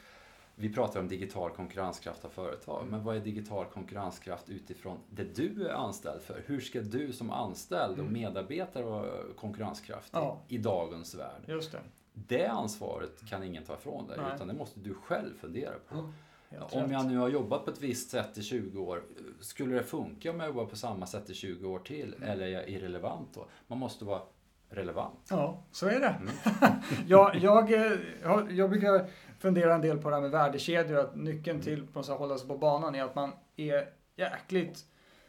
Vi 0.55 0.73
pratar 0.73 1.01
om 1.01 1.09
digital 1.09 1.51
konkurrenskraft 1.51 2.25
av 2.25 2.29
företag, 2.29 2.87
men 2.91 3.05
vad 3.05 3.17
är 3.17 3.21
digital 3.21 3.65
konkurrenskraft 3.67 4.49
utifrån 4.49 4.99
det 5.11 5.37
du 5.37 5.67
är 5.69 5.73
anställd 5.73 6.23
för? 6.23 6.43
Hur 6.47 6.61
ska 6.61 6.81
du 6.81 7.13
som 7.13 7.31
anställd 7.31 7.93
och 7.93 7.99
Mm. 7.99 8.13
medarbetare 8.13 8.85
vara 8.85 9.07
konkurrenskraftig 9.37 10.19
Ja. 10.19 10.39
i 10.49 10.59
dagens 10.59 11.15
värld? 11.15 11.43
Just 11.47 11.73
det. 11.73 11.81
Det 12.15 12.47
ansvaret 12.47 13.29
kan 13.29 13.43
ingen 13.43 13.65
ta 13.65 13.75
ifrån 13.75 14.07
dig, 14.07 14.19
Nej. 14.23 14.33
utan 14.35 14.49
det 14.49 14.55
måste 14.55 14.81
du 14.81 14.95
själv 14.95 15.35
fundera 15.41 15.75
på. 15.89 16.13
Helt 16.51 16.73
Om 16.75 16.93
jag 16.93 17.07
nu 17.07 17.17
har 17.19 17.29
jobbat 17.29 17.65
på 17.65 17.71
ett 17.71 17.81
visst 17.81 18.11
sätt 18.11 18.39
i 18.39 18.43
20 18.43 18.81
år, 18.83 19.03
skulle 19.41 19.75
det 19.75 19.83
funka 19.83 20.31
om 20.31 20.41
jag 20.41 20.47
jobbar 20.49 20.65
på 20.67 20.77
samma 20.77 21.07
sätt 21.07 21.31
i 21.31 21.35
20 21.35 21.69
år 21.69 21.79
till? 21.79 22.15
Mm. 22.15 22.29
Eller 22.29 22.45
är 22.47 22.51
jag 22.51 22.69
irrelevant 22.69 23.29
då? 23.35 23.47
Man 23.67 23.79
måste 23.79 24.05
vara 24.05 24.23
relevant. 24.71 25.27
Ja, 25.31 25.63
så 25.73 25.87
är 25.87 26.01
det. 26.01 26.07
Mm. 26.09 26.33
jag, 27.07 27.37
jag, 27.37 27.73
eh, 27.73 27.99
har- 28.25 28.49
jag 28.51 28.71
brukar 28.71 29.07
fundera 29.43 29.75
en 29.75 29.81
del 29.81 29.99
på 29.99 30.11
det 30.11 30.17
här 30.17 30.23
med 30.23 30.31
värdekedjor. 30.31 30.99
Att 30.99 31.17
nyckeln 31.17 31.61
till 31.61 31.87
att 31.95 32.07
hålla 32.09 32.39
sig 32.39 32.49
på 32.49 32.59
banan 32.59 32.95
är 32.95 33.03
att 33.03 33.15
man 33.15 33.33
är 33.57 33.89
jäkligt... 34.17 34.85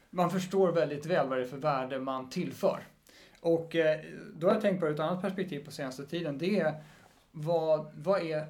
Man 0.09 0.29
förstår 0.29 0.71
väldigt 0.71 1.05
väl 1.05 1.29
vad 1.29 1.37
det 1.37 1.43
är 1.43 1.47
för 1.47 1.57
värde 1.57 1.99
man 1.99 2.29
tillför. 2.29 2.87
Och 3.39 3.75
eh, 3.75 3.99
då 4.35 4.47
har 4.47 4.53
jag 4.53 4.61
tänkt 4.61 4.79
på 4.79 4.87
ett 4.87 4.99
annat 4.99 5.21
perspektiv 5.21 5.65
på 5.65 5.71
senaste 5.71 6.05
tiden. 6.05 6.37
Det 6.37 6.59
är 6.59 6.73
vad, 7.31 7.91
vad 7.95 8.21
är 8.21 8.45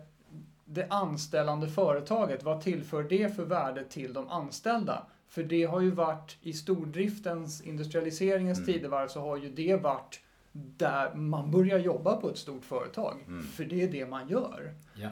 det 0.66 0.88
anställande 0.90 1.68
företaget? 1.68 2.44
Vad 2.44 2.62
tillför 2.62 3.04
det 3.04 3.36
för 3.36 3.44
värde 3.44 3.84
till 3.84 4.14
de 4.14 4.30
anställda? 4.30 5.08
För 5.28 5.44
det 5.44 5.64
har 5.64 5.82
ju 5.82 5.92
varit 5.92 6.38
i 6.42 6.54
stordriftens, 6.54 7.62
industrialiseringens 7.62 8.60
Mm. 8.60 8.74
tidevarv 8.74 9.08
så 9.08 9.22
har 9.22 9.38
ju 9.38 9.50
det 9.50 9.76
varit 9.76 10.20
där 10.52 11.16
man 11.16 11.52
börjar 11.52 11.80
jobba 11.80 12.16
på 12.18 12.30
ett 12.30 12.38
stort 12.38 12.66
företag. 12.66 13.24
Mm. 13.28 13.44
För 13.44 13.64
det 13.64 13.84
är 13.84 13.92
det 13.92 14.06
man 14.06 14.30
gör. 14.30 14.74
Ja. 14.96 15.10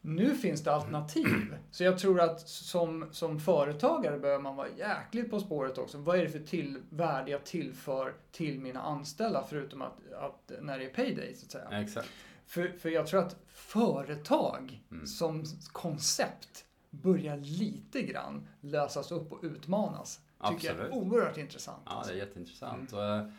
Nu 0.00 0.34
finns 0.34 0.64
det 0.64 0.72
alternativ. 0.72 1.56
Så 1.70 1.84
jag 1.84 1.98
tror 1.98 2.20
att 2.20 2.48
som, 2.48 3.08
som 3.12 3.40
företagare 3.40 4.18
behöver 4.18 4.42
man 4.42 4.56
vara 4.56 4.68
jäkligt 4.68 5.30
på 5.30 5.40
spåret 5.40 5.78
också. 5.78 5.98
Vad 5.98 6.18
är 6.18 6.22
det 6.22 6.28
för 6.28 6.38
till, 6.38 6.82
värde 6.90 7.30
jag 7.30 7.44
tillför 7.44 8.14
till 8.32 8.60
mina 8.60 8.80
anställda 8.82 9.44
förutom 9.48 9.82
att, 9.82 10.12
att 10.20 10.52
när 10.60 10.78
det 10.78 10.84
är 10.84 10.94
payday 10.94 11.34
så 11.34 11.44
att 11.46 11.50
säga. 11.52 11.80
Exakt. 11.82 12.08
För, 12.46 12.68
för 12.78 12.88
jag 12.88 13.06
tror 13.06 13.20
att 13.20 13.36
företag 13.46 14.82
Mm. 14.90 15.06
som 15.06 15.44
koncept 15.72 16.64
börjar 16.90 17.36
lite 17.36 18.02
grann 18.02 18.48
lösas 18.60 19.12
upp 19.12 19.32
och 19.32 19.38
utmanas. 19.42 20.20
Tycker 20.50 20.66
jag 20.68 20.76
är 20.76 20.84
Absolut. 20.84 21.04
oerhört 21.12 21.36
intressant. 21.36 21.82
Ja, 21.86 22.04
det 22.06 22.12
är 22.12 22.16
jätteintressant. 22.16 22.92
Mm. 22.92 23.20
Och, 23.26 23.30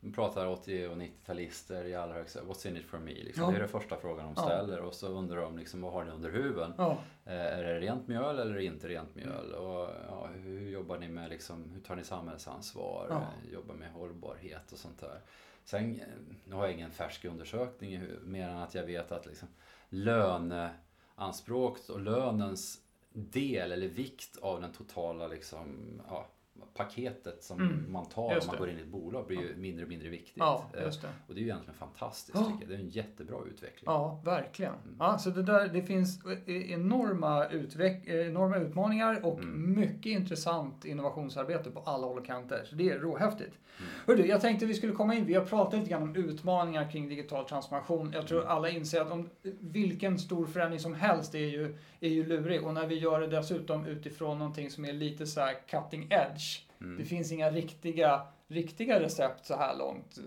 vi 0.00 0.12
pratar 0.12 0.46
80 0.46 0.88
och 0.88 0.96
90-talister 0.96 1.84
i 1.84 1.94
allra 1.94 2.14
högsta 2.14 2.40
What's 2.42 2.68
in 2.68 2.76
it 2.76 2.84
for 2.86 2.98
me? 2.98 3.10
Liksom. 3.14 3.42
Ja. 3.44 3.50
Det 3.50 3.56
är 3.56 3.60
den 3.60 3.68
första 3.68 3.96
frågan 3.96 4.24
de 4.26 4.34
Ja. 4.36 4.42
ställer 4.42 4.80
och 4.80 4.94
så 4.94 5.08
undrar 5.08 5.40
de 5.40 5.58
liksom, 5.58 5.80
vad 5.82 5.92
har 5.92 6.04
ni 6.04 6.10
under 6.10 6.30
huven? 6.30 6.72
Ja, 6.78 6.98
Eh, 7.24 7.32
Är 7.58 7.62
det 7.62 7.80
rent 7.80 8.08
mjöl 8.08 8.38
eller 8.38 8.58
inte 8.58 8.88
rent 8.88 9.14
mjöl? 9.14 9.52
Och, 9.52 9.88
ja, 10.08 10.28
hur 10.34 10.68
jobbar 10.70 10.98
ni 10.98 11.08
med, 11.08 11.30
liksom, 11.30 11.70
hur 11.74 11.80
tar 11.80 11.96
ni 11.96 12.04
samhällsansvar? 12.04 13.06
Ja. 13.10 13.16
Eh, 13.16 13.52
Jobbar 13.52 13.74
med 13.74 13.90
hållbarhet 13.92 14.72
och 14.72 14.78
sånt 14.78 15.00
där. 15.00 15.20
Sen, 15.64 15.94
eh, 16.00 16.06
nu 16.44 16.54
har 16.54 16.62
jag 16.62 16.72
ingen 16.72 16.90
färsk 16.90 17.24
undersökning 17.24 18.02
mer 18.24 18.48
än 18.48 18.56
att 18.58 18.74
jag 18.74 18.84
vet 18.84 19.12
att 19.12 19.26
liksom, 19.26 19.48
löneanspråk 19.88 21.78
och 21.88 22.00
lönens 22.00 22.80
del 23.12 23.72
eller 23.72 23.88
vikt 23.88 24.36
av 24.42 24.60
den 24.60 24.72
totala 24.72 25.26
liksom, 25.26 25.76
ja, 26.08 26.26
paketet 26.74 27.42
som 27.44 27.60
Mm, 27.60 27.92
man 27.92 28.06
tar 28.06 28.22
om 28.22 28.40
man 28.46 28.56
går 28.58 28.70
in 28.70 28.78
i 28.78 28.80
ett 28.80 28.86
bolag 28.88 29.26
blir 29.26 29.40
ju 29.40 29.56
mindre 29.56 29.82
och 29.84 29.88
mindre 29.88 30.08
viktigt. 30.08 30.34
Ja, 30.36 30.64
Eh, 30.76 30.82
just 30.84 31.02
det. 31.02 31.08
Och 31.26 31.34
det 31.34 31.40
är 31.40 31.42
ju 31.42 31.48
egentligen 31.48 31.74
fantastiskt 31.78 32.38
Ja. 32.38 32.44
tycker 32.44 32.60
jag. 32.60 32.68
Det 32.68 32.74
är 32.74 32.78
en 32.78 32.88
jättebra 32.88 33.36
utveckling. 33.50 33.84
Ja, 33.86 34.20
verkligen. 34.24 34.74
Mm. 34.84 34.96
Ja, 34.98 35.18
så 35.18 35.30
det, 35.30 35.42
där, 35.42 35.68
det 35.68 35.82
finns 35.82 36.20
e- 36.46 36.72
enorma, 36.72 37.46
utveck, 37.48 38.06
eh, 38.08 38.26
enorma 38.26 38.56
utmaningar 38.56 39.24
och 39.26 39.38
Mm. 39.38 39.74
mycket 39.80 40.06
intressant 40.06 40.84
innovationsarbete 40.84 41.70
på 41.70 41.80
alla 41.80 42.06
håll 42.06 42.18
och 42.18 42.26
kanter. 42.26 42.62
Så 42.64 42.74
det 42.74 42.90
är 42.90 42.98
råhäftigt. 42.98 43.54
Mm. 43.78 43.90
Hördu, 44.06 44.26
jag 44.28 44.40
tänkte 44.40 44.66
vi 44.66 44.74
skulle 44.74 44.92
komma 44.92 45.14
in, 45.14 45.26
vi 45.26 45.34
har 45.34 45.44
pratat 45.44 45.74
lite 45.80 45.90
grann 45.90 46.02
om 46.02 46.16
utmaningar 46.16 46.90
kring 46.90 47.08
digital 47.08 47.44
transformation. 47.44 48.10
Jag 48.14 48.26
tror 48.26 48.40
Mm. 48.40 48.52
alla 48.52 48.68
inser 48.70 49.00
att 49.00 49.12
om 49.12 49.30
vilken 49.60 50.18
stor 50.18 50.46
förändring 50.46 50.80
som 50.80 50.94
helst 50.94 51.34
är 51.34 51.38
ju, 51.38 51.78
är 52.00 52.08
ju 52.08 52.26
lurig. 52.26 52.64
Och 52.66 52.74
när 52.74 52.86
vi 52.86 52.98
gör 52.98 53.20
det 53.20 53.26
dessutom 53.26 53.86
utifrån 53.86 54.38
någonting 54.38 54.70
som 54.70 54.84
är 54.84 54.92
lite 54.92 55.26
så 55.26 55.40
här 55.40 55.54
cutting 55.68 56.06
edge. 56.10 56.60
Mm. 56.80 56.98
Det 56.98 57.04
finns 57.04 57.32
inga 57.32 57.50
riktiga, 57.50 58.22
riktiga 58.48 59.00
recept 59.00 59.46
så 59.46 59.56
här 59.56 59.76
långt 59.78 60.18
eh, 60.18 60.24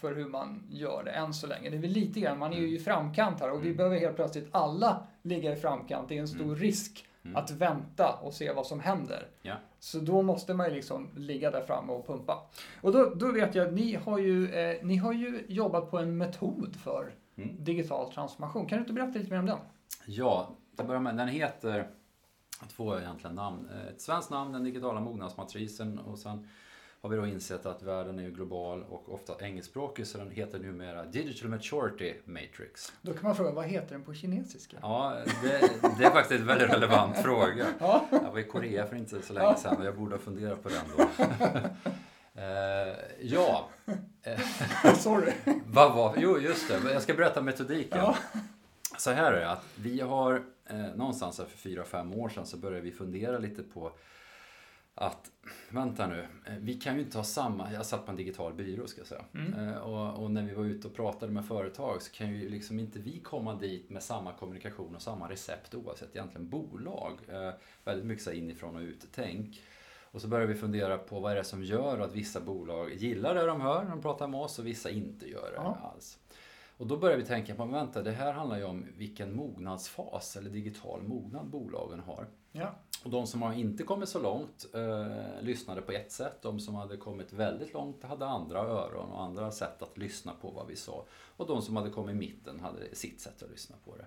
för 0.00 0.14
hur 0.14 0.26
man 0.26 0.62
gör 0.70 1.02
det 1.04 1.10
än 1.10 1.34
så 1.34 1.46
länge. 1.46 1.70
Det 1.70 1.76
är 1.76 1.80
väl 1.80 1.90
lite 1.90 2.20
grann, 2.20 2.38
man 2.38 2.52
är 2.52 2.56
ju 2.58 2.76
i 2.76 2.78
framkant 2.78 3.40
här 3.40 3.50
och 3.50 3.60
vi 3.60 3.66
Mm. 3.66 3.76
behöver 3.76 3.98
helt 3.98 4.16
plötsligt 4.16 4.48
alla 4.50 5.06
ligga 5.22 5.52
i 5.52 5.56
framkant. 5.56 6.08
Det 6.08 6.16
är 6.16 6.20
en 6.20 6.28
stor 6.28 6.42
Mm. 6.44 6.56
risk 6.56 7.06
Mm. 7.24 7.36
att 7.36 7.50
vänta 7.50 8.12
och 8.22 8.32
se 8.34 8.52
vad 8.52 8.66
som 8.66 8.80
händer. 8.80 9.26
Ja. 9.42 9.54
Så 9.78 9.98
då 9.98 10.22
måste 10.22 10.54
man 10.54 10.68
ju 10.68 10.74
liksom 10.74 11.08
ligga 11.16 11.50
där 11.50 11.62
framme 11.62 11.92
och 11.92 12.06
pumpa. 12.06 12.46
Och 12.80 12.92
då, 12.92 13.14
då 13.14 13.32
vet 13.32 13.54
jag 13.54 13.66
att 13.68 13.74
ni 13.74 13.94
har, 13.94 14.18
ju, 14.18 14.50
eh, 14.54 14.76
ni 14.82 14.96
har 14.96 15.12
ju 15.12 15.44
jobbat 15.48 15.90
på 15.90 15.98
en 15.98 16.16
metod 16.16 16.76
för 16.76 17.12
Mm. 17.38 17.64
digital 17.64 18.12
transformation. 18.12 18.66
Kan 18.66 18.78
du 18.78 18.80
inte 18.82 18.92
berätta 18.92 19.18
lite 19.18 19.30
mer 19.30 19.38
om 19.38 19.46
den? 19.46 19.58
Ja, 20.06 20.50
jag 20.76 20.86
börjar 20.86 21.00
med, 21.00 21.16
den 21.16 21.28
heter 21.28 21.88
två 22.76 22.98
egentligen 22.98 23.36
namn. 23.36 23.68
Eh, 23.74 23.86
Ett 23.94 24.00
svenskt 24.00 24.30
namn, 24.30 24.52
den 24.52 24.64
digitala 24.64 25.00
mognadsmatrisen 25.00 25.98
och 25.98 26.18
sen 26.18 26.48
har 27.02 27.10
vi 27.10 27.16
då 27.16 27.26
insett 27.26 27.66
att 27.66 27.82
världen 27.82 28.18
är 28.18 28.22
ju 28.22 28.30
global 28.30 28.82
och 28.82 29.14
ofta 29.14 29.46
engelskspråkig 29.46 30.06
så 30.06 30.18
den 30.18 30.30
heter 30.30 30.58
numera 30.58 31.04
Digital 31.04 31.48
Maturity 31.50 32.14
Matrix. 32.24 32.92
Då 33.02 33.12
kan 33.12 33.22
man 33.22 33.36
fråga, 33.36 33.50
vad 33.50 33.64
heter 33.64 33.92
den 33.94 34.02
på 34.04 34.14
kinesiska? 34.14 34.76
Ja, 34.82 35.16
det, 35.42 35.70
det 35.98 36.04
är 36.04 36.10
faktiskt 36.10 36.40
en 36.40 36.46
väldigt 36.46 36.70
relevant 36.72 37.16
fråga. 37.22 37.66
Ja. 37.78 38.06
Jag 38.10 38.30
var 38.32 38.38
i 38.38 38.44
Korea 38.44 38.86
för 38.86 38.96
inte 38.96 39.22
så 39.22 39.32
länge 39.32 39.56
sedan 39.56 39.76
och 39.76 39.84
jag 39.84 39.96
borde 39.96 40.14
ha 40.14 40.20
funderat 40.20 40.62
på 40.62 40.68
den 40.68 40.84
då. 40.96 41.08
Eh, 42.38 42.94
ja, 43.20 43.68
Sorry. 44.96 45.32
vad 45.66 45.94
var... 45.94 46.14
Jo, 46.18 46.38
just 46.38 46.68
det. 46.68 46.92
Jag 46.92 47.02
ska 47.02 47.14
berätta 47.14 47.42
metodiken. 47.42 48.04
Så 48.98 49.10
här 49.10 49.32
är 49.32 49.40
det 49.40 49.50
att 49.50 49.64
vi 49.74 50.00
har 50.00 50.42
eh, 50.70 50.94
någonstans 50.96 51.38
här 51.38 51.46
för 51.46 51.58
fyra 51.58 51.84
fem 51.84 52.14
år 52.14 52.28
sedan 52.28 52.46
så 52.46 52.56
började 52.56 52.80
vi 52.82 52.92
fundera 52.92 53.38
lite 53.38 53.62
på 53.62 53.92
att, 54.98 55.30
vänta 55.70 56.06
nu, 56.06 56.26
eh, 56.46 56.54
vi 56.60 56.74
kan 56.74 56.94
ju 56.94 57.00
inte 57.02 57.18
ha 57.18 57.24
samma, 57.24 57.72
jag 57.72 57.86
satt 57.86 58.04
på 58.04 58.10
en 58.10 58.16
digital 58.16 58.54
byrå 58.54 58.86
ska 58.86 59.00
jag 59.00 59.08
säga. 59.08 59.24
Mm. 59.34 59.68
Eh, 59.68 59.76
och, 59.76 60.22
och 60.22 60.30
när 60.30 60.42
vi 60.42 60.54
var 60.54 60.64
ute 60.64 60.88
och 60.88 60.94
pratade 60.94 61.32
med 61.32 61.44
företag 61.44 62.02
så 62.02 62.12
kan 62.12 62.34
ju 62.34 62.48
liksom 62.48 62.78
inte 62.78 62.98
vi 62.98 63.20
komma 63.20 63.54
dit 63.54 63.90
med 63.90 64.02
samma 64.02 64.32
kommunikation 64.32 64.94
och 64.94 65.02
samma 65.02 65.30
recept 65.30 65.74
oavsett 65.74 66.16
egentligen 66.16 66.48
bolag. 66.48 67.20
Eh, 67.28 67.50
väldigt 67.84 68.06
mycket 68.06 68.24
så 68.24 68.32
inifrån 68.32 68.76
och 68.76 68.82
ut-tänk. 68.82 69.60
Och 70.10 70.22
så 70.22 70.28
började 70.28 70.52
vi 70.52 70.58
fundera 70.58 70.98
på 70.98 71.20
vad 71.20 71.32
är 71.32 71.36
det 71.36 71.44
som 71.44 71.64
gör 71.64 71.98
att 71.98 72.14
vissa 72.14 72.40
bolag 72.40 72.94
gillar 72.94 73.34
det 73.34 73.46
de 73.46 73.60
hör 73.60 73.82
när 73.82 73.90
de 73.90 74.02
pratar 74.02 74.28
med 74.28 74.40
oss 74.40 74.58
och 74.58 74.66
vissa 74.66 74.90
inte 74.90 75.30
gör 75.30 75.50
det 75.50 75.56
Ja. 75.56 75.92
alls. 75.94 76.18
Och 76.78 76.86
då 76.86 76.96
började 76.96 77.22
vi 77.22 77.28
tänka 77.28 77.54
på, 77.54 77.64
vänta, 77.64 78.02
det 78.02 78.12
här 78.12 78.32
handlar 78.32 78.56
ju 78.56 78.64
om 78.64 78.86
vilken 78.96 79.36
mognadsfas 79.36 80.36
eller 80.36 80.50
digital 80.50 81.02
mognad 81.02 81.46
bolagen 81.46 82.00
har. 82.00 82.26
Ja. 82.52 82.74
Och 83.04 83.10
de 83.10 83.26
som 83.26 83.42
har 83.42 83.52
inte 83.52 83.82
kommit 83.82 84.08
så 84.08 84.22
långt 84.22 84.66
eh, 84.74 85.42
lyssnade 85.42 85.82
på 85.82 85.92
ett 85.92 86.12
sätt. 86.12 86.42
De 86.42 86.60
som 86.60 86.74
hade 86.74 86.96
kommit 86.96 87.32
väldigt 87.32 87.72
långt 87.72 88.02
hade 88.02 88.26
andra 88.26 88.58
öron 88.58 89.10
och 89.10 89.22
andra 89.22 89.50
sätt 89.50 89.82
att 89.82 89.98
lyssna 89.98 90.32
på 90.40 90.50
vad 90.50 90.66
vi 90.66 90.76
sa. 90.76 91.04
Och 91.36 91.46
de 91.46 91.62
som 91.62 91.76
hade 91.76 91.90
kommit 91.90 92.14
i 92.14 92.18
mitten 92.18 92.60
hade 92.60 92.94
sitt 92.94 93.20
sätt 93.20 93.42
att 93.42 93.50
lyssna 93.50 93.76
på 93.84 93.96
det. 93.96 94.04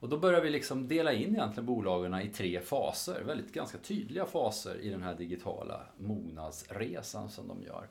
Och 0.00 0.08
då 0.08 0.18
började 0.18 0.44
vi 0.44 0.50
liksom 0.50 0.88
dela 0.88 1.12
in 1.12 1.34
egentligen 1.34 1.66
bolagen 1.66 2.20
i 2.20 2.28
tre 2.28 2.60
faser, 2.60 3.22
väldigt 3.26 3.52
ganska 3.52 3.78
tydliga 3.78 4.26
faser 4.26 4.80
i 4.80 4.88
den 4.88 5.02
här 5.02 5.14
digitala 5.14 5.80
mognadsresan 5.96 7.30
som 7.30 7.48
de 7.48 7.62
gör. 7.62 7.88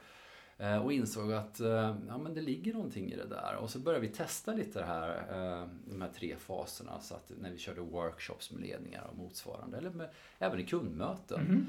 Eh, 0.60 0.78
Och 0.86 0.94
insåg 0.94 1.34
att 1.34 1.60
eh, 1.60 1.96
ja, 2.08 2.18
men 2.18 2.34
det 2.34 2.42
ligger 2.42 2.74
någonting 2.74 3.12
i 3.12 3.16
det 3.16 3.28
där. 3.28 3.56
Och 3.62 3.70
så 3.70 3.80
började 3.80 4.08
vi 4.08 4.14
testa 4.14 4.54
lite 4.54 4.80
det 4.80 4.86
här, 4.86 5.10
eh, 5.10 5.68
de 5.86 6.02
här 6.02 6.10
tre 6.16 6.36
faserna. 6.36 7.00
Så 7.00 7.16
att 7.16 7.32
när 7.42 7.52
vi 7.52 7.58
körde 7.58 7.82
workshops 7.82 8.52
med 8.52 8.62
ledningar 8.62 9.08
och 9.12 9.18
motsvarande. 9.18 9.78
Eller 9.78 9.90
med, 9.90 10.10
även 10.40 10.60
i 10.60 10.66
kundmöten. 10.66 11.42
Mhm. 11.44 11.66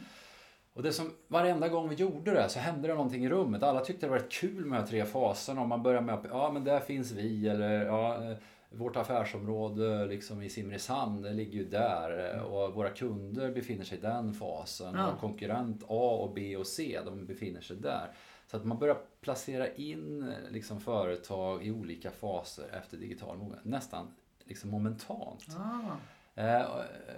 Och 0.73 0.83
det 0.83 0.93
som, 0.93 1.11
varenda 1.29 1.69
gång 1.69 1.89
vi 1.89 1.95
gjorde 1.95 2.31
det 2.31 2.49
så 2.49 2.59
hände 2.59 2.89
det 2.89 2.95
någonting 2.95 3.25
i 3.25 3.29
rummet. 3.29 3.63
Alla 3.63 3.81
tyckte 3.81 4.07
det 4.07 4.11
var 4.11 4.19
rätt 4.19 4.31
kul 4.33 4.55
med 4.55 4.65
de 4.65 4.73
här 4.73 4.87
tre 4.87 5.05
faserna. 5.05 5.61
Och 5.63 5.69
man 5.69 5.83
började 5.83 6.07
med 6.07 6.15
att, 6.15 6.25
ja 6.31 6.51
men 6.53 6.65
där 6.65 6.81
finns 6.81 7.13
vi. 7.13 7.49
Eller 7.49 7.85
ja, 7.87 8.35
vårt 8.71 8.97
affärsområde 8.97 10.07
liksom 10.07 10.43
i 10.43 10.49
Simrishamn, 10.51 11.23
det 11.23 11.33
ligger 11.33 11.59
ju 11.59 11.65
där. 11.65 12.35
eh, 12.37 12.43
Och 12.43 12.75
våra 12.75 12.91
kunder 12.91 13.51
befinner 13.53 13.85
sig 13.85 13.99
i 13.99 14.01
den 14.01 14.33
fasen. 14.35 14.95
Ja. 14.95 15.13
Och 15.13 15.21
konkurrent 15.21 15.83
A 15.89 16.11
och 16.23 16.35
B 16.35 16.57
och 16.57 16.67
C, 16.67 16.99
de 17.05 17.27
befinner 17.27 17.61
sig 17.61 17.77
där. 17.77 18.11
Så 18.51 18.57
att 18.57 18.65
man 18.65 18.79
börjar 18.79 18.99
placera 19.21 19.75
in 19.75 20.23
eh, 20.23 20.51
liksom, 20.51 20.81
företag 20.81 21.67
i 21.67 21.71
olika 21.71 22.11
faser 22.11 22.65
efter 22.73 22.97
digital 22.97 23.37
mognad. 23.39 23.59
Nästan 23.63 24.15
liksom 24.45 24.71
momentant. 24.71 25.47
Ah. 25.59 26.41
Eh, 26.43 26.67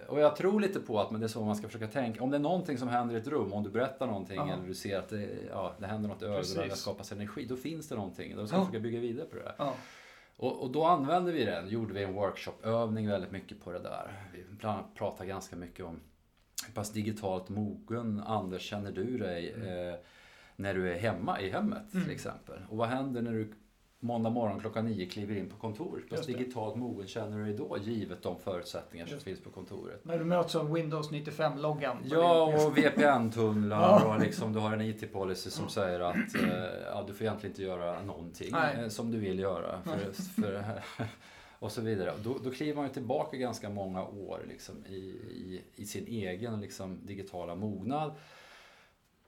och 0.09 0.21
jag 0.21 0.37
tror 0.37 0.61
lite 0.61 0.81
på 0.81 1.01
att 1.01 1.11
men 1.11 1.21
det 1.21 1.27
är 1.27 1.29
så 1.29 1.45
man 1.45 1.57
ska 1.57 1.67
försöka 1.67 1.87
tänka. 1.87 2.23
Om 2.23 2.31
det 2.31 2.37
är 2.37 2.41
någonting 2.41 2.79
som 2.79 2.89
händer 2.89 3.15
i 3.15 3.19
ett 3.19 3.27
rum, 3.27 3.53
om 3.53 3.63
du 3.63 3.71
berättar 3.71 4.07
någonting 4.07 4.37
Ja. 4.37 4.53
eller 4.53 4.67
du 4.67 4.75
ser 4.75 4.99
att 4.99 5.09
det, 5.09 5.29
ja, 5.51 5.75
det 5.79 5.87
händer 5.87 6.09
något 6.09 6.23
i 6.23 6.25
ögonen, 6.25 6.69
det 6.69 6.77
skapas 6.77 7.13
energi, 7.13 7.45
då 7.45 7.57
finns 7.57 7.89
det 7.89 7.95
någonting. 7.95 8.37
Då 8.37 8.47
ska 8.47 8.57
Ja. 8.57 8.61
vi 8.61 8.67
försöka 8.67 8.83
bygga 8.83 9.01
vidare 9.01 9.27
på 9.27 9.37
det. 9.37 9.55
Ja. 9.59 9.75
Och, 10.37 10.63
och 10.63 10.71
då 10.71 10.85
använde 10.85 11.33
vi 11.33 11.45
den, 11.45 11.69
gjorde 11.69 11.95
vi 11.95 12.03
en 12.03 12.15
workshopövning 12.15 13.09
väldigt 13.09 13.31
mycket 13.33 13.65
på 13.65 13.73
det 13.73 13.79
där. 13.79 14.25
Vi 14.33 14.45
pratade 14.95 15.29
ganska 15.29 15.57
mycket 15.57 15.85
om 15.87 16.01
hur 16.67 16.75
pass 16.75 16.93
digitalt 16.93 17.49
mogen, 17.49 18.23
Anders, 18.27 18.63
känner 18.63 18.93
du 18.93 19.19
dig 19.19 19.51
eh, 19.53 19.95
när 20.63 20.75
du 20.75 20.93
är 20.93 20.99
hemma 20.99 21.41
i 21.41 21.51
hemmet 21.51 21.95
Mm. 21.95 22.05
till 22.05 22.15
exempel? 22.15 22.59
Och 22.69 22.77
vad 22.77 22.89
händer 22.89 23.23
när 23.23 23.33
du 23.33 23.53
måndag 24.01 24.31
morgon 24.31 24.61
klockan 24.61 24.85
nio 24.85 25.07
kliver 25.07 25.37
in 25.37 25.49
på 25.49 25.57
kontoret? 25.57 26.05
Det. 26.11 26.27
digitalt 26.27 26.77
mogen 26.77 27.07
känner 27.07 27.39
du 27.39 27.45
dig 27.45 27.55
då, 27.55 27.79
givet 27.79 28.23
de 28.23 28.39
förutsättningar 28.39 29.07
som 29.07 29.21
finns 29.21 29.41
på 29.41 29.51
kontoret? 29.51 30.05
När 30.05 30.19
du 30.19 30.25
möts 30.25 30.55
av 30.55 30.73
Windows 30.73 31.11
95-loggan. 31.11 31.97
på 32.03 32.09
Ja, 32.09 32.67
och 32.67 32.79
VPN-tunnlar 32.79 34.07
och 34.07 34.21
liksom 34.21 34.53
du 34.53 34.59
har 34.59 34.73
en 34.73 34.81
IT-policy 34.81 35.51
som 35.51 35.69
säger 35.69 36.01
att 36.01 36.35
eh, 36.35 36.65
ja, 36.87 37.05
du 37.07 37.15
får 37.15 37.27
egentligen 37.27 37.53
inte 37.53 37.63
göra 37.63 38.03
någonting 38.03 38.55
eh, 38.55 38.89
som 38.89 39.11
du 39.11 39.19
vill 39.19 39.39
göra. 39.39 39.83
För, 39.83 40.13
för, 40.43 40.65
och 41.59 41.73
så 41.73 41.81
vidare. 41.81 42.13
Då, 42.25 42.39
då 42.45 42.51
kliver 42.51 42.75
man 42.77 42.87
ju 42.87 42.93
tillbaka 42.93 43.37
ganska 43.37 43.71
många 43.71 44.05
år 44.05 44.41
liksom, 44.49 44.75
i, 44.87 44.95
i, 44.95 45.63
i 45.75 45.87
sin 45.87 46.07
egen 46.07 46.61
liksom, 46.61 47.07
digitala 47.07 47.55
mognad. 47.55 48.13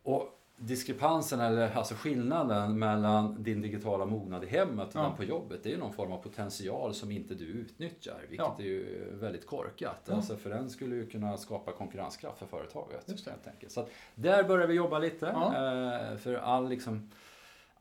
Och 0.03 0.40
diskrepansen, 0.57 1.40
eller 1.40 1.77
alltså 1.77 1.95
skillnaden 1.95 2.79
mellan 2.79 3.43
din 3.43 3.61
digitala 3.61 4.05
mognad 4.07 4.45
i 4.45 4.47
hemmet 4.47 4.88
och 4.88 5.01
Ja. 5.01 5.03
den 5.03 5.17
på 5.17 5.25
jobbet, 5.25 5.62
det 5.62 5.69
är 5.69 5.73
ju 5.73 5.79
någon 5.79 5.93
form 5.93 6.12
av 6.12 6.19
potential 6.19 6.95
som 6.95 7.11
inte 7.11 7.35
du 7.35 7.45
utnyttjar. 7.45 8.19
Vilket 8.29 8.47
Ja. 8.47 8.57
är 8.59 8.62
ju 8.64 9.05
väldigt 9.12 9.47
korkat. 9.47 10.03
Ja. 10.09 10.14
Alltså 10.14 10.37
för 10.37 10.51
den 10.51 10.71
skulle 10.71 10.95
ju 10.97 11.07
kunna 11.07 11.37
skapa 11.37 11.73
konkurrenskraft 11.73 12.38
för 12.38 12.47
företaget. 12.47 13.05
Just 13.07 13.25
det. 13.25 13.31
Helt 13.31 13.47
enkelt. 13.47 13.73
Så 13.73 13.81
att 13.81 13.90
där 14.14 14.45
börjar 14.45 14.67
vi 14.67 14.75
jobba 14.75 14.99
lite. 14.99 15.29
Eh, 15.29 16.17
För 16.19 16.35
all 16.35 16.69
liksom, 16.69 17.11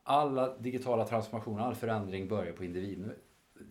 alla 0.02 0.56
digitala 0.58 1.04
transformationer, 1.06 1.62
all 1.62 1.74
förändring 1.74 2.28
börjar 2.28 2.52
på 2.52 2.64
individ, 2.64 3.10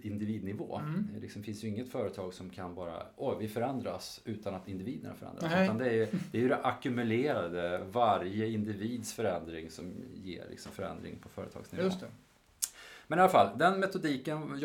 individnivå. 0.06 0.78
Mm. 0.78 1.08
Det 1.14 1.20
liksom 1.20 1.44
finns 1.44 1.64
ju 1.64 1.68
inget 1.68 1.92
företag 1.92 2.34
som 2.34 2.50
kan 2.50 2.76
bara, 2.76 3.04
oj 3.18 3.36
vi 3.40 3.48
förändras 3.48 4.22
utan 4.26 4.56
att 4.56 4.68
individerna 4.68 5.16
förändras. 5.16 5.52
Nej. 5.52 5.64
Utan 5.64 5.78
det 5.78 5.86
är, 5.86 5.94
ju, 5.94 6.08
det 6.32 6.38
är 6.38 6.42
ju 6.42 6.48
det 6.48 6.66
ackumulerade, 6.66 7.86
varje 7.92 8.48
individs 8.48 9.14
förändring 9.14 9.70
som 9.70 9.94
ger 10.14 10.46
liksom 10.50 10.72
förändring 10.72 11.16
på 11.20 11.30
företagsnivå. 11.30 11.90
Men 13.08 13.20
i 13.20 13.22
alla 13.22 13.32
fall, 13.32 13.58
den 13.58 13.80
metodiken 13.80 14.60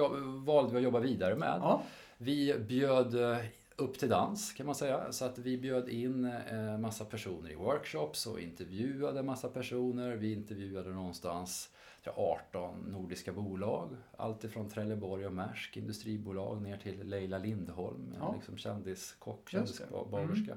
valde 0.44 0.72
vi 0.72 0.77
att 0.77 0.83
jobba 0.83 1.01
vidare 1.01 1.37
med. 1.37 1.59
Ja. 1.62 1.83
Vi 2.18 2.59
bjöd 2.68 3.14
eh, 3.14 3.38
upp 3.77 3.98
till 3.98 4.09
dans 4.09 4.53
kan 4.53 4.66
man 4.66 4.74
säga. 4.74 5.12
Så 5.12 5.24
att 5.24 5.38
vi 5.38 5.59
bjöd 5.59 5.88
in 5.88 6.24
eh, 6.24 6.79
massa 6.79 7.05
personer 7.05 7.51
i 7.51 7.55
workshops 7.55 8.27
och 8.27 8.40
intervjuade 8.40 9.22
massa 9.22 9.49
personer. 9.49 10.16
Vi 10.16 10.32
intervjuade 10.32 10.91
någonstans 10.91 11.70
jag, 12.16 12.24
18 12.52 12.78
nordiska 12.92 13.32
bolag. 13.32 13.96
Allt 14.16 14.44
ifrån 14.44 14.68
Trelleborg 14.68 15.26
och 15.26 15.32
Maersk 15.32 15.76
industribolag 15.76 16.62
ner 16.62 16.76
till 16.76 17.09
Leila 17.09 17.38
Lindholm, 17.38 18.14
Ja. 18.20 18.28
en 18.28 18.34
liksom 18.34 18.56
kändiskock, 18.56 19.48
kändisbagerska. 19.50 20.56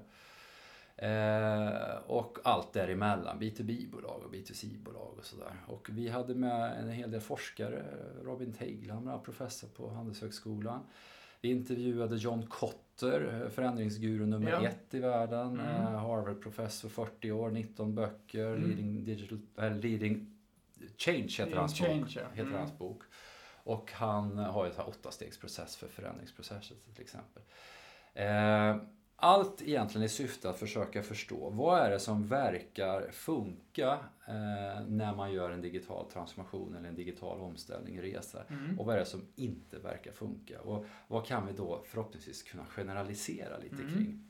Eh, 0.95 1.95
och 2.07 2.37
allt 2.43 2.73
däremellan, 2.73 3.39
B2B-bolag 3.39 4.21
och 4.25 4.33
B2C-bolag 4.33 5.13
och 5.17 5.25
sådär. 5.25 5.53
Och 5.67 5.89
vi 5.91 6.09
hade 6.09 6.35
med 6.35 6.79
en 6.79 6.89
hel 6.89 7.11
del 7.11 7.21
forskare, 7.21 7.83
Robin 8.23 8.53
Teigl, 8.53 8.89
han 8.89 9.05
var 9.05 9.17
professor 9.19 9.67
på 9.67 9.89
Handelshögskolan. 9.89 10.79
Vi 11.41 11.49
intervjuade 11.51 12.15
John 12.15 12.45
Kotter, 12.47 13.49
förändringsguru 13.53 14.25
nummer 14.25 14.51
Ja. 14.51 14.61
ett 14.67 14.93
i 14.93 14.99
världen. 14.99 15.59
Mm. 15.59 15.65
eh, 15.65 15.99
Harvard-professor, 15.99 16.89
40 16.89 17.31
år, 17.31 17.49
19 17.51 17.95
böcker. 17.95 18.47
Mm. 18.47 18.61
Leading, 18.69 19.03
digital, 19.05 19.39
äh, 19.57 19.75
leading 19.77 20.27
Change 20.97 21.27
heter 21.37 21.55
hans 21.55 21.79
Change, 21.79 21.99
bok. 22.01 22.09
ja. 22.15 22.21
Heter 22.29 22.41
Mm. 22.41 22.59
hans 22.59 22.77
bok. 22.77 23.01
Och 23.63 23.91
han 23.91 24.37
har 24.37 24.65
ju 24.65 24.71
här 24.71 24.87
åttastegsprocess 24.89 25.75
för 25.75 25.87
förändringsprocesser 25.87 26.75
till 26.93 27.03
exempel. 27.03 27.43
Eh, 28.13 28.75
allt 29.15 29.61
egentligen 29.61 30.05
i 30.05 30.09
syfte 30.09 30.49
att 30.49 30.59
försöka 30.59 31.03
förstå 31.03 31.49
vad 31.49 31.79
är 31.79 31.89
det 31.91 31.99
som 31.99 32.27
verkar 32.27 33.11
funka 33.11 33.91
eh, 34.27 34.85
när 34.87 35.15
man 35.15 35.33
gör 35.33 35.49
en 35.51 35.61
digital 35.61 36.05
transformation 36.11 36.75
eller 36.75 36.89
en 36.89 36.95
digital 36.95 37.39
omställning, 37.41 38.01
resa. 38.01 38.43
Mm. 38.49 38.79
Och 38.79 38.85
vad 38.85 38.95
är 38.95 38.99
det 38.99 39.05
som 39.05 39.27
inte 39.35 39.79
verkar 39.79 40.11
funka? 40.11 40.61
Och 40.61 40.85
vad 41.07 41.25
kan 41.25 41.47
vi 41.47 41.53
då 41.53 41.81
förhoppningsvis 41.85 42.43
kunna 42.43 42.65
generalisera 42.65 43.57
lite 43.57 43.75
Mm. 43.75 43.93
kring? 43.93 44.27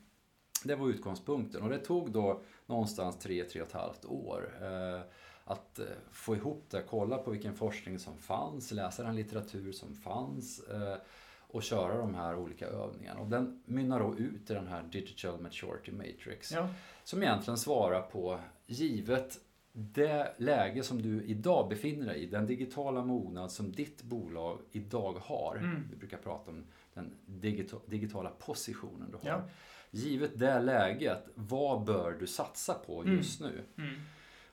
Det 0.64 0.74
var 0.74 0.88
utgångspunkten 0.88 1.62
och 1.62 1.68
det 1.68 1.78
tog 1.78 2.10
då 2.12 2.40
någonstans 2.66 3.18
tre, 3.18 3.44
tre 3.44 3.60
och 3.62 3.66
ett 3.68 3.72
halvt 3.74 4.04
år 4.04 4.58
eh, 4.62 5.00
att 5.44 5.78
eh, 5.78 5.84
få 6.10 6.36
ihop 6.36 6.64
det, 6.70 6.82
kolla 6.90 7.18
på 7.18 7.30
vilken 7.30 7.54
forskning 7.54 7.98
som 7.98 8.16
fanns, 8.18 8.70
läsa 8.70 9.02
den 9.02 9.16
litteratur 9.16 9.72
som 9.72 9.94
fanns 9.94 10.60
eh, 10.60 10.94
och 11.40 11.62
köra 11.62 11.96
de 11.98 12.14
här 12.14 12.36
olika 12.36 12.66
övningarna. 12.66 13.20
Och 13.20 13.26
den 13.26 13.62
mynnar 13.64 14.00
då 14.00 14.18
ut 14.18 14.50
i 14.50 14.54
den 14.54 14.66
här 14.68 14.82
Digital 14.82 15.40
Maturity 15.40 15.92
Matrix 15.92 16.52
Ja. 16.52 16.68
som 17.04 17.22
egentligen 17.22 17.58
svarar 17.58 18.00
på, 18.02 18.38
givet 18.66 19.38
det 19.74 20.34
läge 20.38 20.82
som 20.82 21.02
du 21.02 21.22
idag 21.22 21.68
befinner 21.68 22.06
dig 22.06 22.18
i, 22.22 22.26
den 22.26 22.46
digitala 22.46 23.04
mognad 23.04 23.52
som 23.52 23.72
ditt 23.72 24.02
bolag 24.02 24.58
idag 24.72 25.12
har. 25.22 25.56
Mm. 25.56 25.88
Vi 25.90 25.96
brukar 25.96 26.16
prata 26.18 26.50
om 26.50 26.64
den 26.94 27.14
digita- 27.26 27.80
digitala 27.86 28.30
positionen 28.30 29.10
du 29.10 29.16
har. 29.28 29.36
Ja. 29.36 29.42
Givet 29.90 30.38
det 30.38 30.60
läget, 30.60 31.24
vad 31.34 31.84
bör 31.84 32.16
du 32.20 32.26
satsa 32.26 32.74
på 32.74 33.06
just 33.06 33.40
nu? 33.40 33.64
Mm. 33.78 33.94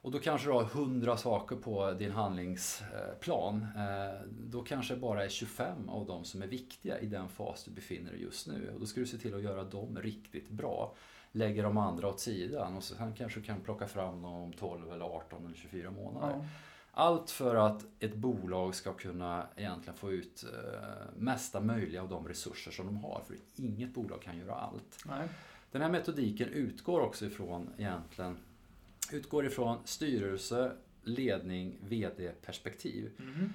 Och 0.09 0.13
då 0.13 0.19
kanske 0.19 0.47
du 0.47 0.53
har 0.53 0.63
100 0.63 1.17
saker 1.17 1.55
på 1.55 1.91
din 1.91 2.11
handlingsplan. 2.11 3.67
Eh, 3.75 4.21
Då 4.29 4.61
kanske 4.61 4.93
det 4.93 4.99
bara 4.99 5.25
är 5.25 5.29
25 5.29 5.89
av 5.89 6.05
dem 6.05 6.23
som 6.25 6.41
är 6.41 6.47
viktiga 6.47 6.99
i 6.99 7.05
den 7.05 7.29
fas 7.29 7.63
du 7.63 7.71
befinner 7.71 8.11
dig 8.11 8.21
just 8.21 8.47
nu. 8.47 8.71
Och 8.73 8.79
då 8.79 8.85
ska 8.85 8.99
du 8.99 9.07
se 9.07 9.17
till 9.17 9.35
att 9.35 9.41
göra 9.41 9.63
dem 9.63 9.97
riktigt 10.01 10.49
bra. 10.49 10.95
Lägger 11.31 11.63
de 11.63 11.77
andra 11.77 12.07
åt 12.07 12.19
sidan 12.19 12.77
och 12.77 12.83
sen 12.83 13.13
kanske 13.13 13.39
du 13.39 13.45
kan 13.45 13.61
plocka 13.61 13.87
fram 13.87 14.21
dem 14.21 14.33
om 14.33 14.53
12 14.53 14.91
eller 14.91 15.05
18 15.05 15.45
eller 15.45 15.55
24 15.55 15.91
månader. 15.91 16.35
Ja. 16.35 16.45
Allt 16.91 17.31
för 17.31 17.55
att 17.55 17.85
ett 17.99 18.15
bolag 18.15 18.75
ska 18.75 18.93
kunna 18.93 19.47
egentligen 19.55 19.97
få 19.97 20.11
ut 20.11 20.43
eh, 20.53 20.89
mesta 21.17 21.61
möjliga 21.61 22.01
av 22.01 22.09
de 22.09 22.27
resurser 22.27 22.71
som 22.71 22.85
de 22.85 22.97
har. 22.97 23.21
För 23.27 23.35
inget 23.55 23.93
bolag 23.93 24.21
kan 24.21 24.37
göra 24.37 24.55
allt. 24.55 25.03
Nej. 25.05 25.27
Den 25.71 25.81
här 25.81 25.89
metodiken 25.89 26.49
utgår 26.49 26.99
också 27.01 27.25
ifrån 27.25 27.69
egentligen 27.77 28.37
utgår 29.13 29.45
ifrån 29.45 29.77
styrelse, 29.85 30.71
ledning, 31.03 31.77
VD-perspektiv. 31.87 33.11
Mm. 33.19 33.49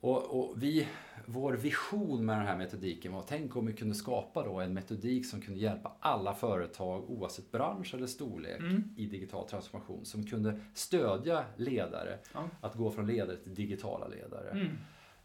Och, 0.00 0.22
och 0.40 0.62
vi, 0.62 0.88
vår 1.26 1.52
vision 1.52 2.24
med 2.26 2.36
den 2.38 2.46
här 2.46 2.56
metodiken 2.56 3.12
var 3.12 3.24
tänk 3.28 3.56
om 3.56 3.66
vi 3.66 3.72
kunde 3.72 3.94
skapa 3.94 4.44
då 4.44 4.60
en 4.60 4.74
metodik 4.74 5.26
som 5.26 5.40
kunde 5.40 5.60
hjälpa 5.60 5.92
alla 6.00 6.34
företag 6.34 7.10
oavsett 7.10 7.50
bransch 7.52 7.94
eller 7.94 8.06
storlek 8.06 8.60
Mm. 8.60 8.94
i 8.96 9.06
digital 9.06 9.48
transformation 9.48 10.04
som 10.04 10.26
kunde 10.26 10.60
stödja 10.74 11.44
ledare 11.56 12.18
Ja. 12.34 12.48
att 12.60 12.74
gå 12.74 12.90
från 12.90 13.06
ledare 13.06 13.36
till 13.36 13.54
digitala 13.54 14.08
ledare. 14.08 14.50
Mm. 14.50 14.76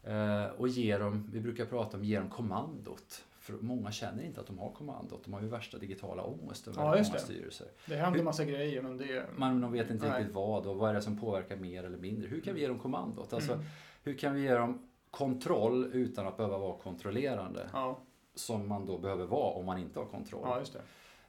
Eh, 0.02 0.50
och 0.50 0.68
ge 0.68 0.98
dem, 0.98 1.28
vi 1.32 1.40
brukar 1.40 1.64
prata 1.66 1.96
om 1.96 2.04
ge 2.04 2.18
dem 2.18 2.30
kommandot. 2.30 3.24
För 3.40 3.52
många 3.52 3.90
känner 3.92 4.22
inte 4.22 4.40
att 4.40 4.46
de 4.46 4.58
har 4.58 4.72
kommandot. 4.72 5.24
De 5.24 5.32
har 5.34 5.40
ju 5.40 5.48
värsta 5.48 5.78
digitala 5.78 6.22
ångest 6.22 6.68
över 6.68 6.78
Ja, 6.82 6.84
många 6.84 6.96
det. 6.96 7.04
styrelser. 7.18 7.66
Det 7.86 7.96
händer 7.96 8.22
massa 8.22 8.44
grejer 8.44 8.82
men 8.82 8.96
det... 8.96 9.26
Man 9.36 9.60
de 9.60 9.72
vet 9.72 9.90
inte 9.90 10.08
Nej. 10.08 10.18
riktigt 10.18 10.34
vad 10.34 10.66
och 10.66 10.76
vad 10.76 10.90
är 10.90 10.94
det 10.94 11.02
som 11.02 11.18
påverkar 11.20 11.56
mer 11.56 11.84
eller 11.84 11.98
mindre. 11.98 12.28
Hur 12.28 12.40
kan 12.40 12.54
vi 12.54 12.60
ge 12.60 12.68
dem 12.68 12.78
kommandot? 12.78 13.32
Alltså, 13.32 13.52
Mm. 13.52 13.64
Hur 14.02 14.14
kan 14.14 14.34
vi 14.34 14.40
ge 14.42 14.54
dem 14.54 14.88
kontroll 15.10 15.90
utan 15.92 16.26
att 16.26 16.36
behöva 16.36 16.58
vara 16.58 16.78
kontrollerande? 16.78 17.68
Ja. 17.72 18.00
Som 18.34 18.68
man 18.68 18.86
då 18.86 18.98
behöver 18.98 19.26
vara 19.26 19.52
om 19.54 19.66
man 19.66 19.78
inte 19.78 19.98
har 19.98 20.06
kontroll. 20.06 20.42
ja, 20.44 20.58
just 20.58 20.72
det. 20.72 20.82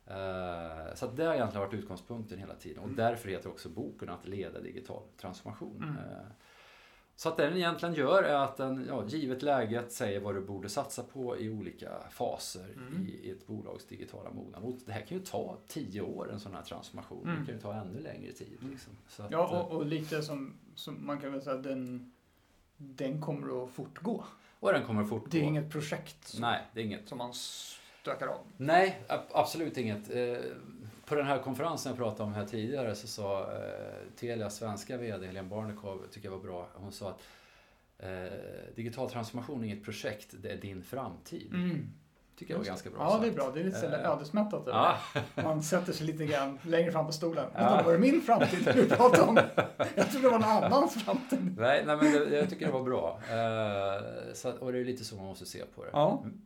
Eh, 0.05 0.95
Så 0.95 1.07
det 1.07 1.23
har 1.25 1.33
egentligen 1.33 1.65
varit 1.67 1.73
utgångspunkten 1.73 2.37
hela 2.39 2.55
tiden. 2.55 2.77
Och 2.79 2.83
Mm. 2.85 2.95
därför 2.95 3.29
heter 3.29 3.49
också 3.49 3.69
boken 3.69 4.09
att 4.09 4.27
leda 4.27 4.59
digital 4.61 5.01
transformation. 5.21 5.83
Mm. 5.83 5.95
Eh, 7.21 7.23
Så 7.23 7.29
att 7.29 7.37
det 7.37 7.45
den 7.45 7.57
egentligen 7.57 7.95
gör 7.95 8.23
är 8.23 8.35
att 8.35 8.57
den, 8.57 8.85
ja, 8.89 9.03
givet 9.07 9.41
läget, 9.41 9.91
säger 9.91 10.19
vad 10.19 10.35
du 10.35 10.41
borde 10.41 10.69
satsa 10.69 11.03
på 11.03 11.37
i 11.39 11.49
olika 11.49 11.89
faser 12.11 12.65
Mm. 12.75 13.07
i, 13.07 13.27
i 13.27 13.31
ett 13.31 13.47
bolags 13.47 13.85
digitala 13.85 14.29
mognad. 14.31 14.63
Och 14.63 14.75
det 14.85 14.91
här 14.91 15.01
kan 15.01 15.17
ju 15.17 15.23
ta 15.23 15.57
tio 15.67 16.01
år, 16.01 16.31
en 16.31 16.39
sån 16.39 16.53
här 16.53 16.63
transformation. 16.63 17.23
Mm. 17.23 17.39
Det 17.39 17.45
kan 17.45 17.55
ju 17.55 17.61
ta 17.61 17.73
ännu 17.73 17.99
längre 17.99 18.31
tid. 18.31 18.57
Liksom. 18.71 18.93
Att, 19.17 19.31
Ja, 19.31 19.43
eh, 19.43 19.59
och, 19.61 19.71
och 19.77 19.85
lite 19.85 20.21
som, 20.21 20.53
som 20.75 21.05
man 21.05 21.17
kan 21.21 21.31
väl 21.31 21.41
säga, 21.41 21.57
den, 21.57 22.11
den 22.77 23.21
kommer 23.21 23.63
att 23.63 23.69
fortgå. 23.69 24.23
och 24.59 24.73
den 24.73 24.85
kommer 24.85 25.03
fortgå. 25.05 25.27
Det 25.31 25.39
är 25.39 25.43
inget 25.43 25.69
projekt 25.71 26.27
som, 26.27 26.41
Nej, 26.41 26.61
det 26.73 26.81
är 26.81 26.85
inget. 26.85 27.07
som 27.09 27.17
man 27.17 27.33
stökar 27.33 28.27
av. 28.27 28.39
Nej, 28.57 29.01
ab- 29.09 29.29
absolut 29.31 29.77
inget. 29.77 30.09
På 31.11 31.15
den 31.17 31.25
här 31.25 31.39
konferensen 31.39 31.89
jag 31.89 31.97
pratade 31.97 32.23
om 32.23 32.33
här 32.33 32.45
tidigare 32.45 32.95
så 32.95 33.07
sa 33.07 33.39
eh, 33.41 34.17
Telias 34.19 34.55
svenska 34.55 34.97
VD 34.97 35.27
Helene 35.27 35.49
Barnekow, 35.49 36.01
tycker 36.11 36.27
jag 36.27 36.31
var 36.37 36.43
bra, 36.43 36.67
hon 36.73 36.91
sa 36.91 37.09
att 37.09 37.19
eh, 37.99 38.33
digital 38.75 39.09
transformation 39.09 39.61
är 39.61 39.65
inget 39.65 39.83
projekt, 39.83 40.27
det 40.41 40.49
är 40.51 40.57
din 40.57 40.83
framtid. 40.83 41.53
Mm. 41.53 41.87
Tycker 42.37 42.53
jag 42.53 42.59
var 42.59 42.65
ganska 42.65 42.89
bra 42.89 42.99
Ja, 42.99 43.17
det 43.17 43.27
är 43.27 43.31
sagt. 43.31 43.35
bra. 43.35 43.51
Det 43.53 43.59
är 43.59 43.63
lite 43.63 43.87
Eh, 43.87 44.11
ödesmättat. 44.11 44.63
Ja. 44.67 44.97
Man 45.43 45.63
sätter 45.63 45.93
sig 45.93 46.07
lite 46.07 46.25
grann 46.25 46.59
längre 46.63 46.91
fram 46.91 47.05
på 47.05 47.11
stolen. 47.11 47.45
Ja. 47.53 47.59
Vänta, 47.59 47.83
var 47.83 47.93
det 47.93 47.99
min 47.99 48.21
framtid 48.21 48.71
du 48.75 48.89
pratade 48.89 49.21
om? 49.21 49.39
Jag 49.95 50.11
trodde 50.11 50.27
det 50.27 50.31
var 50.31 50.39
någon 50.39 50.63
annans 50.63 51.03
framtid. 51.03 51.55
nej, 51.57 51.83
nej 51.85 51.97
men 51.97 52.11
det, 52.11 52.37
jag 52.37 52.49
tycker 52.49 52.65
det 52.65 52.71
var 52.71 52.83
bra. 52.83 53.19
Eh, 53.29 54.33
så 54.33 54.51
och 54.51 54.71
det 54.71 54.79
är 54.79 54.85
lite 54.85 55.03
så 55.03 55.15
man 55.15 55.25
måste 55.25 55.45
se 55.45 55.63
på 55.75 55.83
det. 55.83 55.89
Ja. 55.93 56.19
Mm. 56.23 56.41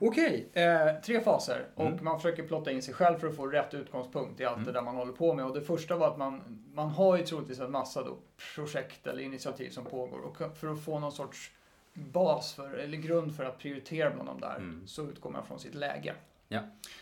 Okej, 0.00 0.48
eh, 0.52 1.00
tre 1.04 1.20
faser. 1.20 1.66
Och 1.74 1.86
Mm. 1.86 2.04
man 2.04 2.18
försöker 2.20 2.42
plotta 2.42 2.70
in 2.72 2.82
sig 2.82 2.94
själv 2.94 3.18
för 3.18 3.26
att 3.28 3.36
få 3.36 3.46
rätt 3.46 3.74
utgångspunkt 3.74 4.40
i 4.40 4.44
allt 4.44 4.56
Mm. 4.56 4.66
det 4.66 4.72
där 4.72 4.82
man 4.82 4.94
håller 4.96 5.12
på 5.12 5.34
med. 5.34 5.44
Och 5.46 5.54
det 5.54 5.60
första 5.60 5.96
var 5.96 6.08
att 6.08 6.18
man, 6.18 6.42
man 6.74 6.88
har 6.88 7.16
ju 7.16 7.22
troligtvis 7.24 7.60
en 7.60 7.70
massa 7.70 8.02
då 8.02 8.16
projekt 8.54 9.06
eller 9.06 9.22
initiativ 9.22 9.70
som 9.70 9.84
pågår. 9.84 10.18
Och 10.20 10.56
för 10.56 10.72
att 10.72 10.80
få 10.84 10.98
någon 10.98 11.12
sorts 11.12 11.50
bas 11.94 12.52
för, 12.54 12.74
eller 12.74 12.96
grund 12.98 13.36
för 13.36 13.44
att 13.44 13.58
prioritera 13.58 14.10
bland 14.10 14.28
de 14.28 14.40
där 14.40 14.56
Mm. 14.56 14.82
så 14.86 15.02
utgår 15.02 15.30
man 15.30 15.46
från 15.46 15.58
sitt 15.58 15.74
läge. 15.74 16.14
Ja. 16.48 16.60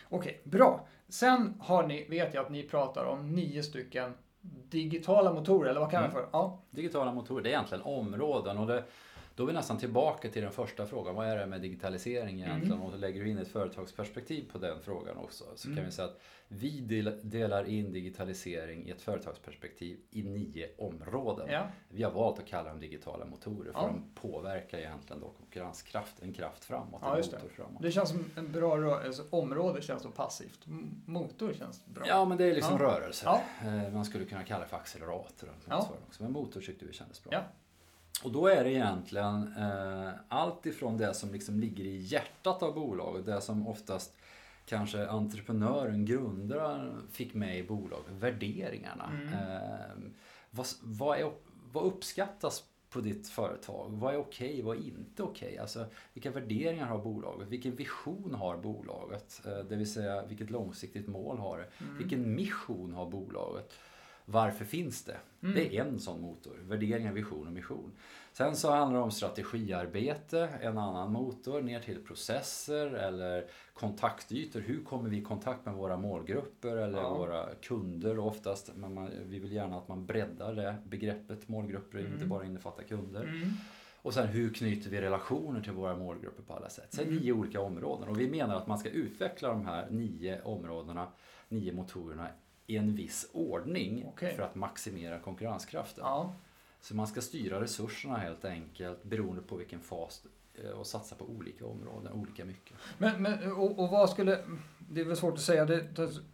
Okej, 0.09 0.41
bra. 0.43 0.87
Sen 1.09 1.53
har 1.59 1.87
ni, 1.87 2.03
vet 2.09 2.33
jag 2.33 2.45
att 2.45 2.51
ni 2.51 2.63
pratar 2.63 3.05
om 3.05 3.31
nio 3.31 3.63
stycken 3.63 4.13
digitala 4.69 5.33
motorer, 5.33 5.69
eller 5.69 5.79
vad 5.79 5.91
kallar 5.91 6.03
Mm. 6.07 6.15
det 6.15 6.21
för? 6.21 6.29
Ja. 6.33 6.59
Digitala 6.69 7.11
motorer, 7.13 7.43
det 7.43 7.49
är 7.49 7.51
egentligen 7.51 7.83
områden. 7.83 8.57
Och 8.57 8.67
det, 8.67 8.83
då 9.35 9.43
är 9.43 9.47
vi 9.47 9.53
nästan 9.53 9.77
tillbaka 9.77 10.29
till 10.29 10.41
den 10.41 10.51
första 10.51 10.85
frågan. 10.85 11.15
Vad 11.15 11.27
är 11.27 11.37
det 11.37 11.45
med 11.45 11.61
digitalisering 11.61 12.41
egentligen? 12.41 12.73
Mm. 12.73 12.85
Och 12.85 12.91
så 12.91 12.97
lägger 12.97 13.23
du 13.23 13.29
in 13.29 13.37
ett 13.37 13.47
företagsperspektiv 13.47 14.51
på 14.51 14.57
den 14.57 14.81
frågan 14.81 15.17
också. 15.17 15.43
Så 15.55 15.67
Mm. 15.67 15.77
kan 15.77 15.85
vi 15.85 15.91
säga 15.91 16.07
att 16.07 16.19
vi 16.47 16.79
del, 16.79 17.19
delar 17.23 17.63
in 17.65 17.93
digitalisering 17.93 18.87
i 18.87 18.91
ett 18.91 19.01
företagsperspektiv 19.01 19.99
i 20.11 20.23
nio 20.23 20.69
områden. 20.77 21.47
ja. 21.51 21.67
Vi 21.89 22.03
har 22.03 22.11
valt 22.11 22.39
att 22.39 22.45
kalla 22.47 22.69
dem 22.69 22.79
digitala 22.79 23.25
motorer 23.25 23.71
för 23.71 23.79
Ja. 23.79 23.87
de 23.87 24.03
påverkar 24.29 24.77
egentligen 24.77 25.21
då 25.21 25.29
konkurrenskraft, 25.29 26.21
en 26.21 26.33
kraft 26.33 26.65
framåt, 26.65 26.99
Ja, 27.03 27.17
en 27.17 27.25
motor 27.31 27.49
framåt. 27.49 27.81
Det 27.81 27.91
känns 27.91 28.09
som 28.09 28.25
en 28.35 28.51
bra 28.51 28.77
rörelse. 28.77 29.23
Område 29.29 29.81
känns 29.81 30.01
så 30.03 30.11
passivt. 30.11 30.59
Motor 31.05 31.53
känns 31.53 31.85
bra. 31.85 32.03
Ja, 32.07 32.25
men 32.25 32.37
det 32.37 32.45
är 32.45 32.55
liksom 32.55 32.77
Ja. 32.79 32.83
rörelse. 32.85 33.39
Eh, 33.61 33.93
Man 33.93 34.05
skulle 34.05 34.25
kunna 34.25 34.43
kalla 34.43 34.63
det 34.63 34.69
för 34.69 34.77
accelerator. 34.77 35.49
Ja. 35.69 35.89
också. 36.07 36.23
Men 36.23 36.31
motor 36.31 36.61
tyckte 36.61 36.85
vi 36.85 36.93
kändes 36.93 37.23
bra. 37.23 37.43
Och 38.23 38.31
då 38.31 38.47
är 38.47 38.63
det 38.63 38.71
egentligen 38.71 39.53
eh, 39.57 40.09
allt 40.27 40.65
ifrån 40.65 40.97
det 40.97 41.13
som 41.13 41.31
liksom 41.31 41.59
ligger 41.59 41.83
i 41.83 41.97
hjärtat 41.97 42.63
av 42.63 42.73
bolaget, 42.73 43.25
det 43.25 43.41
som 43.41 43.67
oftast 43.67 44.15
kanske 44.65 45.07
entreprenören, 45.07 46.05
grundaren 46.05 47.07
fick 47.11 47.33
med 47.33 47.59
i 47.59 47.63
bolaget, 47.63 48.11
värderingarna. 48.11 49.11
Mm. 49.13 49.33
Eh, 49.33 50.11
vad, 50.51 50.67
vad, 50.81 51.19
är, 51.19 51.31
vad 51.71 51.83
uppskattas 51.83 52.63
på 52.89 52.99
ditt 53.01 53.27
företag? 53.27 53.89
Vad 53.91 54.13
är 54.13 54.17
okej, 54.17 54.61
vad 54.61 54.77
är 54.77 54.81
inte 54.81 55.23
okej? 55.23 55.57
Alltså, 55.57 55.85
vilka 56.13 56.31
värderingar 56.31 56.85
har 56.85 56.97
bolaget? 56.97 57.47
Vilken 57.47 57.75
vision 57.75 58.33
har 58.33 58.57
bolaget? 58.57 59.41
Eh, 59.45 59.65
det 59.69 59.75
vill 59.75 59.93
säga, 59.93 60.25
vilket 60.25 60.49
långsiktigt 60.49 61.07
mål 61.07 61.37
har 61.37 61.57
det? 61.57 61.85
Mm. 61.85 61.97
Vilken 61.97 62.35
mission 62.35 62.93
har 62.93 63.09
bolaget? 63.09 63.73
Varför 64.25 64.65
finns 64.65 65.03
det? 65.03 65.17
Mm. 65.43 65.55
Det 65.55 65.77
är 65.77 65.81
en 65.85 65.99
sån 65.99 66.21
motor. 66.21 66.57
Värderingar, 66.63 67.13
vision 67.13 67.47
och 67.47 67.53
mission. 67.53 67.91
Sen 68.33 68.55
så 68.55 68.71
handlar 68.71 68.99
det 68.99 69.03
om 69.03 69.11
strategiarbete, 69.11 70.49
en 70.61 70.77
annan 70.77 71.11
motor, 71.11 71.61
ner 71.61 71.79
till 71.79 72.03
processer 72.03 72.87
eller 72.87 73.45
kontaktytor. 73.73 74.59
Hur 74.61 74.83
kommer 74.83 75.09
vi 75.09 75.17
i 75.17 75.21
kontakt 75.21 75.65
med 75.65 75.73
våra 75.75 75.97
målgrupper 75.97 76.75
eller 76.77 76.97
Ja. 77.01 77.13
våra 77.17 77.45
kunder 77.61 78.19
oftast? 78.19 78.71
Men 78.75 78.93
man, 78.93 79.09
vi 79.25 79.39
vill 79.39 79.51
gärna 79.51 79.77
att 79.77 79.87
man 79.87 80.05
breddar 80.05 80.53
det 80.55 80.75
begreppet 80.89 81.47
målgrupper, 81.47 81.99
Mm. 81.99 82.13
inte 82.13 82.25
bara 82.25 82.45
innefattar 82.45 82.83
kunder. 82.83 83.23
Mm. 83.23 83.49
Och 84.01 84.13
sen 84.13 84.27
hur 84.27 84.53
knyter 84.53 84.89
vi 84.89 85.01
relationer 85.01 85.61
till 85.61 85.71
våra 85.71 85.95
målgrupper 85.95 86.43
på 86.43 86.53
alla 86.53 86.69
sätt? 86.69 86.93
Så 86.93 87.01
mm. 87.01 87.15
nio 87.15 87.31
olika 87.33 87.61
områden 87.61 88.09
och 88.09 88.19
vi 88.19 88.29
menar 88.29 88.55
att 88.55 88.67
man 88.67 88.77
ska 88.79 88.89
utveckla 88.89 89.49
de 89.49 89.65
här 89.65 89.87
nio 89.89 90.41
områdena, 90.41 91.07
nio 91.49 91.73
motorerna 91.73 92.27
i 92.67 92.77
en 92.77 92.95
viss 92.95 93.29
ordning 93.33 94.05
okay. 94.05 94.35
för 94.35 94.43
att 94.43 94.55
maximera 94.55 95.19
konkurrenskraften. 95.19 96.03
Ja. 96.03 96.33
Så 96.81 96.95
man 96.95 97.07
ska 97.07 97.21
styra 97.21 97.61
resurserna 97.61 98.17
helt 98.17 98.45
enkelt 98.45 99.03
beroende 99.03 99.41
på 99.41 99.55
vilken 99.55 99.79
fas 99.79 100.25
eh, 100.53 100.69
och 100.69 100.87
satsa 100.87 101.15
på 101.15 101.25
olika 101.25 101.65
områden, 101.65 102.13
olika 102.13 102.45
mycket. 102.45 102.77
Men, 102.97 103.21
men 103.21 103.51
och, 103.51 103.79
och, 103.79 103.89
vad 103.89 104.09
skulle, 104.09 104.39
det 104.79 105.01
är 105.01 105.05
väl 105.05 105.17
svårt 105.17 105.33
att 105.33 105.41
säga 105.41 105.65
det 105.65 105.87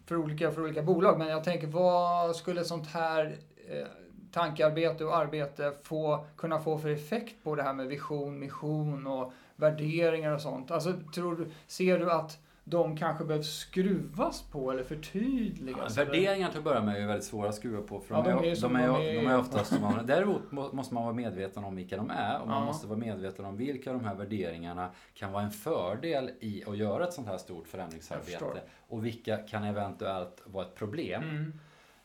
för 0.05 0.15
olika, 0.15 0.51
för 0.51 0.61
olika 0.61 0.83
bolag, 0.83 1.17
men 1.17 1.27
jag 1.27 1.43
tänker 1.43 1.67
vad 1.67 2.35
skulle 2.35 2.63
sånt 2.63 2.87
här 2.87 3.37
eh, 3.69 3.87
tankearbete 4.31 5.05
och 5.05 5.17
arbete 5.17 5.73
få, 5.83 6.25
kunna 6.35 6.59
få 6.59 6.77
för 6.77 6.89
effekt 6.89 7.43
på 7.43 7.55
det 7.55 7.63
här 7.63 7.73
med 7.73 7.87
vision, 7.87 8.39
mission 8.39 9.07
och 9.07 9.33
värderingar 9.55 10.31
och 10.31 10.41
sånt? 10.41 10.71
Alltså, 10.71 10.93
tror, 11.15 11.51
ser 11.67 11.99
du 11.99 12.11
att 12.11 12.39
de 12.69 12.97
kanske 12.97 13.25
behöver 13.25 13.43
skruvas 13.43 14.41
på 14.41 14.71
eller 14.71 14.83
förtydligas? 14.83 15.97
Ja, 15.97 16.03
värderingar 16.03 16.49
till 16.49 16.57
att 16.57 16.63
börja 16.63 16.81
med 16.81 17.03
är 17.03 17.07
väldigt 17.07 17.25
svåra 17.25 17.49
att 17.49 17.55
skruva 17.55 17.81
på. 17.81 17.99
För 17.99 18.15
ja, 18.15 18.21
de, 18.21 18.29
är, 18.29 18.61
de, 18.61 18.75
är, 18.75 18.87
de, 18.87 18.95
är, 18.95 19.15
de 19.15 19.27
är 19.27 19.37
oftast 19.37 19.73
som 19.73 19.81
man, 19.81 20.05
Däremot 20.05 20.51
måste 20.51 20.93
man 20.93 21.03
vara 21.03 21.13
medveten 21.13 21.63
om 21.63 21.75
vilka 21.75 21.97
de 21.97 22.09
är 22.09 22.41
och 22.41 22.47
man 22.47 22.59
ja. 22.59 22.65
måste 22.65 22.87
vara 22.87 22.99
medveten 22.99 23.45
om 23.45 23.57
vilka 23.57 23.93
de 23.93 24.05
här 24.05 24.15
värderingarna 24.15 24.89
kan 25.13 25.31
vara 25.31 25.43
en 25.43 25.51
fördel 25.51 26.31
i 26.39 26.63
att 26.67 26.77
göra 26.77 27.07
ett 27.07 27.13
sånt 27.13 27.27
här 27.27 27.37
stort 27.37 27.67
förändringsarbete 27.67 28.61
och 28.87 29.05
vilka 29.05 29.37
kan 29.37 29.63
eventuellt 29.63 30.41
vara 30.45 30.65
ett 30.65 30.75
problem. 30.75 31.23
Mm. 31.23 31.53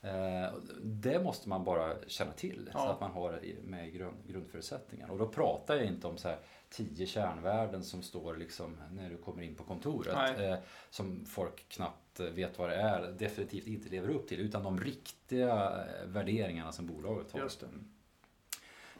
Eh, 0.04 0.50
det 0.82 1.22
måste 1.22 1.48
man 1.48 1.64
bara 1.64 1.92
känna 2.06 2.32
till 2.32 2.70
så 2.72 2.78
att 2.78 3.00
man 3.00 3.10
har 3.10 3.40
med 3.64 3.92
grund, 3.92 4.16
grundförutsättningar. 4.26 5.10
Och 5.10 5.18
då 5.18 5.28
pratar 5.28 5.76
jag 5.76 5.84
inte 5.84 6.06
om 6.06 6.16
så 6.16 6.28
här 6.28 6.38
tio 6.76 7.06
kärnvärden 7.06 7.82
som 7.82 8.02
står 8.02 8.36
liksom 8.36 8.76
när 8.92 9.10
du 9.10 9.16
kommer 9.16 9.42
in 9.42 9.54
på 9.54 9.64
kontoret. 9.64 10.40
Eh, 10.40 10.56
som 10.90 11.24
folk 11.24 11.68
knappt 11.68 12.20
vet 12.20 12.58
vad 12.58 12.68
det 12.68 12.76
är, 12.76 13.14
definitivt 13.18 13.66
inte 13.66 13.88
lever 13.88 14.08
upp 14.08 14.28
till. 14.28 14.40
Utan 14.40 14.62
de 14.62 14.80
riktiga 14.80 15.52
eh, 15.52 16.06
värderingarna 16.06 16.72
som 16.72 16.86
bolaget 16.86 17.32
har. 17.32 17.40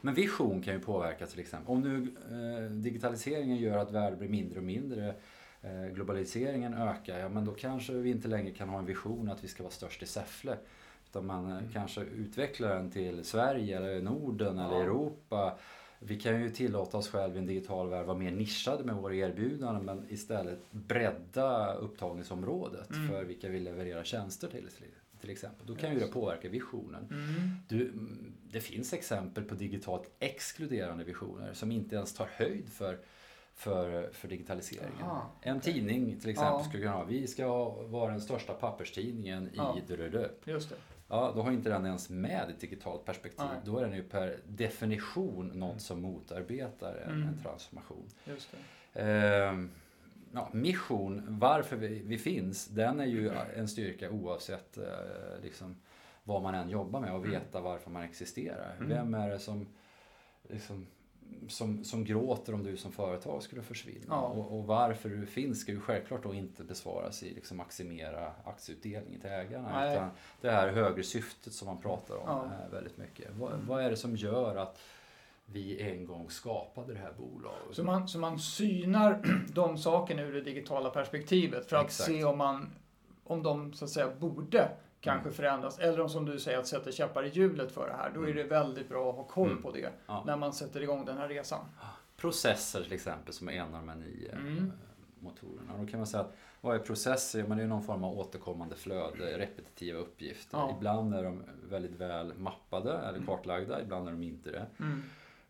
Men 0.01 0.13
vision 0.13 0.61
kan 0.61 0.73
ju 0.73 0.79
påverka 0.79 1.25
till 1.25 1.39
exempel. 1.39 1.71
Om 1.71 1.81
nu 1.81 2.15
eh, 2.31 2.71
digitaliseringen 2.71 3.57
gör 3.57 3.77
att 3.77 3.91
världen 3.91 4.19
blir 4.19 4.29
mindre 4.29 4.59
och 4.59 4.65
mindre 4.65 5.15
eh, 5.61 5.85
globaliseringen 5.93 6.73
ökar, 6.73 7.19
ja 7.19 7.29
men 7.29 7.45
då 7.45 7.53
kanske 7.53 7.93
vi 7.93 8.09
inte 8.09 8.27
längre 8.27 8.51
kan 8.51 8.69
ha 8.69 8.79
en 8.79 8.85
vision 8.85 9.29
att 9.29 9.43
vi 9.43 9.47
ska 9.47 9.63
vara 9.63 9.73
störst 9.73 10.03
i 10.03 10.05
Säffle. 10.05 10.57
Utan 11.09 11.25
man 11.25 11.51
mm. 11.51 11.69
kanske 11.73 12.01
utvecklar 12.01 12.75
den 12.75 12.91
till 12.91 13.23
Sverige 13.23 13.77
eller 13.77 14.01
Norden 14.01 14.57
ja. 14.57 14.67
eller 14.67 14.83
Europa 14.83 15.57
vi 15.99 16.19
kan 16.19 16.41
ju 16.41 16.49
tillåta 16.49 16.97
oss 16.97 17.09
själva 17.09 17.35
i 17.35 17.39
en 17.39 17.45
digital 17.45 17.89
värld 17.89 18.05
vara 18.05 18.17
mer 18.17 18.31
nischade 18.31 18.83
med 18.83 18.95
våra 18.95 19.15
erbjudanden 19.15 19.85
men 19.85 20.05
istället 20.09 20.59
bredda 20.71 21.73
upptagningsområdet 21.73 22.91
mm. 22.91 23.07
för 23.07 23.23
vilka 23.23 23.49
vi 23.49 23.59
levererar 23.59 24.03
tjänster 24.03 24.47
till 24.47 24.69
till 25.21 25.29
exempel. 25.29 25.67
Då 25.67 25.75
kan 25.75 25.93
ju 25.93 25.99
det 25.99 26.07
påverka 26.07 26.49
visionen. 26.49 27.07
Mm. 27.11 27.55
Du, 27.67 27.93
det 28.51 28.59
finns 28.59 28.93
exempel 28.93 29.43
på 29.43 29.55
digitalt 29.55 30.11
exkluderande 30.19 31.03
visioner 31.03 31.53
som 31.53 31.71
inte 31.71 31.95
ens 31.95 32.13
tar 32.13 32.29
höjd 32.37 32.69
för 32.69 32.99
för, 33.55 34.09
för 34.13 34.27
digitaliseringen. 34.27 35.03
Aha, 35.03 35.31
en 35.41 35.57
okay. 35.57 35.73
tidning 35.73 36.19
till 36.19 36.29
exempel 36.29 36.59
ja. 36.59 36.63
skulle 36.63 36.83
kunna 36.83 36.95
ha, 36.95 37.03
vi 37.03 37.27
ska 37.27 37.69
vara 37.69 38.11
den 38.11 38.21
största 38.21 38.53
papperstidningen 38.53 39.49
ja. 39.53 39.77
i 39.77 39.93
Drödöp. 39.93 40.47
Just 40.47 40.69
det. 40.69 40.75
Ja, 41.07 41.31
då 41.35 41.41
har 41.41 41.51
inte 41.51 41.69
den 41.69 41.85
ens 41.85 42.09
med 42.09 42.49
ett 42.49 42.59
digitalt 42.59 43.05
perspektiv. 43.05 43.45
Nej. 43.51 43.61
Då 43.65 43.77
är 43.77 43.83
den 43.83 43.95
ju 43.95 44.03
per 44.03 44.39
definition 44.47 45.47
något 45.47 45.81
som 45.81 46.01
motarbetar 46.01 46.95
en, 46.95 47.11
mm. 47.11 47.27
en 47.27 47.43
transformation. 47.43 48.09
Just 48.25 48.49
eh, 48.93 49.05
ja, 50.31 50.49
mission, 50.51 51.23
varför 51.27 51.75
vi, 51.75 52.01
vi, 52.05 52.17
finns, 52.17 52.67
den 52.67 52.99
är 52.99 53.05
ju 53.05 53.31
en 53.55 53.67
styrka 53.67 54.09
oavsett 54.09 54.77
eh, 54.77 54.83
liksom, 55.41 55.75
vad 56.23 56.41
man 56.41 56.55
än 56.55 56.69
jobbar 56.69 56.99
med 56.99 57.11
och 57.11 57.25
mm. 57.25 57.31
veta 57.31 57.61
varför 57.61 57.91
man 57.91 58.03
existerar. 58.03 58.75
Mm. 58.77 58.89
Vem 58.89 59.13
är 59.13 59.29
det 59.29 59.39
som 59.39 59.67
liksom, 60.49 60.87
som, 61.47 61.83
som 61.83 62.03
gråter 62.03 62.53
om 62.53 62.63
du 62.63 62.77
som 62.77 62.91
företag 62.91 63.43
skulle 63.43 63.61
försvinna. 63.61 64.05
Ja. 64.07 64.21
Och, 64.21 64.57
och, 64.57 64.65
varför 64.65 65.09
du 65.09 65.25
finns 65.25 65.59
ska 65.59 65.71
ju 65.71 65.79
självklart 65.79 66.23
då 66.23 66.33
inte 66.33 66.63
besvaras 66.63 67.23
i 67.23 67.33
liksom 67.33 67.57
maximera 67.57 68.31
aktieutdelningen 68.45 69.21
till 69.21 69.29
ägarna. 69.29 69.79
Nej. 69.79 69.93
Utan 69.93 70.09
det 70.41 70.51
här 70.51 70.67
högre 70.67 71.03
syftet 71.03 71.53
som 71.53 71.65
man 71.67 71.77
pratar 71.77 72.15
om 72.15 72.27
ja. 72.27 72.49
väldigt 72.71 72.97
mycket. 72.97 73.31
Vad, 73.35 73.53
mm. 73.53 73.67
vad 73.67 73.83
är 73.83 73.89
det 73.89 73.97
som 73.97 74.15
gör 74.15 74.55
att 74.55 74.79
vi 75.45 75.81
en 75.81 76.05
gång 76.05 76.29
skapade 76.29 76.93
det 76.93 76.99
här 76.99 77.13
bolaget. 77.17 77.75
Så 77.75 77.83
man, 77.83 78.07
så 78.07 78.19
man 78.19 78.39
synar 78.39 79.21
de 79.53 79.77
sakerna 79.77 80.21
ur 80.21 80.33
det 80.33 80.41
digitala 80.41 80.89
perspektivet 80.89 81.69
för 81.69 81.75
att 81.77 81.85
Exakt. 81.85 82.09
se 82.09 82.23
om, 82.23 82.37
man, 82.37 82.69
om 83.23 83.43
de 83.43 83.73
så 83.73 83.85
att 83.85 83.91
säga 83.91 84.09
borde 84.19 84.69
kanske 85.05 85.27
mm. 85.27 85.33
förändras. 85.33 85.79
Eller 85.79 86.01
om 86.01 86.09
som 86.09 86.25
du 86.25 86.39
säger 86.39 86.59
att 86.59 86.67
sätta 86.67 86.91
käppar 86.91 87.23
i 87.23 87.29
hjulet 87.29 87.71
för 87.71 87.87
det 87.87 87.93
här. 87.93 88.11
Då 88.15 88.21
är 88.21 88.31
mm. 88.31 88.37
det 88.37 88.43
väldigt 88.43 88.89
bra 88.89 89.09
att 89.09 89.15
ha 89.15 89.23
koll 89.23 89.51
mm. 89.51 89.61
på 89.61 89.71
det 89.71 89.89
ja. 90.05 90.23
när 90.25 90.37
man 90.37 90.53
sätter 90.53 90.81
igång 90.81 91.05
den 91.05 91.17
här 91.17 91.27
resan. 91.27 91.65
Processer 92.17 92.83
till 92.83 92.93
exempel 92.93 93.33
som 93.33 93.49
är 93.49 93.53
en 93.53 93.75
av 93.75 93.81
de 93.81 93.89
här 93.89 93.95
nio 93.95 94.31
mm. 94.31 94.71
motorerna. 95.19 95.77
Då 95.79 95.87
kan 95.87 95.99
man 95.99 96.07
säga 96.07 96.23
att 96.23 96.35
vad 96.61 96.75
är 96.75 96.79
processer? 96.79 97.43
Men 97.47 97.57
det 97.57 97.63
är 97.63 97.67
någon 97.67 97.83
form 97.83 98.03
av 98.03 98.19
återkommande 98.19 98.75
flöde, 98.75 99.37
repetitiva 99.37 99.99
uppgifter. 99.99 100.57
Ja. 100.57 100.75
Ibland 100.77 101.15
är 101.15 101.23
de 101.23 101.43
väldigt 101.69 101.95
väl 101.95 102.33
mappade 102.37 102.97
eller 102.97 103.25
kartlagda, 103.25 103.81
ibland 103.81 104.07
är 104.07 104.11
de 104.11 104.23
inte 104.23 104.51
det. 104.51 104.65
Mm. 104.79 105.03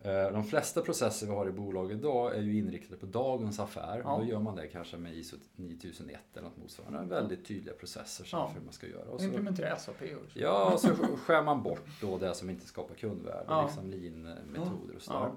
Eh, 0.05 0.31
de 0.31 0.43
flesta 0.43 0.81
processer 0.81 1.27
vi 1.27 1.33
har 1.33 1.47
i 1.47 1.51
bolaget 1.51 1.97
idag 1.97 2.35
är 2.35 2.41
ju 2.41 2.57
inriktade 2.57 2.99
på 2.99 3.05
dagens 3.05 3.59
affär. 3.59 4.01
Ja. 4.03 4.17
Då 4.17 4.25
gör 4.25 4.39
man 4.39 4.55
det 4.55 4.67
kanske 4.67 4.97
med 4.97 5.15
ISO 5.15 5.35
9001 5.55 6.19
eller 6.33 6.47
något 6.47 6.57
motsvarande. 6.57 7.15
Väldigt 7.15 7.45
tydliga 7.45 7.75
processer 7.75 8.29
ja. 8.31 8.47
för 8.47 8.59
hur 8.59 8.65
man 8.65 8.73
ska 8.73 8.87
göra. 8.87 9.09
Och 9.09 9.19
så, 9.19 9.25
Implementera 9.25 9.77
SAP. 9.77 10.03
Ja, 10.33 10.73
och 10.73 10.79
så 10.79 10.95
skär 11.17 11.43
man 11.43 11.63
bort 11.63 12.01
då 12.01 12.17
det 12.17 12.33
som 12.33 12.49
inte 12.49 12.65
skapar 12.65 12.95
kundvärde. 12.95 13.45
Ja. 13.47 13.65
Liksom 13.65 13.89
lean-metoder 13.89 14.95
och 14.95 15.01
sådär. 15.01 15.19
Ja. 15.19 15.35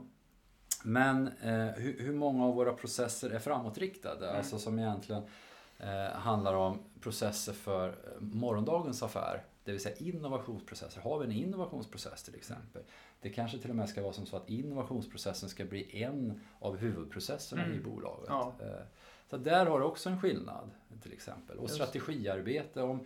Men 0.84 1.26
eh, 1.26 1.66
hur, 1.76 1.96
hur, 2.00 2.12
många 2.12 2.44
av 2.44 2.54
våra 2.54 2.72
processer 2.72 3.30
är 3.30 3.38
framåtriktade? 3.38 4.26
Mm. 4.26 4.38
Alltså 4.38 4.58
som 4.58 4.78
egentligen 4.78 5.22
eh, 5.78 6.12
handlar 6.12 6.54
om 6.54 6.78
processer 7.00 7.52
för 7.52 7.88
eh, 7.88 7.94
morgondagens 8.20 9.02
affär. 9.02 9.44
Det 9.68 9.72
vill 9.72 9.82
säga 9.82 9.96
innovationsprocesser. 9.96 11.00
Har 11.00 11.18
vi 11.18 11.24
en 11.24 11.32
innovationsprocess 11.32 12.22
till 12.22 12.34
exempel 12.34 12.82
det 13.20 13.30
kanske 13.30 13.58
till 13.58 13.70
och 13.70 13.76
med 13.76 13.88
ska 13.88 14.02
vara 14.02 14.12
som 14.12 14.26
så 14.26 14.36
att 14.36 14.50
innovationsprocessen 14.50 15.48
ska 15.48 15.64
bli 15.64 16.02
en 16.02 16.40
av 16.58 16.76
huvudprocesserna 16.76 17.64
mm. 17.64 17.76
i 17.76 17.80
bolaget. 17.80 18.26
Ja. 18.28 18.54
Eh, 18.60 18.84
så 19.30 19.36
där 19.36 19.66
har 19.66 19.78
du 19.78 19.84
också 19.84 20.10
en 20.10 20.20
skillnad 20.20 20.70
till 21.02 21.12
exempel. 21.12 21.58
Och 21.58 21.70
strategiarbete. 21.70 22.82
Om, 22.82 23.00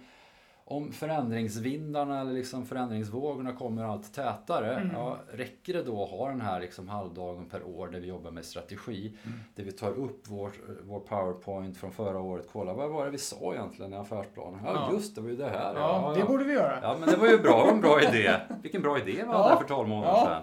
om 0.73 0.93
förändringsvindarna 0.93 2.21
eller 2.21 2.33
liksom 2.33 2.67
förändringsvågorna 2.67 3.53
kommer 3.53 3.85
allt 3.85 4.15
tätare, 4.15 4.75
mm. 4.75 4.91
ja, 4.95 5.17
räcker 5.33 5.73
det 5.73 5.83
då 5.83 6.05
att 6.05 6.11
ha 6.11 6.29
den 6.29 6.41
här 6.41 6.61
liksom 6.61 6.89
halvdagen 6.89 7.49
per 7.49 7.63
år 7.63 7.89
där 7.89 8.01
vi 8.01 8.07
jobbar 8.07 8.31
med 8.31 8.45
strategi, 8.45 9.17
mm. 9.25 9.39
där 9.55 9.65
vi 9.65 9.73
tar 9.73 9.91
upp 9.91 10.25
vår, 10.29 10.51
vår 10.83 11.01
powerpoint 11.01 11.77
från 11.77 11.93
förra 11.93 12.21
året, 12.21 12.49
kolla 12.53 12.73
vad 12.73 12.91
var 12.91 13.05
det 13.05 13.11
vi 13.11 13.19
sa 13.19 13.55
egentligen 13.55 13.93
i 13.93 13.97
affärsplanen? 13.97 14.61
Ja, 14.65 14.73
ja. 14.75 14.93
just 14.93 15.15
det, 15.15 15.21
var 15.21 15.29
ju 15.29 15.37
det 15.37 15.49
här. 15.49 15.75
Ja, 15.75 16.15
ja 16.15 16.21
det 16.21 16.25
borde 16.25 16.45
vi 16.45 16.53
göra. 16.53 16.79
Ja, 16.83 16.97
men 17.01 17.09
det 17.09 17.17
var 17.17 17.29
ju 17.29 17.39
bra, 17.39 17.71
en 17.71 17.81
bra 17.81 18.03
idé. 18.03 18.35
Vilken 18.63 18.83
bra 18.83 18.99
idé 18.99 19.13
vi 19.13 19.33
hade 19.33 19.57
för 19.57 19.65
12 19.65 19.89
månader 19.89 20.25
sedan. 20.25 20.43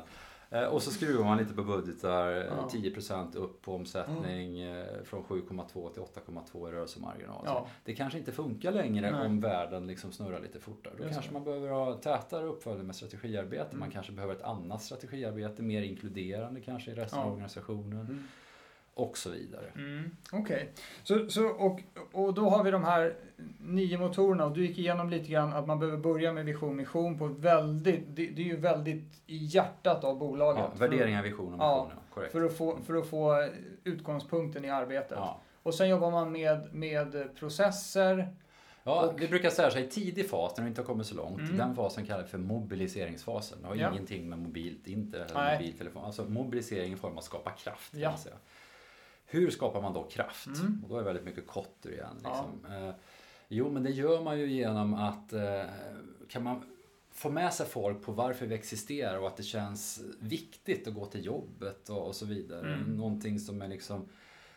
Eh, 0.51 0.63
och 0.63 0.83
så 0.83 0.91
skruvar 0.91 1.25
man 1.25 1.37
lite 1.37 1.53
på 1.53 1.63
budgetar, 1.63 2.31
ja. 2.31 2.69
10% 2.71 3.35
upp 3.35 3.61
på 3.61 3.75
omsättning 3.75 4.61
mm. 4.61 4.79
Eh, 4.79 5.03
från 5.03 5.23
7,2 5.23 5.93
till 5.93 6.01
8,2 6.01 6.69
i 6.69 6.71
rörelsemarginal. 6.71 7.43
Ja. 7.45 7.67
Det 7.83 7.95
kanske 7.95 8.19
inte 8.19 8.31
funkar 8.31 8.71
längre 8.71 9.11
Nej. 9.11 9.25
om 9.25 9.41
världen 9.41 9.87
liksom 9.87 10.11
snurrar 10.11 10.39
lite 10.39 10.59
fortare. 10.59 10.93
Då 10.97 11.03
Just 11.03 11.13
kanske 11.13 11.33
man 11.33 11.43
behöver 11.43 11.69
ha 11.69 11.93
tätare 11.93 12.45
uppföljning 12.45 12.87
med 12.87 12.95
strategiarbete. 12.95 13.67
Mm. 13.69 13.79
Man 13.79 13.91
kanske 13.91 14.11
behöver 14.11 14.35
ett 14.35 14.43
annat 14.43 14.81
strategiarbete, 14.81 15.61
mer 15.61 15.81
inkluderande 15.81 16.61
kanske 16.61 16.91
i 16.91 16.93
resten 16.93 17.19
ja. 17.19 17.25
av 17.25 17.31
organisationen. 17.31 18.01
Mm 18.01 18.23
och 18.99 19.17
så 19.17 19.29
vidare. 19.29 19.65
Mm, 19.75 20.11
Okej, 20.31 20.41
okay. 20.41 20.65
så, 21.03 21.29
så, 21.29 21.47
och, 21.47 21.79
och 22.11 22.33
då 22.33 22.49
har 22.49 22.63
vi 22.63 22.71
de 22.71 22.83
här 22.83 23.15
nio 23.59 23.97
motorerna 23.97 24.45
och 24.45 24.51
du 24.51 24.65
gick 24.65 24.77
igenom 24.77 25.09
lite 25.09 25.31
grann 25.31 25.53
att 25.53 25.67
man 25.67 25.79
behöver 25.79 25.97
börja 25.97 26.33
med 26.33 26.45
vision 26.45 26.75
mission 26.75 27.17
på 27.17 27.27
väldigt, 27.27 28.03
det, 28.07 28.27
det 28.27 28.41
är 28.41 28.45
ju 28.45 28.57
väldigt 28.57 29.21
i 29.27 29.37
hjärtat 29.37 30.03
av 30.03 30.17
bolaget. 30.17 30.63
Ja, 30.63 30.79
värderingar, 30.79 31.23
vision 31.23 31.45
och 31.45 31.51
mission, 31.51 31.67
ja, 31.67 31.91
korrekt. 32.13 32.31
För 32.31 32.45
att, 32.45 32.57
få, 32.57 32.77
för 32.85 32.95
att 32.95 33.07
få 33.07 33.49
utgångspunkten 33.83 34.65
i 34.65 34.69
arbetet. 34.69 35.17
Ja. 35.17 35.41
Och 35.63 35.73
sen 35.73 35.89
jobbar 35.89 36.11
man 36.11 36.31
med, 36.31 36.73
med 36.73 37.35
processer, 37.35 38.33
Ja, 38.83 39.05
och, 39.05 39.21
vi 39.21 39.27
brukar 39.27 39.49
säga 39.49 39.71
så 39.71 39.77
här, 39.77 39.85
i 39.85 39.89
tidig 39.89 40.29
fas 40.29 40.57
när 40.57 40.63
vi 40.63 40.69
inte 40.69 40.81
har 40.81 40.85
kommit 40.85 41.07
så 41.07 41.15
långt, 41.15 41.39
mm. 41.39 41.57
den 41.57 41.75
fasen 41.75 42.05
kallar 42.05 42.23
vi 42.23 42.29
för 42.29 42.37
mobiliseringsfasen. 42.37 43.61
Det 43.61 43.67
har 43.67 43.75
ja. 43.75 43.91
ingenting 43.91 44.29
med 44.29 44.39
mobilt, 44.39 44.87
inte 44.87 45.23
eller 45.23 45.53
mobiltelefon. 45.53 46.03
Alltså 46.03 46.23
mobilisering 46.23 46.93
i 46.93 46.95
form 46.95 47.11
av 47.11 47.17
att 47.17 47.23
skapa 47.23 47.51
kraft. 47.51 47.93
Ja. 47.93 48.17
säga. 48.17 48.35
Hur 49.31 49.51
skapar 49.51 49.81
man 49.81 49.93
då 49.93 50.03
kraft? 50.03 50.47
Mm. 50.47 50.83
Och 50.83 50.89
då 50.89 50.95
är 50.95 50.99
det 50.99 51.05
väldigt 51.05 51.25
mycket 51.25 51.47
kotter 51.47 51.91
igen. 51.91 52.15
Liksom. 52.15 52.65
Ja. 52.67 52.87
Eh, 52.87 52.95
jo, 53.47 53.71
men 53.71 53.83
det 53.83 53.91
gör 53.91 54.23
man 54.23 54.39
ju 54.39 54.51
genom 54.51 54.93
att 54.93 55.33
eh, 55.33 55.63
kan 56.29 56.43
man 56.43 56.63
få 57.11 57.29
med 57.29 57.53
sig 57.53 57.65
folk 57.65 58.01
på 58.01 58.11
varför 58.11 58.45
vi 58.45 58.55
existerar 58.55 59.17
och 59.17 59.27
att 59.27 59.37
det 59.37 59.43
känns 59.43 60.01
viktigt 60.19 60.87
att 60.87 60.93
gå 60.93 61.05
till 61.05 61.25
jobbet 61.25 61.89
och, 61.89 62.07
och 62.07 62.15
så 62.15 62.25
vidare. 62.25 62.73
Mm. 62.73 62.97
Någonting 62.97 63.39
som 63.39 63.61
är 63.61 63.67
liksom 63.67 64.09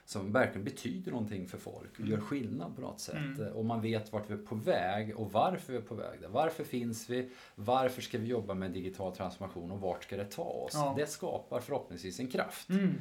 som 0.05 0.33
verkligen 0.33 0.65
betyder 0.65 1.13
någonting 1.13 1.49
för 1.49 1.59
folk 1.59 2.01
och 2.01 2.07
gör 2.07 2.21
skillnad 2.21 2.75
på 2.75 2.81
något 2.81 3.01
sätt. 3.01 3.39
Mm. 3.39 3.53
Och 3.53 3.65
man 3.65 3.81
vet 3.81 4.13
vart 4.13 4.31
vi 4.31 4.35
är 4.35 4.39
på 4.39 4.55
väg 4.55 5.17
och 5.17 5.33
varför 5.33 5.73
vi 5.73 5.79
är 5.79 5.83
på 5.83 5.95
väg 5.95 6.21
där. 6.21 6.29
Varför 6.29 6.65
finns 6.65 7.11
vi? 7.11 7.31
Varför 7.55 8.03
ska 8.03 8.19
vi 8.19 8.27
jobba 8.27 8.55
med 8.55 8.71
digital 8.71 9.17
transformation 9.17 9.71
och 9.71 9.81
vart 9.81 10.05
ska 10.05 10.17
det 10.17 10.31
ta 10.31 10.43
oss? 10.43 10.73
Ja. 10.75 10.95
Det 10.97 11.07
skapar 11.07 11.61
förhoppningsvis 11.61 12.21
en 12.21 12.29
kraft. 12.29 12.69
Mm. 12.69 12.95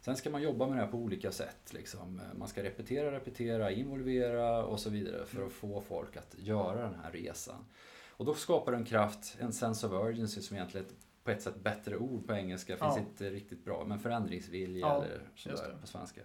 Sen 0.00 0.16
ska 0.16 0.30
man 0.30 0.42
jobba 0.42 0.66
med 0.66 0.76
det 0.76 0.80
här 0.84 0.90
på 0.90 0.96
olika 0.98 1.32
sätt. 1.32 1.72
Liksom. 1.72 2.20
Man 2.36 2.48
ska 2.48 2.62
repetera, 2.62 3.12
repetera, 3.12 3.70
involvera 3.70 4.64
och 4.64 4.80
så 4.80 4.90
vidare 4.90 5.26
för 5.26 5.46
att 5.46 5.52
få 5.52 5.80
folk 5.80 6.16
att 6.16 6.34
göra 6.38 6.82
den 6.82 6.94
här 7.02 7.12
resan. 7.12 7.64
Och 8.10 8.24
då 8.24 8.34
skapar 8.34 8.72
det 8.72 8.78
en 8.78 8.84
kraft, 8.84 9.36
en 9.40 9.52
sense 9.52 9.86
of 9.86 9.92
urgency 9.92 10.40
som 10.40 10.56
egentligen 10.56 10.86
är 10.86 10.90
ett 10.90 10.96
på 11.24 11.30
ett 11.32 11.42
sätt 11.42 11.62
bättre 11.62 11.96
ord 11.96 12.26
på 12.26 12.34
engelska, 12.34 12.76
finns 12.76 12.96
Ja. 12.96 12.98
inte 12.98 13.30
riktigt 13.30 13.64
bra, 13.64 13.84
men 13.86 13.98
förändringsvilja 13.98 14.80
Ja, 14.80 15.04
eller 15.04 15.20
sådär 15.34 15.76
på 15.80 15.86
svenska. 15.86 16.20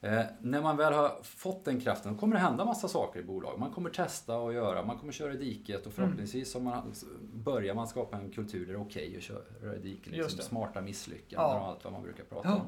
Eh, 0.00 0.22
när 0.40 0.62
man 0.62 0.76
väl 0.76 0.92
har 0.92 1.18
fått 1.22 1.64
den 1.64 1.80
kraften 1.80 2.12
då 2.12 2.18
kommer 2.18 2.34
det 2.36 2.40
hända 2.42 2.64
massa 2.64 2.88
saker 2.88 3.20
i 3.20 3.22
bolag. 3.22 3.58
Man 3.58 3.70
kommer 3.72 3.90
testa 3.90 4.36
och 4.38 4.52
göra, 4.54 4.84
man 4.84 4.98
kommer 4.98 5.12
köra 5.12 5.32
i 5.32 5.36
diket 5.36 5.76
Mm. 5.76 5.86
och 5.88 5.92
förhoppningsvis 5.92 6.54
om 6.54 6.64
man, 6.64 6.92
börjar 7.34 7.74
man 7.74 7.86
skapa 7.88 8.16
en 8.16 8.30
kultur 8.30 8.66
där 8.66 8.72
det 8.72 8.78
är 8.78 8.82
okej 8.82 9.14
att 9.16 9.22
köra 9.22 9.76
i 9.76 9.78
diket. 9.78 10.12
Liksom, 10.12 10.38
smarta 10.44 10.80
misslyckanden 10.80 11.50
Ja. 11.50 11.60
och 11.60 11.66
allt 11.68 11.84
vad 11.84 11.92
man 11.92 12.02
brukar 12.02 12.24
prata 12.24 12.48
Ja. 12.48 12.54
om. 12.54 12.60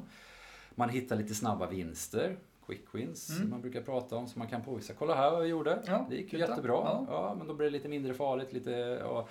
Man 0.75 0.89
hittar 0.89 1.15
lite 1.15 1.33
snabba 1.35 1.67
vinster, 1.69 2.37
quick 2.65 2.85
wins, 2.95 3.29
Mm. 3.29 3.41
som 3.41 3.49
man 3.49 3.61
brukar 3.61 3.81
prata 3.81 4.15
om, 4.15 4.27
som 4.27 4.39
man 4.39 4.47
kan 4.47 4.61
påvisa. 4.63 4.93
Kolla 4.93 5.15
här 5.15 5.31
vad 5.31 5.41
vi 5.41 5.47
gjorde, 5.47 5.83
Ja, 5.87 6.05
det 6.09 6.15
gick 6.15 6.33
ju 6.33 6.39
titta. 6.39 6.49
jättebra. 6.51 7.05
Ja. 7.09 7.35
Men 7.37 7.47
då 7.47 7.53
blir 7.53 7.65
det 7.65 7.71
lite 7.71 7.87
mindre 7.89 8.13
farligt, 8.13 8.53
lite... 8.53 8.75
Eh, 8.75 9.27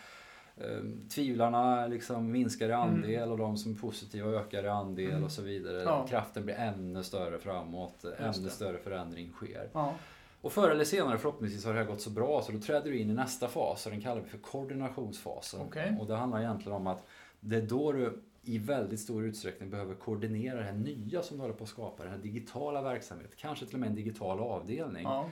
tvivlarna 1.09 1.86
liksom 1.86 2.32
minskar 2.32 2.68
i 2.68 2.72
andel 2.72 3.30
och 3.32 3.38
de 3.38 3.56
som 3.56 3.72
är 3.72 3.76
positiva 3.76 4.30
ökar 4.30 4.64
i 4.64 4.68
andel 4.68 5.11
Mm. 5.11 5.24
och 5.24 5.32
så 5.32 5.42
vidare. 5.42 5.82
Ja. 5.82 6.06
Kraften 6.11 6.44
blir 6.44 6.54
ännu 6.54 7.02
större 7.02 7.38
framåt, 7.38 8.04
ännu 8.18 8.32
det. 8.44 8.50
större 8.50 8.78
förändring 8.78 9.30
sker. 9.32 9.68
Ja. 9.72 9.94
Och 10.40 10.52
förr 10.52 10.70
eller 10.70 10.84
senare 10.84 11.18
förhoppningsvis 11.18 11.64
har 11.64 11.72
det 11.72 11.78
här 11.78 11.86
gått 11.86 12.00
så 12.00 12.11
bra 12.11 12.42
så 12.42 12.52
då 12.52 12.59
träder 12.61 12.90
du 12.90 12.98
in 12.98 13.11
i 13.11 13.14
nästa 13.14 13.48
fas 13.48 13.86
och 13.86 13.92
den 13.92 14.00
kallar 14.00 14.20
vi 14.22 14.28
för 14.28 14.38
koordinationsfasen. 14.38 15.61
Okej. 15.61 15.96
Och 16.00 16.06
det 16.06 16.16
handlar 16.16 16.40
egentligen 16.40 16.76
om 16.76 16.86
att 16.86 17.06
det 17.40 17.56
är 17.56 17.62
då 17.62 17.92
du 17.92 18.22
i 18.42 18.59
väldigt 18.59 19.00
stor 19.00 19.24
utsträckning 19.24 19.70
behöver 19.70 19.94
koordinera 19.94 20.56
det 20.59 20.64
här 20.64 20.72
nya 20.72 21.22
som 21.22 21.36
du 21.36 21.42
håller 21.42 21.54
på 21.54 21.64
att 21.64 21.70
skapa, 21.70 22.02
den 22.02 22.12
här 22.12 22.18
digitala 22.18 22.82
verksamheten, 22.82 23.32
kanske 23.36 23.66
till 23.66 23.74
och 23.74 23.80
med 23.80 23.88
en 23.88 23.94
digital 23.94 24.40
avdelning 24.40 25.02
Ja. 25.02 25.30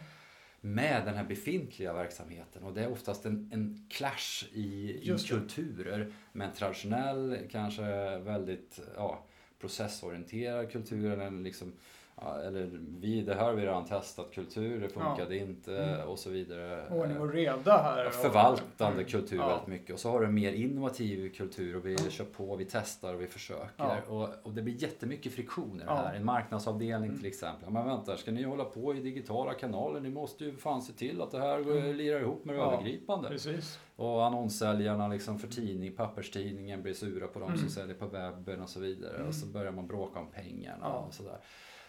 Med 0.61 1.05
den 1.05 1.15
här 1.15 1.25
befintliga 1.25 1.93
verksamheten. 1.93 2.63
Och 2.63 2.75
det 2.75 2.83
är 2.83 2.93
oftast 2.93 3.27
en, 3.27 3.51
en 3.53 3.87
clash 3.91 4.45
i, 4.53 5.01
i 5.03 5.19
kulturer 5.29 6.13
med 6.33 6.49
en 6.49 6.55
traditionell, 6.55 7.39
kanske 7.51 8.19
väldigt 8.19 8.81
ja, 8.97 9.25
processorienterad 9.61 10.73
kultur. 10.73 11.13
Eller, 11.13 11.31
liksom, 11.31 11.73
ja, 12.21 12.41
eller 12.43 12.71
vi, 13.01 13.23
det 13.23 13.35
här 13.35 13.45
har 13.45 13.53
vi 13.53 13.63
redan 13.63 13.85
testat, 13.85 14.31
kultur, 14.35 14.81
det 14.81 14.89
funkade 14.89 15.37
inte 15.37 15.77
Mm. 15.79 16.09
och 16.09 16.19
så 16.19 16.31
vidare. 16.31 16.89
Ordning 16.91 17.21
och 17.21 17.33
reda 17.33 17.77
här. 17.83 17.99
Ja, 18.03 18.07
och- 18.09 18.15
Förvaltande 18.15 18.93
Mm. 19.01 19.05
kultur 19.05 19.37
Ja. 19.37 19.49
väldigt 19.49 19.67
mycket. 19.67 19.95
Och 19.95 20.01
så 20.01 20.11
har 20.11 20.21
du 20.21 20.27
mer 20.27 20.53
innovativ 20.53 21.35
kultur 21.35 21.77
och 21.77 21.87
vi 21.87 21.93
Ja. 21.93 22.11
kör 22.11 22.25
på, 22.25 22.57
vi 22.57 22.65
testar 22.65 23.15
och 23.15 23.21
vi 23.21 23.27
försöker. 23.27 23.71
Ja. 23.77 23.97
Och, 24.09 24.29
och 24.43 24.53
det 24.53 24.63
blir 24.63 24.83
jättemycket 24.83 25.33
friktioner 25.33 25.85
Ja. 25.87 25.95
här. 25.95 26.15
En 26.15 26.25
marknadsavdelning 26.25 27.09
Mm. 27.09 27.17
till 27.21 27.29
exempel. 27.29 27.63
Ja, 27.65 27.71
Men 27.71 27.87
vänta, 27.87 28.17
ska 28.17 28.33
ni 28.33 28.43
hålla 28.43 28.65
på 28.65 28.95
i 28.95 29.01
digitala 29.01 29.53
kanaler? 29.55 30.01
Ni 30.01 30.11
måste 30.11 30.45
ju 30.45 30.57
fan 30.57 30.83
se 30.83 30.93
till 30.93 31.23
att 31.23 31.31
det 31.31 31.39
här 31.41 31.59
Mm. 31.59 31.97
lirar 31.97 32.21
ihop 32.21 32.45
med 32.45 32.55
det 32.55 32.59
Ja. 32.59 32.73
övergripande. 32.73 33.29
Precis. 33.29 33.79
Och 33.97 34.25
annonssäljarna 34.25 35.09
liksom 35.09 35.39
för 35.39 35.49
tidning, 35.49 35.93
papperstidningen 35.93 36.83
blir 36.83 36.95
sura 36.95 37.27
på 37.27 37.39
de 37.39 37.45
Mm. 37.49 37.59
som 37.59 37.69
säljer 37.69 37.95
på 37.95 38.07
webben 38.07 38.63
och 38.63 38.69
så 38.69 38.81
vidare. 38.81 39.15
Mm. 39.17 39.29
Och 39.29 39.35
så 39.35 39.47
börjar 39.47 39.73
man 39.73 39.87
bråka 39.87 40.19
om 40.21 40.27
pengarna 40.31 40.79
Ja. 40.83 41.05
och 41.09 41.15
sådär. 41.15 41.37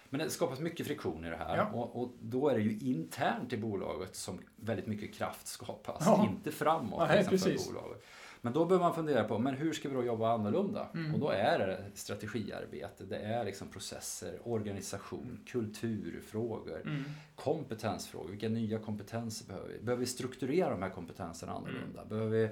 Men 0.10 0.20
det 0.20 0.30
skapas 0.30 0.60
mycket 0.60 0.88
friktion 0.88 1.26
i 1.26 1.30
det 1.30 1.36
här. 1.36 1.58
Ja. 1.58 1.66
Och, 1.74 2.02
och 2.02 2.12
då 2.22 2.50
är 2.50 2.56
det 2.56 2.62
ju 2.62 2.78
internt 2.80 3.54
i 3.54 3.58
bolaget 3.58 4.16
som 4.16 4.40
väldigt 4.56 4.88
mycket 4.88 5.14
kraft 5.14 5.48
skapas. 5.48 6.04
Ja. 6.06 6.28
Inte 6.30 6.52
framåt 6.52 7.08
Nej, 7.08 7.18
liksom, 7.18 7.38
för 7.38 7.50
precis. 7.50 7.68
bolaget. 7.68 8.06
Men 8.42 8.54
då 8.54 8.66
behöver 8.66 8.86
man 8.86 8.96
fundera 8.96 9.24
på, 9.24 9.40
men 9.40 9.54
hur 9.56 9.74
ska 9.74 9.90
vi 9.90 9.96
då 9.96 10.04
jobba 10.04 10.34
annorlunda? 10.34 10.88
Mm. 10.94 11.14
Och 11.14 11.20
då 11.20 11.30
är 11.30 11.60
det 11.60 11.84
strategiarbete, 11.94 13.04
det 13.06 13.18
är 13.18 13.44
liksom 13.46 13.68
processer, 13.68 14.40
organisation, 14.44 15.40
kulturfrågor, 15.46 16.82
Mm. 16.86 17.04
kompetensfrågor. 17.36 18.30
Vilka 18.30 18.50
nya 18.50 18.80
kompetenser 18.80 19.48
behöver 19.48 19.68
vi? 19.70 19.80
Behöver 19.80 20.00
vi 20.00 20.06
strukturera 20.06 20.70
de 20.70 20.82
här 20.82 20.90
kompetenserna 20.90 21.52
annorlunda? 21.52 22.02
Mm. 22.02 22.10
Behöver 22.10 22.30
vi 22.38 22.50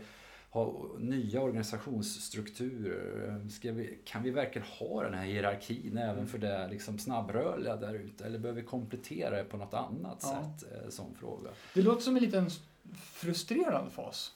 ha 0.56 0.74
nya 1.00 1.42
organisationsstrukturer? 1.42 3.40
Vi, 3.72 4.00
kan 4.06 4.24
vi 4.24 4.32
verkligen 4.32 4.68
ha 4.68 5.04
den 5.04 5.14
här 5.14 5.26
hierarkin 5.26 5.98
även 5.98 6.16
Mm. 6.16 6.28
för 6.28 6.38
det 6.38 6.68
liksom 6.68 7.00
snabbrörliga 7.00 7.76
där 7.76 7.94
ute? 7.94 8.26
Eller 8.26 8.40
behöver 8.40 8.62
vi 8.62 8.68
komplettera 8.68 9.38
det 9.38 9.44
på 9.44 9.58
något 9.58 9.74
annat 9.74 10.20
Ja. 10.22 10.28
sätt? 10.60 10.72
Eh, 10.84 10.90
Sån 10.90 11.16
fråga. 11.16 11.50
Det 11.74 11.82
låter 11.82 12.02
som 12.02 12.16
en 12.16 12.24
liten 12.24 12.50
frustrerande 12.94 13.92
fas. 13.92 14.32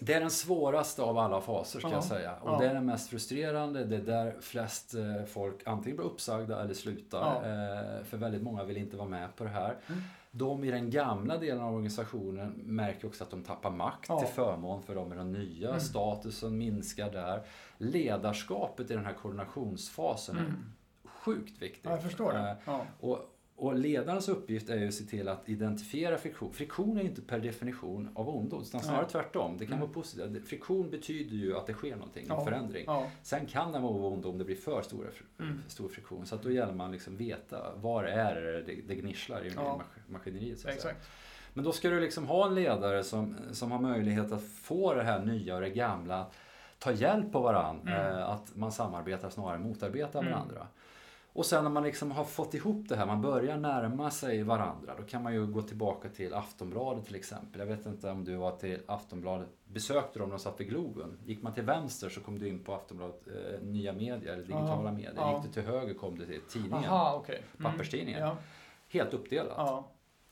Det 0.00 0.14
är 0.14 0.20
den 0.20 0.30
svåraste 0.30 1.02
av 1.02 1.18
alla 1.18 1.40
faser 1.40 1.78
ska 1.80 1.88
Ja. 1.88 1.94
jag 1.94 2.04
säga. 2.04 2.34
Och 2.36 2.50
Ja. 2.50 2.58
det 2.58 2.66
är 2.68 2.74
den 2.74 2.86
mest 2.86 3.10
frustrerande. 3.10 3.84
Det 3.84 3.96
är 3.96 4.00
där 4.02 4.36
flest 4.40 4.94
eh, 4.94 5.24
folk 5.24 5.62
antingen 5.66 5.96
blir 5.96 6.06
uppsagda 6.06 6.62
eller 6.62 6.74
slutar. 6.74 7.34
Eh, 7.36 8.04
För 8.04 8.16
väldigt 8.16 8.42
många 8.42 8.64
vill 8.64 8.76
inte 8.76 8.96
vara 8.96 9.08
med 9.08 9.36
på 9.36 9.44
det 9.44 9.50
här. 9.50 9.76
Mm. 9.88 10.02
De 10.38 10.64
i 10.64 10.70
den 10.70 10.90
gamla 10.90 11.36
delen 11.38 11.60
av 11.62 11.74
organisationen 11.74 12.50
märker 12.64 13.06
också 13.08 13.24
att 13.24 13.30
de 13.30 13.42
tappar 13.42 13.70
makt 13.70 14.06
Ja. 14.08 14.18
till 14.20 14.28
förmån 14.34 14.82
för 14.82 14.94
de 14.94 15.12
i 15.12 15.16
den 15.16 15.32
nya. 15.32 15.68
Mm. 15.68 15.80
Statusen 15.80 16.58
minskar 16.58 17.12
där. 17.12 17.42
Ledarskapet 17.78 18.90
i 18.90 18.94
den 18.94 19.04
här 19.06 19.12
koordinationsfasen 19.14 20.36
Mm. 20.38 20.50
är 21.04 21.08
sjukt 21.08 21.62
viktigt. 21.62 21.84
Ja, 21.84 21.90
jag 21.90 22.02
förstår 22.02 22.34
Eh, 22.36 22.42
det. 22.42 22.56
Ja. 22.64 22.80
och, 23.00 23.18
och 23.58 23.76
ledarens 23.76 24.28
uppgift 24.28 24.70
är 24.70 24.76
ju 24.76 24.88
att 24.88 24.94
se 24.94 25.04
till 25.04 25.28
att 25.28 25.48
identifiera 25.48 26.18
friktion. 26.18 26.52
Friktion 26.52 26.98
är 26.98 27.02
ju 27.02 27.08
inte 27.08 27.22
per 27.22 27.38
definition 27.40 28.08
av 28.14 28.28
ondo, 28.28 28.62
utan 28.62 28.80
snarare 28.80 29.00
Nej. 29.02 29.10
tvärtom. 29.10 29.56
Det 29.58 29.64
kan 29.66 29.72
Mm. 29.74 29.80
vara 29.80 29.92
positivt. 29.94 30.48
Friktion 30.48 30.90
betyder 30.90 31.36
ju 31.36 31.56
att 31.56 31.66
det 31.66 31.72
sker 31.72 31.96
någonting, 31.96 32.22
en 32.22 32.28
Ja. 32.28 32.44
förändring. 32.44 32.84
Ja. 32.86 33.06
Sen 33.22 33.46
kan 33.46 33.72
den 33.72 33.82
vara 33.82 33.94
av 33.94 34.04
ondo 34.04 34.28
om 34.30 34.38
det 34.38 34.44
blir 34.44 34.56
för 34.56 34.82
stora, 34.82 35.08
Mm. 35.40 35.62
stor 35.68 35.88
friktion. 35.88 36.26
Så 36.26 36.34
att 36.34 36.42
då 36.42 36.50
gäller 36.50 36.72
man 36.72 36.92
liksom 36.92 37.16
veta 37.16 37.74
var 37.76 38.04
är 38.04 38.34
det 38.40 38.62
det, 38.62 38.74
det 38.88 38.94
gnisslar 38.94 39.46
i 39.46 39.52
Ja. 39.56 39.76
mas- 39.76 40.12
maskineriet. 40.12 40.58
Så. 40.58 40.68
Exakt. 40.68 41.08
Men 41.54 41.64
då 41.64 41.72
ska 41.72 41.90
du 41.90 42.00
liksom 42.00 42.26
ha 42.26 42.46
en 42.46 42.54
ledare 42.54 43.04
som, 43.04 43.36
som 43.52 43.70
har 43.72 43.80
möjlighet 43.80 44.32
att 44.32 44.42
få 44.44 44.94
det 44.94 45.02
här 45.02 45.24
nya 45.24 45.54
och 45.54 45.60
det 45.60 45.70
gamla 45.70 46.26
ta 46.78 46.92
hjälp 46.92 47.34
av 47.34 47.42
varandra. 47.42 47.96
Mm. 48.06 48.18
Eh, 48.18 48.28
att 48.28 48.56
man 48.56 48.72
samarbetar 48.72 49.30
snarare 49.30 49.54
än 49.56 49.62
motarbetar 49.62 50.20
Mm. 50.20 50.32
Och 51.38 51.46
sen 51.46 51.64
när 51.64 51.70
man 51.70 51.82
liksom 51.82 52.10
har 52.10 52.24
fått 52.24 52.54
ihop 52.54 52.88
det 52.88 52.96
här, 52.96 53.06
man 53.06 53.20
börjar 53.20 53.56
närma 53.56 54.10
sig 54.10 54.42
varandra. 54.42 54.94
Då 54.98 55.02
kan 55.02 55.22
man 55.22 55.34
ju 55.34 55.46
gå 55.46 55.62
tillbaka 55.62 56.08
till 56.08 56.34
Aftonbladet 56.34 57.06
till 57.06 57.14
exempel. 57.14 57.60
Jag 57.60 57.66
vet 57.66 57.86
inte 57.86 58.10
om 58.10 58.24
du 58.24 58.36
var 58.36 58.56
till 58.56 58.80
Aftonbladet, 58.86 59.48
besökte 59.64 60.18
dem 60.18 60.28
när 60.28 60.36
de 60.36 60.42
satt 60.42 60.60
vid 60.60 60.68
Globen. 60.68 61.18
Gick 61.26 61.42
man 61.42 61.54
till 61.54 61.62
vänster 61.62 62.08
så 62.08 62.20
kom 62.20 62.38
du 62.38 62.48
in 62.48 62.64
på 62.64 62.74
Aftonbladet 62.74 63.26
eh, 63.28 63.60
Nya 63.62 63.92
Medier 63.92 64.32
eller 64.32 64.42
digitala 64.42 64.84
Ja, 64.84 64.92
medier. 64.92 65.12
ja. 65.16 65.34
Gick 65.34 65.46
du 65.54 65.62
till 65.62 65.70
höger 65.72 65.94
kom 65.94 66.18
du 66.18 66.26
till 66.26 66.40
tidningen. 66.48 66.84
Aha, 66.90 67.16
okej. 67.22 67.42
Mm. 67.58 67.72
Papperstidningen. 67.72 68.20
Ja. 68.20 68.36
Helt 68.88 69.14
uppdelat. 69.14 69.54
Ja. 69.56 69.88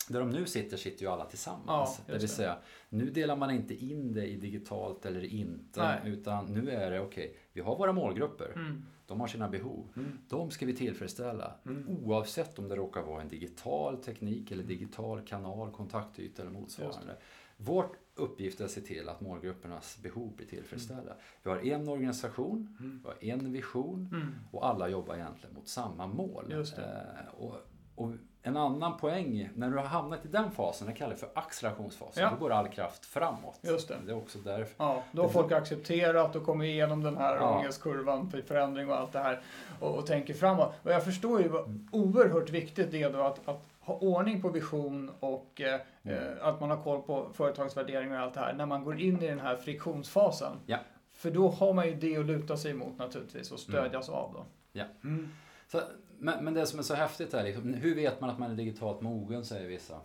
Där 0.09 0.21
de 0.21 0.31
nu 0.31 0.47
sitter, 0.47 0.77
sitter 0.77 1.03
ju 1.03 1.11
alla 1.11 1.25
tillsammans. 1.25 2.01
Ja, 2.07 2.13
det 2.13 2.19
vill 2.19 2.29
säga, 2.29 2.57
nu 2.89 3.11
delar 3.11 3.37
man 3.37 3.51
inte 3.51 3.75
in 3.75 4.13
det 4.13 4.27
i 4.27 4.37
digitalt 4.37 5.07
eller 5.07 5.25
inte. 5.25 5.83
Nej. 5.83 6.01
Utan 6.13 6.47
nu 6.47 6.71
är 6.71 6.91
det, 6.91 7.01
okej, 7.01 7.37
vi 7.53 7.61
har 7.61 7.77
våra 7.79 7.93
målgrupper. 7.93 8.53
Mm. 8.55 8.87
De 9.07 9.21
har 9.21 9.27
sina 9.27 9.49
behov. 9.49 9.89
Mm. 9.97 10.19
De 10.29 10.51
ska 10.51 10.67
vi 10.67 10.77
tillfredsställa. 10.77 11.55
Mm. 11.67 11.89
Oavsett 11.89 12.59
om 12.59 12.69
det 12.69 12.77
råkar 12.77 13.03
vara 13.03 13.23
en 13.23 13.29
digital 13.29 13.97
teknik 14.03 14.51
eller 14.51 14.63
digital 14.65 15.21
kanal, 15.21 15.71
kontaktyta 15.73 16.43
eller 16.43 16.53
motsvarande. 16.53 17.17
Vår 17.57 17.87
uppgift 18.15 18.61
är 18.61 18.65
att 18.65 18.71
se 18.71 18.81
till 18.81 19.09
att 19.09 19.21
målgruppernas 19.21 19.99
behov 20.03 20.37
blir 20.37 20.47
tillfredsställda. 20.47 21.17
Vi 21.43 21.51
har 21.51 21.59
en 21.59 21.89
organisation, 21.89 22.77
Mm. 22.81 23.03
vi 23.21 23.31
har 23.31 23.39
en 23.39 23.53
vision 23.53 24.09
Mm. 24.13 24.35
och 24.53 24.67
alla 24.69 24.89
jobbar 24.89 25.15
egentligen 25.15 25.55
mot 25.55 25.69
samma 25.69 26.07
mål. 26.07 26.45
Eh, 26.85 27.35
och, 27.39 27.55
och 27.95 28.13
en 28.47 28.57
annan 28.57 28.97
poäng, 28.97 29.49
när 29.55 29.71
du 29.71 29.77
har 29.77 29.85
hamnat 29.85 30.25
i 30.25 30.29
den 30.29 30.51
fasen, 30.51 30.87
det 30.87 30.93
kallar 30.93 31.13
vi 31.15 31.19
för 31.21 31.29
accelerationsfasen, 31.35 32.23
Ja. 32.23 32.31
då 32.31 32.37
går 32.37 32.53
all 32.53 32.69
kraft 32.69 33.07
framåt. 33.07 33.59
Just 33.63 33.89
det. 33.89 33.97
Det 34.07 34.13
är 34.13 34.17
också 34.17 34.39
därför. 34.39 34.75
Ja, 34.85 35.03
då 35.13 35.23
har 35.23 35.29
folk 35.29 35.53
accepterat 35.53 36.37
och 36.37 36.45
kommit 36.45 36.67
igenom 36.67 37.03
den 37.03 37.17
här 37.17 37.37
Ja. 37.37 37.59
ångestkurvan 37.59 38.31
för 38.31 38.43
förändring 38.43 38.91
och 38.91 38.97
allt 38.97 39.13
det 39.13 39.19
här 39.19 39.41
och, 39.81 39.95
och 39.99 40.07
tänker 40.07 40.35
framåt. 40.35 40.73
Och 40.83 40.93
jag 40.93 41.05
förstår 41.05 41.43
ju 41.43 41.49
vad 41.49 41.89
oerhört 41.93 42.51
viktigt 42.51 42.91
det 42.91 43.03
är 43.03 43.13
då 43.13 43.21
att, 43.23 43.49
att 43.49 43.69
ha 43.81 43.95
ordning 43.95 44.43
på 44.43 44.49
vision 44.49 45.11
och 45.21 45.61
eh, 45.61 45.81
Mm. 46.03 46.19
eh, 46.19 46.47
att 46.47 46.61
man 46.61 46.71
har 46.71 46.83
koll 46.83 47.03
på 47.03 47.29
företagsvärderingar 47.35 48.17
och 48.19 48.23
allt 48.25 48.35
det 48.35 48.41
här 48.41 48.53
när 48.53 48.67
man 48.67 48.85
går 48.85 49.01
in 49.01 49.23
i 49.23 49.27
den 49.29 49.41
här 49.41 49.57
friktionsfasen. 49.57 50.53
Ja. 50.67 50.79
För 51.13 51.31
då 51.31 51.49
har 51.49 51.73
man 51.73 51.87
ju 51.87 51.95
det 51.95 52.17
att 52.17 52.27
luta 52.27 52.57
sig 52.57 52.71
emot 52.71 52.99
naturligtvis 52.99 53.53
och 53.53 53.59
stödjas 53.61 54.09
av 54.09 54.33
då. 54.35 54.45
Ja. 54.73 54.85
Mm. 55.05 55.29
Så, 55.69 55.81
men, 56.19 56.45
men 56.45 56.55
det 56.55 56.67
som 56.67 56.79
är 56.79 56.83
så 56.83 56.95
häftigt 56.95 57.35
är 57.35 57.45
liksom, 57.45 57.75
hur 57.75 57.95
vet 57.95 58.21
man 58.21 58.31
att 58.31 58.39
man 58.39 58.51
är 58.51 58.55
digitalt 58.55 59.01
mogen, 59.01 59.45
säger 59.45 59.69
vissa. 59.69 60.01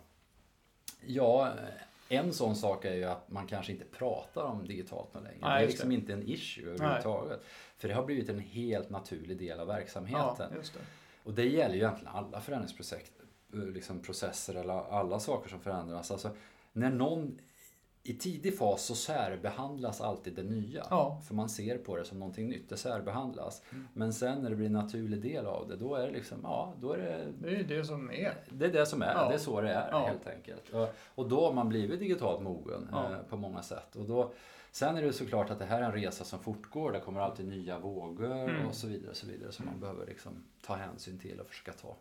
Ja, 1.06 1.52
En 2.08 2.32
sån 2.32 2.56
sak 2.56 2.84
är 2.84 2.94
ju 2.94 3.04
att 3.04 3.30
man 3.30 3.46
kanske 3.46 3.72
inte 3.72 3.84
pratar 3.84 4.44
om 4.44 4.66
digitalt 4.66 5.14
längre. 5.14 5.36
Nej, 5.40 5.58
det 5.60 5.64
är 5.64 5.68
liksom 5.68 5.88
det. 5.88 5.94
inte 5.94 6.12
en 6.12 6.22
issue 6.28 6.70
överhuvudtaget. 6.70 7.40
För 7.76 7.88
det 7.88 7.94
har 7.94 8.04
blivit 8.04 8.28
en 8.28 8.38
helt 8.38 8.90
naturlig 8.90 9.38
del 9.38 9.60
av 9.60 9.68
Ja, 9.68 9.74
verksamheten. 9.74 10.52
just 10.56 10.74
det. 10.74 10.80
Och 11.24 11.32
det 11.34 11.48
gäller 11.48 11.74
ju 11.74 11.80
egentligen 11.80 12.14
alla 12.14 12.40
förändringsprocesser 12.40 13.06
liksom 13.52 14.02
processer 14.02 14.54
eller 14.54 14.72
alla 14.98 15.20
saker 15.20 15.50
som 15.50 15.60
förändras. 15.60 16.10
Alltså, 16.10 16.30
när 16.72 16.90
någon 16.90 17.38
i 18.04 18.14
tidig 18.14 18.58
fas 18.58 18.82
så 18.84 18.94
särbehandlas 18.94 20.00
alltid 20.00 20.34
det 20.34 20.42
nya. 20.42 20.86
Ja. 20.90 21.20
För 21.26 21.34
man 21.34 21.48
ser 21.48 21.78
på 21.78 21.96
det 21.96 22.04
som 22.04 22.18
någonting 22.18 22.48
nytt, 22.48 22.68
det 22.68 22.76
särbehandlas. 22.76 23.62
Mm. 23.72 23.88
Men 23.94 24.12
sen 24.12 24.42
när 24.42 24.50
det 24.50 24.56
blir 24.56 24.66
en 24.66 24.72
naturlig 24.72 25.22
del 25.22 25.46
av 25.46 25.68
det, 25.68 25.76
då 25.76 25.94
är 25.94 26.06
det 26.06 26.12
liksom, 26.12 26.38
ja, 26.42 26.74
då 26.80 26.92
är 26.92 26.98
det 26.98 27.26
Det 27.40 27.56
är 27.56 27.64
det 27.64 27.84
som 27.84 28.10
är. 28.10 28.34
det 28.50 28.64
är 28.64 28.72
det 28.72 28.86
som 28.86 29.02
är, 29.02 29.12
Ja. 29.14 29.28
det 29.28 29.34
är 29.34 29.38
så 29.38 29.60
det 29.60 29.70
är 29.72 29.90
Ja. 29.90 30.06
helt 30.06 30.26
enkelt. 30.26 30.62
Och, 31.14 31.28
då 31.28 31.44
har 31.46 31.52
man 31.52 31.68
blivit 31.68 32.00
digitalt 32.00 32.42
mogen 32.42 32.88
eh, 32.92 33.18
på 33.28 33.36
många 33.36 33.62
sätt. 33.62 33.96
Och 33.96 34.04
då, 34.04 34.32
sen 34.72 34.96
är 34.96 35.02
det 35.02 35.12
såklart 35.12 35.50
att 35.50 35.58
det 35.58 35.64
här 35.64 35.80
är 35.80 35.86
en 35.86 35.92
resa 35.92 36.24
som 36.24 36.38
fortgår, 36.38 36.92
det 36.92 37.00
kommer 37.00 37.20
alltid 37.20 37.48
nya 37.48 37.78
vågor 37.78 38.32
Mm. 38.32 38.66
och 38.66 38.74
så 38.74 38.86
vidare. 38.86 39.10
Och 39.10 39.16
så 39.16 39.26
vidare 39.26 39.52
som 39.52 39.66
man 39.66 39.80
behöver 39.80 40.06
liksom 40.06 40.44
ta 40.66 40.74
hänsyn 40.74 41.18
till 41.18 41.40
och 41.40 41.46
försöka 41.46 41.72
ta. 41.72 41.96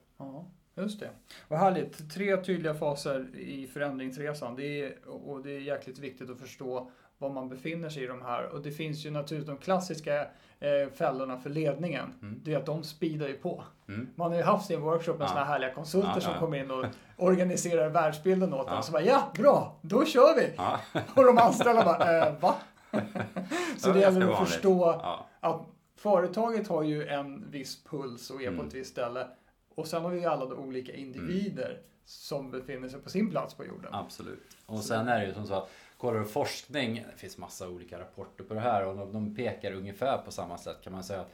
Just 0.76 1.00
det. 1.00 1.10
Vad 1.48 1.60
härligt. 1.60 2.12
Tre 2.14 2.38
tydliga 2.38 2.74
faser 2.74 3.36
i 3.36 3.68
förändringsresan. 3.68 4.56
Det 4.56 4.82
är, 4.82 4.94
och 5.08 5.42
det 5.44 5.52
är 5.52 5.60
jäkligt 5.60 6.00
viktigt 6.00 6.30
att 6.30 6.40
förstå 6.40 6.92
var 7.18 7.30
man 7.30 7.50
befinner 7.50 7.90
sig 7.90 8.04
i 8.04 8.08
de 8.08 8.22
här. 8.22 8.46
Och 8.50 8.62
det 8.62 8.72
finns 8.72 9.06
ju 9.06 9.12
naturligtvis 9.12 9.56
de 9.56 9.64
klassiska 9.64 10.22
eh, 10.60 10.90
fällorna 10.96 11.38
för 11.38 11.50
ledningen. 11.50 12.14
Mm. 12.22 12.40
Det 12.44 12.54
är 12.54 12.58
att 12.58 12.66
de 12.66 12.84
speedar 12.84 13.28
ju 13.28 13.34
på. 13.34 13.64
Mm. 13.88 14.10
Man 14.16 14.32
har 14.32 14.38
ju 14.38 14.44
haft 14.44 14.66
sin 14.66 14.82
workshop 14.82 15.14
med 15.18 15.26
Ja. 15.26 15.28
såna 15.28 15.40
här 15.40 15.46
härliga 15.54 15.74
konsulter 15.74 16.12
Ja, 16.16 16.22
som 16.22 16.34
ja. 16.34 16.40
kommer 16.40 16.58
in 16.58 16.72
och 16.72 16.86
organiserar 17.18 17.90
världsbilden 17.90 18.54
åt 18.54 18.68
Ja. 18.70 18.78
en. 18.78 18.84
Så 18.84 18.92
bara, 18.92 19.02
ja, 19.04 19.32
bra, 19.36 19.78
då 19.82 20.06
kör 20.06 20.36
vi! 20.36 20.54
Ja. 20.58 20.80
Och 21.16 21.24
de 21.26 21.38
anställda 21.38 21.86
bara, 21.86 22.28
eh, 22.28 22.40
va? 22.40 22.56
så 23.78 23.92
det 23.92 24.00
gäller 24.00 24.32
att 24.32 24.50
förstå 24.50 25.02
att 25.40 25.62
företaget 25.96 26.68
har 26.68 26.84
ju 26.84 27.08
en 27.08 27.52
viss 27.52 27.84
puls 27.84 28.30
och 28.30 28.42
är 28.42 28.48
på 28.48 28.54
Mm. 28.54 28.68
ett 28.68 28.74
visst 28.74 28.92
ställe. 28.92 29.28
Och 29.76 29.88
sen 29.88 30.04
har 30.04 30.12
vi 30.12 30.26
alla 30.26 30.46
de 30.46 30.60
olika 30.60 30.94
individer 30.94 31.82
som 32.06 32.52
befinner 32.52 32.90
sig 32.90 33.00
på 33.00 33.10
sin 33.10 33.30
plats 33.30 33.54
på 33.54 33.66
jorden. 33.66 33.94
Absolut. 33.94 34.58
Och 34.66 34.80
sen 34.80 35.08
är 35.08 35.20
det 35.20 35.26
ju 35.26 35.34
som 35.34 35.48
så 35.48 35.54
att 35.54 35.70
kollar 35.98 36.20
du 36.20 36.26
forskning, 36.26 37.06
det 37.12 37.18
finns 37.18 37.38
massa 37.38 37.70
olika 37.70 38.00
rapporter 38.00 38.44
på 38.44 38.54
det 38.54 38.60
här 38.60 38.86
och 38.86 38.98
de, 38.98 39.14
de 39.14 39.36
pekar 39.36 39.72
ungefär 39.72 40.18
på 40.18 40.32
samma 40.32 40.58
sätt 40.58 40.78
kan 40.84 40.94
man 40.94 41.04
säga 41.04 41.22
att 41.22 41.32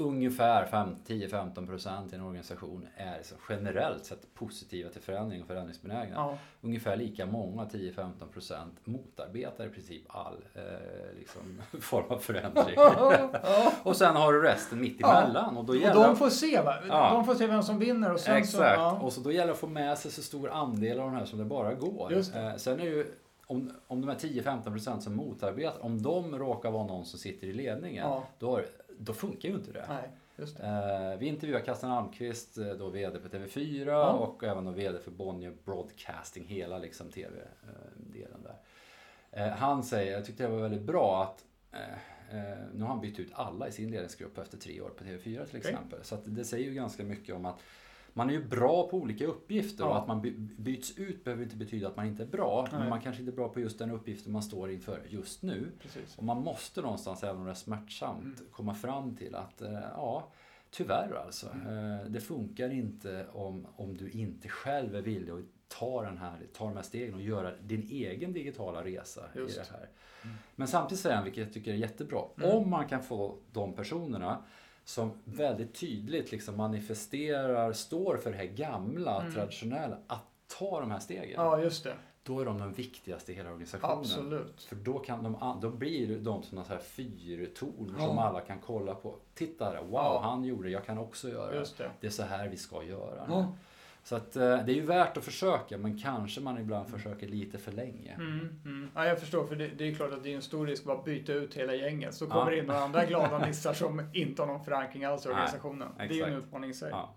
ungefär 0.00 0.66
10-15% 1.06 2.12
i 2.12 2.16
en 2.16 2.22
organisation 2.22 2.86
är 2.96 3.20
generellt 3.48 4.04
sett 4.04 4.34
positiva 4.34 4.90
till 4.90 5.00
förändring 5.02 5.40
och 5.42 5.46
förändringsbenägna. 5.46 6.14
Ja, 6.14 6.38
Ungefär 6.60 6.96
lika 6.96 7.26
många, 7.26 7.64
10-15% 7.64 8.56
motarbetar 8.84 9.66
i 9.66 9.68
princip 9.68 10.02
all 10.08 10.44
eh, 10.54 10.62
liksom, 11.18 11.62
form 11.80 12.04
av 12.08 12.18
förändring. 12.18 12.74
ja. 12.76 13.30
och 13.82 13.96
sen 13.96 14.16
har 14.16 14.32
du 14.32 14.42
resten 14.42 14.80
mitt 14.80 14.96
Ja. 14.98 15.22
emellan. 15.22 15.56
Och 15.56 15.64
då 15.64 15.72
Och 15.72 15.78
gäller 15.78 16.04
de 16.04 16.16
får 16.16 16.30
se 16.30 16.60
va? 16.60 16.74
Ja. 16.88 17.10
De 17.14 17.24
får 17.24 17.34
se 17.34 17.46
vem 17.46 17.62
som 17.62 17.78
vinner 17.78 18.12
och 18.12 18.20
sen 18.20 18.36
Exakt. 18.36 18.52
så... 18.56 18.62
Ja. 18.62 19.00
Och 19.02 19.12
så 19.12 19.20
då 19.20 19.32
gäller 19.32 19.46
det 19.46 19.52
att 19.52 19.58
få 19.58 19.66
med 19.66 19.98
sig 19.98 20.10
så 20.10 20.22
stor 20.22 20.50
andel 20.50 21.00
av 21.00 21.10
de 21.10 21.16
här 21.16 21.24
som 21.24 21.38
det 21.38 21.44
bara 21.44 21.74
går. 21.74 22.12
Just. 22.12 22.34
Eh, 22.36 22.54
Sen 22.56 22.80
är 22.80 22.84
ju 22.84 23.06
om, 23.46 23.72
om 23.86 24.00
de 24.00 24.08
här 24.08 24.16
10-15% 24.16 25.00
som 25.00 25.16
motarbetar, 25.16 25.84
om 25.84 26.02
de 26.02 26.38
råkar 26.38 26.70
vara 26.70 26.86
någon 26.86 27.04
som 27.04 27.18
sitter 27.18 27.46
i 27.46 27.52
ledningen, 27.52 28.08
Ja. 28.08 28.22
då, 28.38 28.60
då 29.04 29.12
funkar 29.12 29.48
ju 29.48 29.54
inte 29.54 29.72
det. 29.72 29.84
Nej, 29.88 30.08
just 30.36 30.56
det. 30.56 30.66
Eh, 31.12 31.18
Vi 31.18 31.26
intervjuar 31.26 31.60
Kasten 31.60 31.90
Almqvist, 31.90 32.58
eh, 32.58 32.66
då 32.72 32.88
VD 32.88 33.18
på 33.18 33.28
TV4 33.28 33.86
Ja. 33.86 34.10
och 34.12 34.44
även 34.44 34.64
då 34.64 34.70
VD 34.70 34.98
för 34.98 35.10
Bonnier 35.10 35.52
Broadcasting, 35.64 36.44
hela 36.46 36.78
liksom 36.78 37.10
TV-delen 37.10 38.42
där. 38.42 38.56
Eh, 39.30 39.52
Han 39.52 39.82
säger, 39.82 40.12
jag 40.12 40.24
tyckte 40.24 40.42
det 40.42 40.48
var 40.48 40.58
väldigt 40.62 40.82
bra 40.82 41.22
att 41.22 41.44
eh, 41.72 41.88
nu 42.74 42.80
har 42.82 42.88
han 42.88 43.00
bytt 43.00 43.18
ut 43.18 43.30
alla 43.34 43.68
i 43.68 43.72
sin 43.72 43.90
ledningsgrupp 43.90 44.38
efter 44.38 44.58
tre 44.58 44.80
år 44.80 44.88
på 44.88 45.04
TV4 45.04 45.44
till 45.46 45.56
exempel. 45.56 45.98
Så 46.02 46.14
att 46.14 46.22
det 46.24 46.44
säger 46.44 46.64
ju 46.64 46.74
ganska 46.74 47.02
mycket 47.04 47.34
om 47.34 47.44
att 47.46 47.58
man 48.12 48.28
är 48.30 48.34
ju 48.34 48.44
bra 48.48 48.88
på 48.88 48.96
olika 48.96 49.26
uppgifter 49.26 49.84
och 49.84 49.90
Ja. 49.90 49.98
att 49.98 50.08
man 50.08 50.22
by- 50.22 50.36
byts 50.58 50.98
ut 50.98 51.24
behöver 51.24 51.42
inte 51.42 51.56
betyda 51.56 51.88
att 51.88 51.96
man 51.96 52.06
inte 52.06 52.22
är 52.22 52.26
bra. 52.26 52.68
Nej. 52.72 52.80
Men 52.80 52.88
man 52.88 53.00
kanske 53.00 53.22
inte 53.22 53.32
är 53.32 53.36
bra 53.36 53.48
på 53.48 53.60
just 53.60 53.78
den 53.78 53.90
uppgiften 53.90 54.32
man 54.32 54.42
står 54.42 54.70
inför 54.70 55.02
just 55.08 55.42
nu. 55.42 55.72
Precis. 55.82 56.18
Och 56.18 56.24
man 56.24 56.42
måste 56.42 56.80
någonstans, 56.82 57.22
även 57.24 57.36
om 57.36 57.44
det 57.44 57.50
är 57.50 57.54
smärtsamt, 57.54 58.22
Mm. 58.24 58.36
komma 58.52 58.74
fram 58.74 59.16
till 59.16 59.34
att 59.34 59.62
eh, 59.62 59.72
ja, 59.72 60.32
tyvärr 60.70 61.22
alltså. 61.26 61.48
Mm. 61.50 61.92
Eh, 62.00 62.06
Det 62.06 62.20
funkar 62.20 62.70
inte 62.70 63.26
om, 63.32 63.66
om 63.76 63.96
du 63.96 64.10
inte 64.10 64.48
själv 64.48 64.94
är 64.96 65.02
villig 65.02 65.32
att 65.32 65.38
ta, 65.68 66.02
den 66.02 66.18
här, 66.18 66.38
ta 66.52 66.64
de 66.64 66.76
här 66.76 66.82
stegen 66.82 67.14
och 67.14 67.20
göra 67.22 67.56
din 67.56 67.82
egen 67.90 68.32
digitala 68.32 68.84
resa 68.84 69.22
Just. 69.36 69.56
i 69.56 69.60
det 69.60 69.66
här. 69.70 69.88
Men 70.56 70.68
samtidigt 70.68 71.02
säger 71.02 71.16
han, 71.16 71.24
vilket 71.24 71.44
jag 71.44 71.52
tycker 71.54 71.70
är 71.72 71.76
jättebra, 71.76 72.22
Mm. 72.36 72.50
om 72.56 72.70
man 72.70 72.88
kan 72.88 73.02
få 73.02 73.36
de 73.52 73.72
personerna 73.72 74.42
som 74.84 75.12
väldigt 75.24 75.74
tydligt 75.74 76.32
liksom 76.32 76.56
manifesterar, 76.56 77.72
står 77.72 78.16
för 78.16 78.30
det 78.30 78.36
här 78.36 78.44
gamla, 78.44 79.20
Mm. 79.20 79.34
traditionella, 79.34 79.96
att 80.06 80.24
ta 80.58 80.80
de 80.80 80.90
här 80.90 80.98
stegen. 80.98 81.30
Ja, 81.36 81.60
just 81.60 81.84
det. 81.84 81.94
Då 82.22 82.40
är 82.40 82.44
de 82.44 82.58
de 82.58 82.72
viktigaste 82.72 83.32
i 83.32 83.34
hela 83.34 83.50
organisationen. 83.50 83.98
Absolut. 83.98 84.62
För 84.62 84.76
då, 84.76 84.98
kan 84.98 85.22
de, 85.24 85.58
då 85.62 85.70
blir 85.70 86.18
de 86.18 86.42
som 86.42 86.56
några 86.58 86.78
fyrtorn 86.78 87.94
Ja. 87.98 88.06
som 88.06 88.18
alla 88.18 88.40
kan 88.40 88.58
kolla 88.66 88.94
på. 88.94 89.16
Titta 89.34 89.72
där, 89.72 89.80
wow, 89.82 89.92
Ja. 89.92 90.20
han 90.22 90.44
gjorde 90.44 90.68
det, 90.68 90.72
jag 90.72 90.84
kan 90.84 90.98
också 90.98 91.28
göra 91.28 91.50
det. 91.50 91.56
Just 91.58 91.78
det. 91.78 91.90
Det 92.00 92.06
är 92.06 92.10
så 92.10 92.22
här 92.22 92.48
vi 92.48 92.56
ska 92.56 92.82
göra. 92.84 93.26
Ja. 93.28 93.52
Så 94.02 94.16
att, 94.16 94.36
eh, 94.36 94.42
det 94.42 94.72
är 94.72 94.74
ju 94.74 94.86
värt 94.86 95.16
att 95.16 95.24
försöka, 95.24 95.78
men 95.78 95.98
kanske 95.98 96.40
man 96.40 96.58
ibland 96.58 96.88
försöker 96.90 97.28
lite 97.28 97.58
för 97.58 97.72
länge. 97.72 98.14
Mm, 98.14 98.60
mm. 98.64 98.90
Ja, 98.94 99.04
jag 99.06 99.20
förstår, 99.20 99.46
för 99.46 99.56
det, 99.56 99.68
det 99.78 99.88
är 99.88 99.94
klart 99.94 100.12
att 100.12 100.22
det 100.22 100.32
är 100.32 100.36
en 100.36 100.42
stor 100.42 100.66
risk 100.66 100.82
att 100.82 100.86
bara 100.86 101.02
byta 101.02 101.32
ut 101.32 101.54
hela 101.54 101.74
gänget. 101.74 102.14
Så 102.14 102.26
kommer 102.26 102.50
det 102.50 102.58
in 102.58 102.64
några 102.64 102.80
andra 102.80 103.04
glada 103.04 103.38
nissar 103.46 103.72
som 103.72 104.02
inte 104.12 104.42
har 104.42 104.46
någon 104.46 104.64
förankring 104.64 105.04
alls 105.04 105.24
i 105.26 105.28
Nej, 105.28 105.34
organisationen. 105.34 105.88
det 105.98 106.02
är 106.04 106.08
ju 106.12 106.22
en 106.22 106.32
utmaning 106.34 106.70
i 106.70 106.74
sig. 106.74 106.90
Ja. 106.90 107.14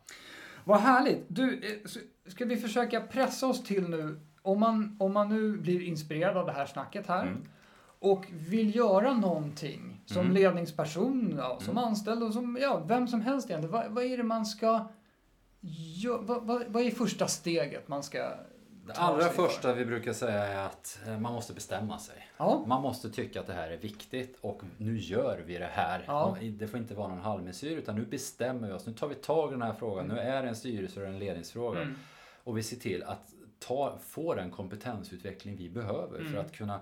Vad 0.64 0.80
härligt! 0.80 1.26
Du, 1.28 1.54
eh, 1.54 1.90
ska 2.32 2.46
vi 2.46 2.58
försöka 2.58 3.02
pressa 3.02 3.48
oss 3.48 3.64
till 3.64 3.90
nu, 3.90 4.20
om 4.42 4.60
man, 4.60 4.98
om 5.00 5.14
man 5.14 5.30
nu 5.30 5.58
blir 5.58 5.82
inspirerad 5.82 6.38
av 6.38 6.46
det 6.46 6.52
här 6.52 6.66
snacket 6.66 7.08
här 7.08 7.24
Mm. 7.28 7.38
och 8.00 8.26
vill 8.32 8.76
göra 8.76 9.14
någonting 9.14 10.02
som 10.06 10.22
Mm. 10.22 10.34
ledningsperson, 10.34 11.34
ja, 11.38 11.58
som 11.62 11.72
Mm. 11.78 11.84
anställd 11.84 12.24
och 12.24 12.34
som 12.34 12.58
ja, 12.62 12.84
vem 12.88 13.08
som 13.08 13.22
helst 13.22 13.50
egentligen. 13.50 13.72
Vad, 13.72 13.92
vad 13.92 14.04
är 14.04 14.18
det 14.18 14.24
man 14.24 14.46
ska 14.46 14.88
gö- 15.72 16.26
vad, 16.26 16.44
vad, 16.44 16.64
vad 16.68 16.84
är 16.84 16.92
första 16.92 17.28
steget 17.28 17.88
man 17.88 18.04
ska 18.04 18.18
Det 18.86 18.94
allra 18.94 19.30
för? 19.30 19.48
första 19.48 19.74
vi 19.74 19.86
brukar 19.86 20.14
säga 20.14 20.44
är 20.46 20.66
att 20.66 21.00
eh, 21.08 21.20
man 21.20 21.34
måste 21.34 21.54
bestämma 21.54 22.00
sig. 22.00 22.16
Ja, 22.38 22.64
Man 22.68 22.82
måste 22.82 23.10
tycka 23.10 23.40
att 23.40 23.48
det 23.48 23.54
här 23.54 23.70
är 23.70 23.78
viktigt 23.78 24.38
och 24.42 24.62
nu 24.78 24.98
gör 24.98 25.44
vi 25.46 25.58
det 25.58 25.70
här. 25.72 26.04
Ja. 26.08 26.38
Det 26.42 26.68
får 26.68 26.80
inte 26.80 26.94
vara 26.96 27.08
någon 27.08 27.18
halvmesyr 27.22 27.78
utan 27.78 27.96
nu 27.96 28.06
bestämmer 28.06 28.68
vi 28.68 28.74
oss. 28.74 28.86
Nu 28.86 28.94
tar 28.94 29.08
vi 29.08 29.16
tag 29.16 29.50
i 29.50 29.52
den 29.52 29.62
här 29.62 29.74
frågan. 29.74 30.08
Nu 30.08 30.20
är 30.20 30.44
det 30.44 30.50
en 30.50 30.56
styrelse 30.56 31.02
och 31.02 31.08
en 31.08 31.20
ledningsfråga. 31.20 31.82
mm. 31.82 31.96
Och 32.44 32.58
vi 32.58 32.64
ser 32.64 32.78
till 32.78 33.04
att 33.04 33.34
ta, 33.60 33.98
få 34.08 34.36
den 34.36 34.52
kompetensutveckling 34.52 35.56
vi 35.58 35.70
behöver 35.70 36.18
för 36.20 36.26
Mm. 36.26 36.40
att 36.46 36.52
kunna 36.52 36.80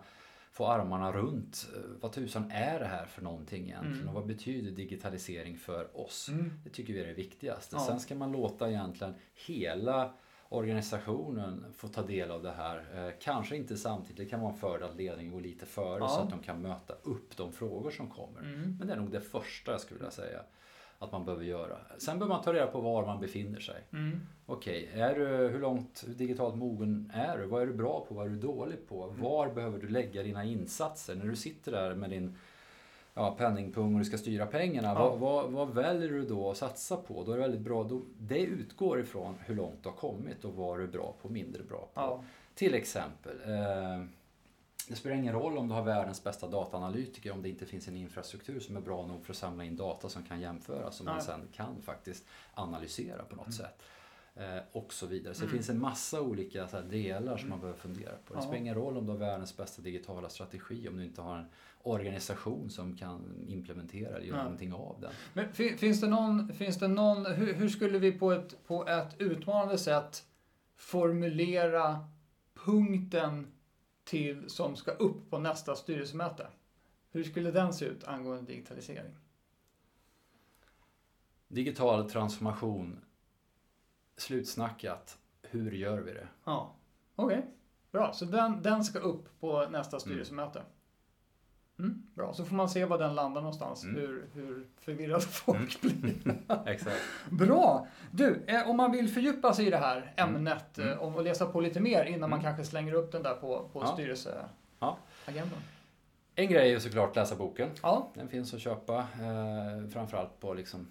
få 0.51 0.67
armarna 0.67 1.11
runt. 1.11 1.67
eh, 1.75 1.81
Vad 2.01 2.11
tusan 2.11 2.51
är 2.51 2.79
det 2.79 2.85
här 2.85 3.05
för 3.05 3.21
någonting 3.21 3.63
egentligen? 3.63 3.97
Mm. 3.97 4.07
Och 4.07 4.13
vad 4.13 4.25
betyder 4.25 4.71
digitalisering 4.71 5.57
för 5.57 5.97
oss? 6.01 6.29
Mm. 6.29 6.53
Det 6.63 6.69
tycker 6.69 6.93
vi 6.93 7.01
är 7.01 7.07
det 7.07 7.13
viktigaste. 7.13 7.75
Ja. 7.75 7.85
Sen 7.85 7.99
ska 7.99 8.15
man 8.15 8.31
låta 8.31 8.69
egentligen 8.69 9.13
hela 9.47 10.13
organisationen 10.49 11.65
få 11.73 11.87
ta 11.87 12.01
del 12.01 12.31
av 12.31 12.43
det 12.43 12.51
här. 12.51 13.07
Eh, 13.07 13.13
kanske 13.21 13.55
inte 13.55 13.77
samtidigt, 13.77 14.17
det 14.17 14.25
kan 14.25 14.41
vara 14.41 14.51
en 14.53 14.57
fördel 14.59 14.89
att 14.89 14.95
ledningen 14.95 15.33
går 15.33 15.41
lite 15.41 15.65
före 15.65 15.99
Ja. 15.99 16.07
så 16.07 16.21
att 16.21 16.29
de 16.29 16.39
kan 16.39 16.61
möta 16.61 16.93
upp 17.03 17.37
de 17.37 17.51
frågor 17.53 17.91
som 17.91 18.09
kommer. 18.09 18.39
Mm. 18.41 18.75
Men 18.79 18.87
det 18.87 18.93
är 18.93 18.97
nog 18.97 19.11
det 19.11 19.21
första 19.21 19.71
jag 19.71 19.81
skulle 19.81 19.97
vilja 19.97 20.11
säga 20.11 20.41
att 21.01 21.11
man 21.11 21.25
behöver 21.25 21.45
göra. 21.45 21.77
Sen 21.97 22.19
behöver 22.19 22.35
man 22.35 22.43
ta 22.43 22.53
reda 22.53 22.67
på 22.67 22.79
var 22.79 23.05
man 23.05 23.19
befinner 23.19 23.59
sig. 23.59 23.81
Mm. 23.93 24.19
Okej, 24.45 24.89
är 24.93 25.15
du, 25.15 25.25
hur 25.25 25.59
långt 25.59 26.03
digitalt 26.07 26.55
mogen 26.55 27.11
är 27.13 27.37
du? 27.37 27.45
Vad 27.45 27.61
är 27.61 27.65
du 27.65 27.73
bra 27.73 28.05
på? 28.07 28.15
Vad 28.15 28.25
är 28.25 28.29
du 28.29 28.39
dålig 28.39 28.87
på? 28.87 29.03
Mm. 29.03 29.21
Var 29.21 29.49
behöver 29.49 29.79
du 29.79 29.87
lägga 29.87 30.23
dina 30.23 30.45
insatser? 30.45 31.15
När 31.15 31.25
du 31.25 31.35
sitter 31.35 31.71
där 31.71 31.95
med 31.95 32.09
din 32.09 32.35
ja, 33.13 33.35
penningpung 33.37 33.93
och 33.93 33.99
du 33.99 34.05
ska 34.05 34.17
styra 34.17 34.45
pengarna. 34.45 34.87
Ja. 34.87 35.09
Vad, 35.09 35.19
vad, 35.19 35.51
vad 35.51 35.73
väljer 35.73 36.09
du 36.09 36.25
då 36.25 36.51
att 36.51 36.57
satsa 36.57 36.97
på? 36.97 37.23
Då 37.23 37.31
är 37.31 37.35
det 37.35 37.41
väldigt 37.41 37.61
bra. 37.61 37.83
Då, 37.83 38.01
det 38.17 38.39
utgår 38.39 38.99
ifrån 38.99 39.35
hur 39.45 39.55
långt 39.55 39.83
du 39.83 39.89
har 39.89 39.95
kommit 39.95 40.45
och 40.45 40.53
vad 40.53 40.79
du 40.79 40.83
är 40.83 40.87
bra 40.87 41.13
på 41.21 41.27
och 41.27 41.33
mindre 41.33 41.63
bra 41.63 41.79
på. 41.93 42.01
Ja. 42.01 42.23
Till 42.55 42.73
exempel, 42.73 43.35
eh, 43.45 44.05
det 44.91 44.97
spelar 44.97 45.15
ingen 45.15 45.33
roll 45.33 45.57
om 45.57 45.67
du 45.67 45.73
har 45.73 45.83
världens 45.83 46.23
bästa 46.23 46.47
dataanalytiker 46.47 47.31
om 47.31 47.41
det 47.41 47.49
inte 47.49 47.65
finns 47.65 47.87
en 47.87 47.97
infrastruktur 47.97 48.59
som 48.59 48.77
är 48.77 48.81
bra 48.81 49.07
nog 49.07 49.25
för 49.25 49.33
att 49.33 49.37
samla 49.37 49.63
in 49.63 49.75
data 49.75 50.09
som 50.09 50.23
kan 50.23 50.41
jämföras 50.41 50.95
som 50.95 51.05
man 51.05 51.21
sen 51.21 51.47
kan 51.53 51.81
faktiskt 51.81 52.25
analysera 52.53 53.23
på 53.23 53.35
något 53.35 53.53
sätt. 53.53 53.81
Eh, 54.35 54.57
och 54.71 54.93
så 54.93 55.07
vidare. 55.07 55.33
Så 55.33 55.41
Mm. 55.43 55.51
det 55.51 55.57
finns 55.57 55.69
en 55.69 55.81
massa 55.81 56.21
olika 56.21 56.65
här, 56.65 56.81
delar 56.81 57.37
som 57.37 57.49
man 57.49 57.59
behöver 57.59 57.79
fundera 57.79 58.11
på. 58.25 58.33
Det 58.33 58.37
Ja. 58.39 58.41
spelar 58.41 58.57
ingen 58.57 58.75
roll 58.75 58.97
om 58.97 59.05
du 59.05 59.11
har 59.11 59.19
världens 59.19 59.57
bästa 59.57 59.81
digitala 59.81 60.29
strategi 60.29 60.87
om 60.87 60.97
du 60.97 61.03
inte 61.05 61.21
har 61.21 61.37
en 61.37 61.45
organisation 61.83 62.69
som 62.69 62.97
kan 62.97 63.45
implementera 63.47 64.15
eller 64.15 64.25
göra 64.25 64.35
Nej. 64.37 64.43
någonting 64.43 64.73
av 64.73 64.97
den. 65.01 65.11
Men 65.33 65.53
fi- 65.53 65.77
finns 65.77 66.01
det 66.01 66.07
någon, 66.07 66.53
finns 66.53 66.77
det 66.79 66.87
någon 66.87 67.25
hur, 67.25 67.53
hur 67.53 67.69
skulle 67.69 67.99
vi 67.99 68.11
på 68.11 68.31
ett, 68.31 68.63
på 68.67 68.87
ett 68.87 69.15
utmanande 69.21 69.77
sätt 69.77 70.23
formulera 70.77 71.99
punkten 72.65 73.47
till, 74.03 74.49
som 74.49 74.75
ska 74.75 74.91
upp 74.91 75.29
på 75.29 75.39
nästa 75.39 75.75
styrelsemöte. 75.75 76.47
Hur 77.11 77.23
skulle 77.23 77.51
den 77.51 77.73
se 77.73 77.85
ut 77.85 78.03
angående 78.03 78.51
digitalisering? 78.51 79.15
Digital 81.47 82.09
transformation, 82.09 83.01
slutsnackat. 84.17 85.17
Hur 85.41 85.71
gör 85.71 85.99
vi 85.99 86.13
det? 86.13 86.27
Ja, 86.43 86.75
okej. 87.15 87.37
Okay. 87.37 87.49
Bra, 87.91 88.13
så 88.13 88.25
den, 88.25 88.61
den 88.61 88.83
ska 88.83 88.99
upp 88.99 89.39
på 89.39 89.69
nästa 89.69 89.99
styrelsemöte. 89.99 90.59
Mm, 90.59 90.71
bra, 92.15 92.33
så 92.33 92.45
får 92.45 92.55
man 92.55 92.69
se 92.69 92.85
var 92.85 92.97
den 92.97 93.15
landar 93.15 93.41
någonstans. 93.41 93.83
Mm. 93.83 93.95
Hur, 93.95 94.25
hur 94.33 94.67
förvirrade 94.79 95.21
folk 95.29 95.83
mm. 95.83 95.97
blir. 96.01 96.37
Exakt. 96.65 97.01
Bra! 97.29 97.87
Du, 98.11 98.43
eh, 98.47 98.69
om 98.69 98.77
man 98.77 98.91
vill 98.91 99.09
fördjupa 99.09 99.53
sig 99.53 99.67
i 99.67 99.69
det 99.69 99.77
här 99.77 100.13
mm. 100.17 100.35
ämnet 100.35 100.77
mm. 100.77 100.89
Eh, 100.89 100.97
och 100.97 101.23
läsa 101.23 101.45
på 101.45 101.61
lite 101.61 101.79
mer 101.79 102.05
innan 102.05 102.29
man 102.29 102.39
mm. 102.39 102.43
kanske 102.43 102.69
slänger 102.69 102.93
upp 102.93 103.11
den 103.11 103.23
där 103.23 103.33
på, 103.33 103.69
på 103.73 103.81
ja. 103.81 103.87
styrelseagendan. 103.87 104.49
Ja. 104.79 104.97
En 106.35 106.47
grej 106.47 106.67
är 106.69 106.73
ju 106.73 106.79
såklart 106.79 107.15
läsa 107.15 107.35
boken. 107.35 107.69
Ja. 107.81 108.11
Den 108.13 108.27
finns 108.27 108.53
att 108.53 108.59
köpa. 108.59 108.97
Eh, 108.97 109.89
framförallt 109.89 110.39
på 110.39 110.53
liksom 110.53 110.87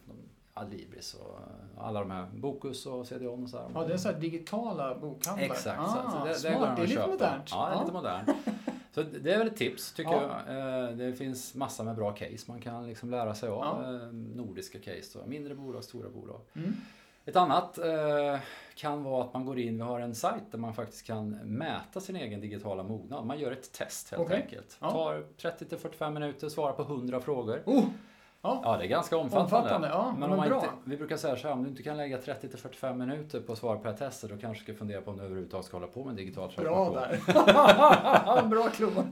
Adlibris 0.60 1.14
och 1.14 1.38
alla 1.78 2.00
de 2.00 2.10
här 2.10 2.26
Bokus 2.32 2.86
och 2.86 3.06
CDON 3.06 3.42
och 3.42 3.50
så 3.50 3.70
Ja, 3.74 3.84
det 3.84 3.92
är 3.92 3.96
så 3.96 4.12
digitala 4.12 4.94
bokhandlar. 4.94 5.46
Exakt. 5.46 5.80
Ah, 5.80 6.10
så 6.10 6.26
det, 6.28 6.34
smart. 6.34 6.76
Det, 6.76 6.82
är 6.82 6.86
lite 6.86 7.06
modernt. 7.06 7.48
Ja, 7.50 7.68
det 7.68 7.74
är 7.74 7.80
lite 7.80 7.92
modernt. 7.92 8.30
Så 8.92 9.02
det 9.02 9.32
är 9.32 9.38
väl 9.38 9.46
ett 9.46 9.56
tips 9.56 9.92
tycker 9.92 10.12
ja. 10.12 10.40
jag. 10.46 10.88
Eh, 10.88 10.96
det 10.96 11.12
finns 11.12 11.54
massor 11.54 11.84
med 11.84 11.96
bra 11.96 12.12
case 12.12 12.44
man 12.46 12.60
kan 12.60 12.88
liksom 12.88 13.10
lära 13.10 13.34
sig 13.34 13.48
av. 13.48 13.82
Ja. 13.82 13.94
Eh, 13.94 14.12
nordiska 14.12 14.78
case, 14.78 15.18
då. 15.18 15.26
mindre 15.26 15.54
bolag, 15.54 15.84
stora 15.84 16.08
bolag. 16.08 16.40
Mm. 16.56 16.76
Ett 17.24 17.36
annat 17.36 17.78
eh, 17.78 18.38
kan 18.74 19.04
vara 19.04 19.24
att 19.24 19.34
man 19.34 19.44
går 19.44 19.58
in, 19.58 19.76
vi 19.76 19.82
har 19.82 20.00
en 20.00 20.14
sajt 20.14 20.42
där 20.50 20.58
man 20.58 20.74
faktiskt 20.74 21.06
kan 21.06 21.30
mäta 21.30 22.00
sin 22.00 22.16
egen 22.16 22.40
digitala 22.40 22.82
mognad. 22.82 23.26
Man 23.26 23.38
gör 23.38 23.52
ett 23.52 23.72
test 23.72 24.10
helt 24.10 24.22
okay. 24.22 24.42
enkelt. 24.42 24.76
Ja. 24.80 24.90
Tar 24.90 25.24
30 25.36 25.76
45 25.76 26.14
minuter, 26.14 26.48
svarar 26.48 26.72
på 26.72 26.82
100 26.82 27.20
frågor. 27.20 27.62
Oh. 27.66 27.84
Ja. 28.42 28.60
ja, 28.64 28.76
det 28.76 28.84
är 28.84 28.88
ganska 28.88 29.16
omfattande. 29.16 29.56
omfattande 29.56 29.88
ja, 29.88 30.14
men 30.18 30.30
om 30.30 30.36
man 30.36 30.52
inte, 30.52 30.68
vi 30.84 30.96
brukar 30.96 31.16
säga 31.16 31.36
så 31.36 31.48
här, 31.48 31.54
om 31.54 31.62
du 31.62 31.68
inte 31.68 31.82
kan 31.82 31.96
lägga 31.96 32.18
30-45 32.18 32.96
minuter 32.96 33.40
på 33.40 33.52
att 33.52 33.58
svara 33.58 33.78
på 33.78 33.88
ett 33.88 33.98
test, 33.98 34.22
då 34.22 34.28
kanske 34.28 34.48
du 34.48 34.72
ska 34.72 34.78
fundera 34.78 35.00
på 35.00 35.10
om 35.10 35.16
du 35.16 35.22
överhuvudtaget 35.22 35.66
ska 35.66 35.76
hålla 35.76 35.86
på 35.86 36.04
med 36.04 36.14
digital 36.14 36.52
transformation. 36.52 36.92
Bra 37.34 38.42
där! 38.42 38.48
Bra 38.48 38.68
klubba! 38.68 39.04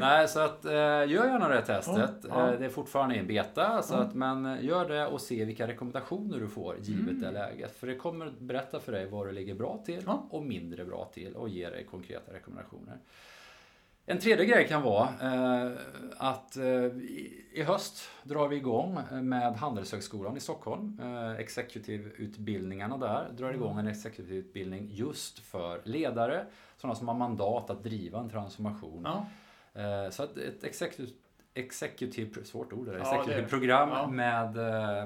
Nej, 0.00 0.28
så 0.28 0.40
att 0.40 0.64
eh, 0.64 0.72
gör 0.72 1.06
gärna 1.06 1.48
det 1.48 1.62
testet. 1.62 2.10
Ja, 2.28 2.52
eh, 2.52 2.58
det 2.58 2.64
är 2.64 2.68
fortfarande 2.68 3.14
i 3.14 3.18
en 3.18 3.26
beta, 3.26 3.82
så 3.82 3.94
att, 3.94 4.14
men 4.14 4.58
gör 4.62 4.88
det 4.88 5.06
och 5.06 5.20
se 5.20 5.44
vilka 5.44 5.66
rekommendationer 5.66 6.38
du 6.38 6.48
får 6.48 6.76
givet 6.80 7.08
mm. 7.08 7.20
det 7.20 7.30
läget. 7.30 7.76
För 7.76 7.86
det 7.86 7.96
kommer 7.96 8.32
berätta 8.38 8.80
för 8.80 8.92
dig 8.92 9.06
vad 9.06 9.26
du 9.26 9.32
ligger 9.32 9.54
bra 9.54 9.82
till 9.84 10.10
och 10.30 10.42
mindre 10.42 10.84
bra 10.84 11.10
till 11.14 11.36
och 11.36 11.48
ge 11.48 11.70
dig 11.70 11.84
konkreta 11.84 12.32
rekommendationer. 12.32 12.98
En 14.08 14.18
tredje 14.18 14.46
grej 14.46 14.68
kan 14.68 14.82
vara 14.82 15.08
eh, 15.22 15.72
att 16.16 16.56
eh, 16.56 16.64
i 17.52 17.62
höst 17.66 18.08
drar 18.22 18.48
vi 18.48 18.56
igång 18.56 18.98
med 19.10 19.56
Handelshögskolan 19.56 20.36
i 20.36 20.40
Stockholm. 20.40 21.00
Eh, 21.02 21.40
Executive-utbildningarna 21.40 22.96
där 22.96 23.28
drar 23.32 23.52
igång 23.52 23.78
en 23.78 23.86
executive-utbildning 23.86 24.88
just 24.90 25.38
för 25.38 25.80
ledare, 25.84 26.46
sådana 26.76 26.94
som 26.94 27.08
har 27.08 27.14
mandat 27.14 27.70
att 27.70 27.82
driva 27.82 28.20
en 28.20 28.30
transformation. 28.30 29.02
Ja. 29.04 29.26
Så 30.10 30.22
att 30.22 30.36
ett 30.36 30.64
executive 30.64 31.12
executive, 31.54 32.44
svårt 32.44 32.72
ord, 32.72 32.88
ja, 32.88 32.98
executive 32.98 33.48
program 33.48 33.88
ja. 33.88 34.08
med, 34.08 34.54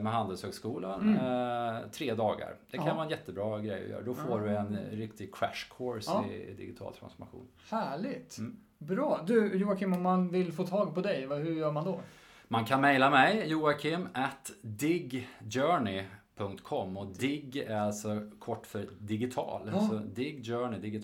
med 0.03 0.13
Handelshögskolan. 0.13 1.17
Mm. 1.17 1.91
Tre 1.91 2.15
dagar. 2.15 2.57
Det 2.71 2.77
kan 2.77 2.87
ja. 2.87 2.95
vara 2.95 3.05
en 3.05 3.11
jättebra 3.11 3.61
grej 3.61 3.85
att 3.85 3.91
göra. 3.91 4.03
Då 4.03 4.15
får 4.15 4.41
du 4.41 4.57
en 4.57 4.79
riktig 4.91 5.35
crash 5.35 5.77
course 5.77 6.11
i, 6.31 6.51
i, 6.51 6.55
digital 6.55 6.95
transformation. 6.95 7.49
Härligt! 7.71 8.39
Mm. 8.39 8.57
Bra. 8.81 9.21
Du 9.27 9.57
Joakim, 9.57 9.93
om 9.93 10.03
man 10.03 10.29
vill 10.29 10.53
få 10.53 10.67
tag 10.67 10.95
på 10.95 11.01
dig, 11.01 11.27
hur 11.27 11.55
gör 11.55 11.73
man 11.73 11.85
då? 11.85 12.01
Man 12.49 12.65
kan 12.65 12.81
mejla 12.81 13.11
mig, 13.11 13.49
joakim 13.49 14.09
at 14.15 14.53
digjourney.com 14.63 16.97
och 16.97 17.07
dig 17.07 17.65
är 17.69 17.81
alltså 17.81 18.31
kort 18.39 18.67
för 18.67 18.89
digital. 18.99 19.71
Ja. 19.73 19.81
Så 19.81 19.95
digjourney. 19.95 21.01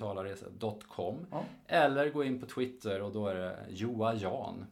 Ja. 1.31 1.45
Eller 1.66 2.11
gå 2.11 2.24
in 2.24 2.41
på 2.41 2.47
Twitter 2.47 3.03
och 3.03 3.12
då 3.12 3.29
är 3.29 3.35
det 3.35 3.57
joajan. 3.68 4.66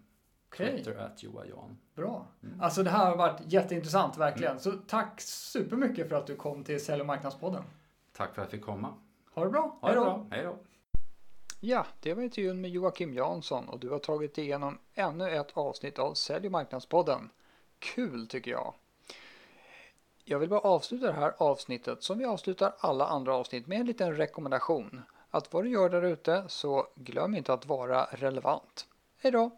Okay. 0.49 0.71
Twitter 0.71 0.97
at 0.97 1.23
joajan. 1.23 1.77
Bra. 1.95 2.27
Mm. 2.43 2.61
Alltså 2.61 2.83
det 2.83 2.91
här 2.91 3.11
har 3.11 3.17
varit 3.17 3.41
jätteintressant 3.47 4.19
verkligen. 4.19 4.51
Mm. 4.51 4.63
Så 4.63 4.73
tack 4.73 5.21
supermycket 5.21 6.09
för 6.09 6.17
att 6.17 6.27
du 6.27 6.37
kom 6.37 6.65
till 6.65 6.85
Sälj 6.85 7.01
och 7.01 7.07
marknadspodden. 7.07 7.63
Tack 8.13 8.35
för 8.35 8.43
att 8.43 8.53
jag 8.53 8.61
fick 8.61 8.65
komma. 8.65 8.95
Ha 9.35 9.45
det 9.45 9.51
bra. 9.51 9.79
Ha. 9.81 10.27
Hej 10.31 10.45
då. 10.45 10.57
Ja, 11.67 11.87
det 12.01 12.15
var 12.15 12.23
intervjun 12.23 12.61
med 12.61 12.71
Joakim 12.71 13.15
Jansson 13.15 13.69
och 13.69 13.79
du 13.79 13.91
har 13.91 13.99
tagit 13.99 14.39
igenom 14.39 14.79
ännu 14.95 15.31
ett 15.31 15.57
avsnitt 15.57 15.99
av 15.99 16.15
Sälj 16.15 16.47
och 16.47 16.53
marknadspodden. 16.53 17.31
Kul 17.79 18.27
tycker 18.27 18.51
jag. 18.51 18.75
Jag 20.25 20.39
vill 20.39 20.49
bara 20.49 20.61
avsluta 20.61 21.07
det 21.07 21.13
här 21.13 21.35
avsnittet 21.39 22.03
som 22.03 22.19
vi 22.19 22.25
avslutar 22.25 22.75
alla 22.79 23.07
andra 23.07 23.35
avsnitt 23.35 23.67
med 23.67 23.81
en 23.81 23.87
liten 23.87 24.17
rekommendation. 24.17 25.03
Att 25.31 25.53
vad 25.53 25.65
du 25.65 25.71
gör 25.71 25.89
där 25.89 26.03
ute 26.03 26.45
så 26.49 26.87
glöm 26.95 27.35
inte 27.35 27.53
att 27.53 27.67
vara 27.67 28.05
relevant. 28.05 28.87
Hej 29.17 29.33
då! 29.33 29.51